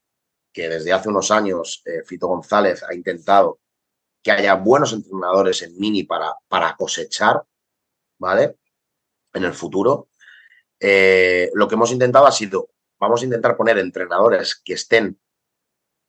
que 0.53 0.69
desde 0.69 0.93
hace 0.93 1.09
unos 1.09 1.31
años 1.31 1.83
eh, 1.87 2.03
Fito 2.05 2.29
González 2.29 2.83
ha 2.83 2.95
intentado 2.95 3.61
que 4.23 4.31
haya 4.31 4.55
buenos 4.55 4.93
entrenadores 4.93 5.63
en 5.63 5.77
mini 5.79 6.05
para, 6.05 6.35
para 6.47 6.77
cosechar, 6.77 7.43
¿vale? 8.19 8.59
En 9.33 9.45
el 9.45 9.55
futuro. 9.55 10.09
Eh, 10.79 11.51
lo 11.55 11.67
que 11.67 11.75
hemos 11.75 11.91
intentado 11.91 12.27
ha 12.27 12.33
sido, 12.33 12.69
vamos 13.01 13.23
a 13.23 13.25
intentar 13.25 13.57
poner 13.57 13.79
entrenadores 13.79 14.57
que 14.57 14.75
estén, 14.75 15.19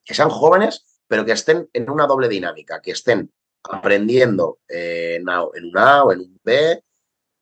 que 0.03 0.13
sean 0.13 0.29
jóvenes, 0.29 0.85
pero 1.07 1.25
que 1.25 1.31
estén 1.31 1.69
en 1.71 1.89
una 1.89 2.05
doble 2.05 2.27
dinámica, 2.27 2.81
que 2.81 2.91
estén 2.91 3.31
aprendiendo 3.63 4.59
eh, 4.67 5.19
en, 5.21 5.29
en 5.29 5.65
un 5.65 5.77
A 5.77 6.03
o 6.03 6.11
en 6.11 6.19
un 6.19 6.39
B, 6.43 6.83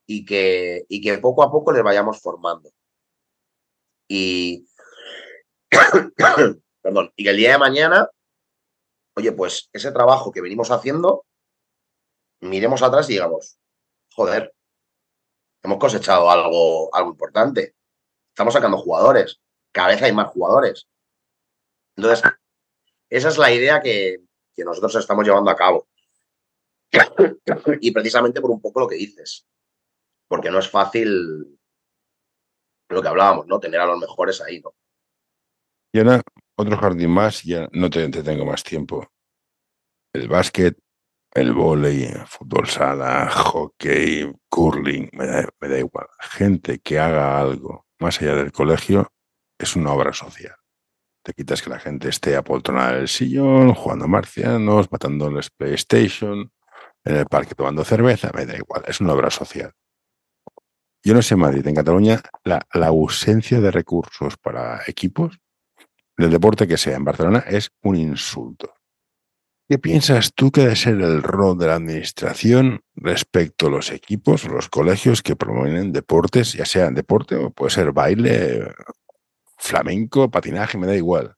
y 0.07 0.25
que, 0.25 0.85
y 0.89 1.01
que 1.01 1.17
poco 1.19 1.43
a 1.43 1.51
poco 1.51 1.71
les 1.71 1.83
vayamos 1.83 2.19
formando. 2.19 2.71
Y 4.07 4.65
perdón, 6.81 7.11
y 7.15 7.23
que 7.23 7.29
el 7.29 7.37
día 7.37 7.51
de 7.51 7.57
mañana, 7.57 8.09
oye, 9.15 9.33
pues 9.33 9.69
ese 9.73 9.91
trabajo 9.91 10.31
que 10.31 10.41
venimos 10.41 10.71
haciendo, 10.71 11.25
miremos 12.39 12.81
atrás 12.81 13.09
y 13.09 13.13
digamos, 13.13 13.59
joder, 14.13 14.55
hemos 15.61 15.77
cosechado 15.77 16.31
algo, 16.31 16.93
algo 16.95 17.11
importante. 17.11 17.75
Estamos 18.29 18.53
sacando 18.53 18.77
jugadores, 18.77 19.41
cada 19.73 19.89
vez 19.89 20.01
hay 20.01 20.13
más 20.13 20.29
jugadores. 20.29 20.87
Entonces, 21.97 22.31
esa 23.09 23.29
es 23.29 23.37
la 23.37 23.51
idea 23.51 23.81
que, 23.81 24.19
que 24.55 24.63
nosotros 24.63 24.95
estamos 24.95 25.25
llevando 25.25 25.51
a 25.51 25.55
cabo. 25.55 25.87
y 27.81 27.91
precisamente 27.91 28.39
por 28.39 28.51
un 28.51 28.61
poco 28.61 28.79
lo 28.79 28.87
que 28.87 28.95
dices, 28.95 29.45
porque 30.27 30.51
no 30.51 30.59
es 30.59 30.69
fácil 30.69 31.59
lo 32.89 33.01
que 33.01 33.07
hablábamos, 33.07 33.47
¿no? 33.47 33.59
Tener 33.59 33.79
a 33.79 33.85
los 33.85 33.99
mejores 33.99 34.41
ahí, 34.41 34.59
¿no? 34.61 34.73
Y 35.93 35.99
ahora, 35.99 36.21
otro 36.55 36.77
jardín 36.77 37.11
más, 37.11 37.43
ya 37.43 37.67
no 37.71 37.89
te 37.89 38.03
entretengo 38.03 38.45
más 38.45 38.63
tiempo. 38.63 39.07
El 40.13 40.27
básquet, 40.27 40.77
el 41.33 41.53
vóley, 41.53 42.09
fútbol 42.25 42.67
sala, 42.67 43.29
hockey, 43.29 44.31
curling, 44.49 45.09
me 45.13 45.27
da, 45.27 45.49
me 45.59 45.67
da 45.67 45.79
igual. 45.79 46.07
Gente 46.19 46.79
que 46.79 46.99
haga 46.99 47.39
algo 47.39 47.85
más 47.99 48.21
allá 48.21 48.35
del 48.35 48.51
colegio 48.51 49.11
es 49.57 49.75
una 49.75 49.93
obra 49.93 50.13
social. 50.13 50.55
Te 51.23 51.33
quitas 51.33 51.61
que 51.61 51.69
la 51.69 51.79
gente 51.79 52.09
esté 52.09 52.35
apoltronada 52.35 52.93
en 52.93 53.01
el 53.01 53.07
sillón, 53.07 53.73
jugando 53.73 54.07
marcianos, 54.07 54.91
matándoles 54.91 55.49
PlayStation, 55.49 56.51
en 57.03 57.15
el 57.15 57.25
parque 57.25 57.55
tomando 57.55 57.83
cerveza, 57.83 58.31
me 58.33 58.45
da 58.45 58.55
igual, 58.55 58.83
es 58.87 59.01
una 59.01 59.13
obra 59.13 59.29
social. 59.29 59.73
Yo 61.07 61.13
no 61.13 61.21
sé 61.21 61.35
en 61.35 61.39
Madrid, 61.39 61.65
en 61.65 61.75
Cataluña, 61.75 62.21
la, 62.43 62.65
ausencia 62.73 63.61
de 63.61 63.71
recursos 63.71 64.35
para 64.35 64.81
equipos 64.87 65.39
del 66.17 66.31
deporte 66.31 66.67
que 66.67 66.75
sea 66.75 66.97
en 66.97 67.05
Barcelona 67.05 67.45
es 67.47 67.71
un 67.81 67.95
insulto. 67.95 68.73
¿Qué 69.69 69.77
piensas 69.77 70.33
tú 70.33 70.51
que 70.51 70.63
debe 70.63 70.75
ser 70.75 70.95
el 70.95 71.23
rol 71.23 71.57
de 71.57 71.67
la 71.67 71.75
administración 71.75 72.81
respecto 72.93 73.67
a 73.67 73.69
los 73.69 73.89
equipos, 73.91 74.43
los 74.49 74.67
colegios 74.67 75.21
que 75.21 75.37
promueven 75.37 75.93
deportes, 75.93 76.51
ya 76.51 76.65
sea 76.65 76.91
deporte 76.91 77.35
o 77.37 77.51
puede 77.51 77.71
ser 77.71 77.93
baile, 77.93 78.73
flamenco, 79.57 80.29
patinaje, 80.29 80.77
me 80.77 80.87
da 80.87 80.95
igual? 80.97 81.37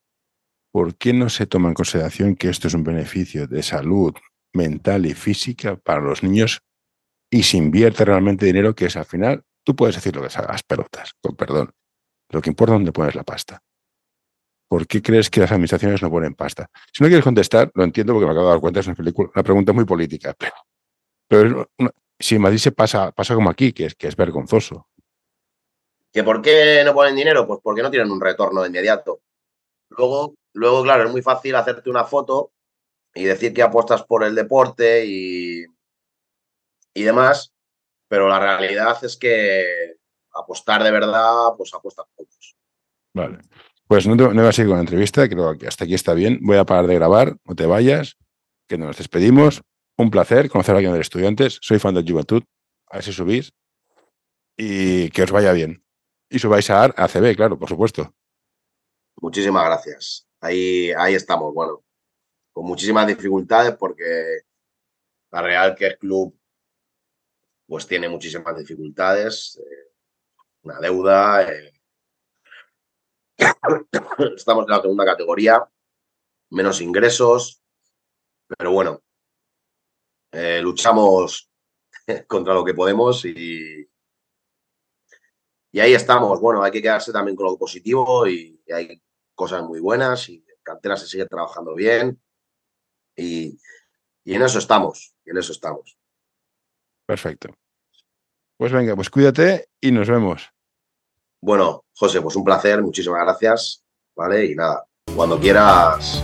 ¿Por 0.72 0.96
qué 0.96 1.14
no 1.14 1.30
se 1.30 1.46
toma 1.46 1.70
en 1.70 1.76
consideración 1.76 2.36
que 2.36 2.50
esto 2.50 2.70
es 2.70 2.74
un 2.74 2.84
beneficio 2.84 3.46
de 3.46 3.62
salud 3.62 4.16
mental 4.52 5.06
y 5.06 5.14
física 5.14 5.76
para 5.76 6.02
los 6.02 6.24
niños 6.24 6.64
y 7.30 7.44
se 7.44 7.58
invierte 7.58 8.04
realmente 8.04 8.48
dinero 8.48 8.74
que 8.74 8.88
es 8.88 8.96
al 8.96 9.06
final, 9.06 9.46
tú 9.64 9.76
puedes 9.76 9.96
decir 9.96 10.16
lo 10.16 10.22
que 10.22 10.38
hagas 10.38 10.64
pelotas, 10.64 11.14
con 11.22 11.36
perdón. 11.36 11.72
Lo 12.30 12.42
que 12.42 12.50
importa 12.50 12.74
es 12.74 12.80
dónde 12.80 12.92
pones 12.92 13.16
la 13.16 13.24
pasta. 13.24 13.62
¿Por 14.68 14.86
qué 14.86 15.02
crees 15.02 15.30
que 15.30 15.40
las 15.40 15.52
administraciones 15.52 16.02
no 16.02 16.12
ponen 16.12 16.36
pasta? 16.36 16.70
Si 16.94 17.04
no 17.04 17.08
quieres 17.08 17.24
contestar, 17.24 17.72
lo 17.74 17.84
entiendo 17.84 18.14
porque 18.14 18.28
me 18.28 18.32
acabo 18.32 18.48
de 18.48 18.52
dar 18.52 18.62
cuenta, 18.62 18.80
es 18.82 18.88
una, 18.88 18.96
película, 18.96 19.32
una 19.34 19.44
pregunta 19.44 19.74
muy 19.74 19.86
política, 19.86 20.36
pero, 20.38 20.54
pero 21.28 21.70
si 22.20 22.36
en 22.36 22.42
Madrid 22.42 22.60
se 22.60 22.72
pasa, 22.72 23.12
pasa 23.12 23.34
como 23.34 23.50
aquí, 23.50 23.74
que 23.74 23.86
es, 23.86 23.96
que 23.96 24.08
es 24.08 24.16
vergonzoso. 24.16 24.88
¿Que 26.12 26.24
por 26.24 26.42
qué 26.42 26.84
no 26.86 26.94
ponen 26.94 27.16
dinero? 27.16 27.48
Pues 27.48 27.60
porque 27.64 27.82
no 27.82 27.90
tienen 27.90 28.12
un 28.12 28.22
retorno 28.22 28.62
de 28.62 28.68
inmediato. 28.68 29.22
Luego, 29.90 30.36
luego, 30.54 30.84
claro, 30.84 31.06
es 31.06 31.12
muy 31.12 31.24
fácil 31.24 31.56
hacerte 31.56 31.90
una 31.90 32.04
foto 32.04 32.52
y 33.16 33.24
decir 33.24 33.54
que 33.54 33.64
apuestas 33.64 34.04
por 34.04 34.24
el 34.24 34.36
deporte 34.36 35.06
y, 35.06 35.66
y 36.94 37.04
demás, 37.04 37.54
pero 38.10 38.28
la 38.28 38.40
realidad 38.40 38.98
es 39.04 39.16
que 39.16 39.96
apostar 40.34 40.84
de 40.84 40.92
verdad, 40.92 41.54
pues 41.56 41.74
apuestan 41.74 42.06
todos. 42.18 42.58
Vale. 43.14 43.38
Pues 43.88 44.06
no, 44.06 44.18
te, 44.18 44.24
no 44.24 44.42
voy 44.42 44.48
a 44.48 44.52
seguir 44.52 44.70
con 44.70 44.78
la 44.78 44.84
entrevista, 44.84 45.28
creo 45.30 45.58
que 45.58 45.68
hasta 45.68 45.86
aquí 45.86 45.94
está 45.94 46.14
bien. 46.14 46.40
Voy 46.42 46.58
a 46.58 46.66
parar 46.66 46.88
de 46.88 46.96
grabar, 46.96 47.38
no 47.46 47.56
te 47.56 47.66
vayas, 47.66 48.18
que 48.68 48.78
nos 48.78 48.98
despedimos. 48.98 49.62
Un 49.98 50.12
placer 50.12 50.50
conocer 50.50 50.76
a 50.76 50.78
alguien 50.78 50.94
de 50.94 51.02
estudiantes. 51.02 51.60
Soy 51.62 51.78
fan 51.78 51.94
del 51.94 52.10
Juventud. 52.10 52.44
A 52.88 52.98
ver 52.98 53.04
si 53.04 53.12
subís. 53.12 53.52
Y 54.58 55.10
que 55.10 55.24
os 55.24 55.32
vaya 55.32 55.52
bien. 55.52 55.84
Y 56.30 56.40
subáis 56.40 56.70
a 56.70 56.86
ACB, 56.86 57.36
claro, 57.36 57.60
por 57.60 57.68
supuesto. 57.68 58.14
Muchísimas 59.18 59.66
gracias. 59.66 60.28
Ahí, 60.40 60.92
ahí 60.98 61.16
estamos, 61.16 61.54
bueno, 61.54 61.84
con 62.54 62.66
muchísimas 62.66 63.06
dificultades 63.08 63.76
porque 63.76 64.44
la 65.32 65.42
Real 65.42 65.76
que 65.76 65.88
es 65.88 65.98
club 65.98 66.39
pues 67.70 67.86
tiene 67.86 68.10
muchísimas 68.10 68.58
dificultades, 68.58 69.62
eh, 69.64 69.94
una 70.64 70.80
deuda. 70.80 71.54
Eh. 71.54 71.74
Estamos 74.36 74.66
en 74.66 74.72
la 74.72 74.82
segunda 74.82 75.06
categoría, 75.06 75.64
menos 76.50 76.82
ingresos, 76.82 77.62
pero 78.48 78.72
bueno, 78.72 79.04
eh, 80.32 80.62
luchamos 80.64 81.48
contra 82.28 82.56
lo 82.56 82.66
que 82.66 82.74
podemos 82.74 83.24
y, 83.26 83.88
y 85.72 85.80
ahí 85.80 85.94
estamos. 85.94 86.42
Bueno, 86.42 86.64
hay 86.64 86.72
que 86.72 86.82
quedarse 86.82 87.14
también 87.14 87.36
con 87.36 87.46
lo 87.46 87.58
positivo 87.58 88.28
y, 88.28 88.60
hay 88.74 89.00
cosas 89.36 89.64
muy 89.64 89.80
buenas 89.80 90.28
y 90.30 90.44
cantera 90.64 90.98
se 90.98 91.08
sigue 91.08 91.26
trabajando 91.28 91.76
bien 91.76 92.20
y, 93.16 93.60
y 94.24 94.34
en 94.34 94.42
eso 94.42 94.58
estamos, 94.58 95.16
y 95.24 95.30
en 95.30 95.38
eso 95.38 95.52
estamos. 95.52 95.99
Perfecto. 97.10 97.50
Pues 98.56 98.72
venga, 98.72 98.96
pues 98.96 99.10
cuídate 99.10 99.70
y 99.82 99.92
nos 99.92 100.08
vemos. 100.08 100.52
Bueno, 101.42 101.86
José, 101.96 102.22
pues 102.22 102.36
un 102.36 102.44
placer, 102.44 102.84
muchísimas 102.84 103.24
gracias, 103.24 103.84
¿vale? 104.16 104.46
Y 104.46 104.54
nada, 104.54 104.86
cuando 105.16 105.40
quieras 105.40 106.24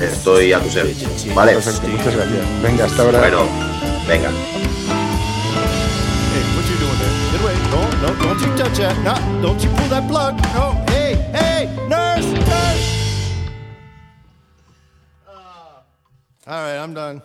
estoy 0.00 0.52
a 0.52 0.58
tu 0.58 0.68
servicio, 0.68 1.32
¿vale? 1.32 1.52
Perfecto, 1.52 1.86
muchas 1.86 2.16
gracias. 2.16 2.60
Venga, 2.60 2.86
hasta 2.86 3.02
ahora. 3.04 3.20
Bueno, 3.20 3.42
venga. 4.08 4.30
Hey, 6.32 6.42
what 6.56 6.64
you 6.68 6.76
doing 6.80 6.98
there? 6.98 7.14
Get 7.30 7.40
away. 7.40 7.54
No, 7.70 7.86
no, 8.02 8.14
don't 8.20 8.40
you 8.40 8.50
touch 8.56 8.78
that. 8.78 8.98
No, 9.04 9.14
don't 9.42 9.62
you 9.62 9.70
pull 9.76 9.88
that 9.90 10.08
plug. 10.08 10.34
No, 10.54 10.74
hey, 10.88 11.14
hey, 11.32 11.68
nurse, 11.88 12.32
nurse. 12.32 12.88
All 16.48 16.64
right, 16.64 16.82
I'm 16.82 16.94
done. 16.94 17.22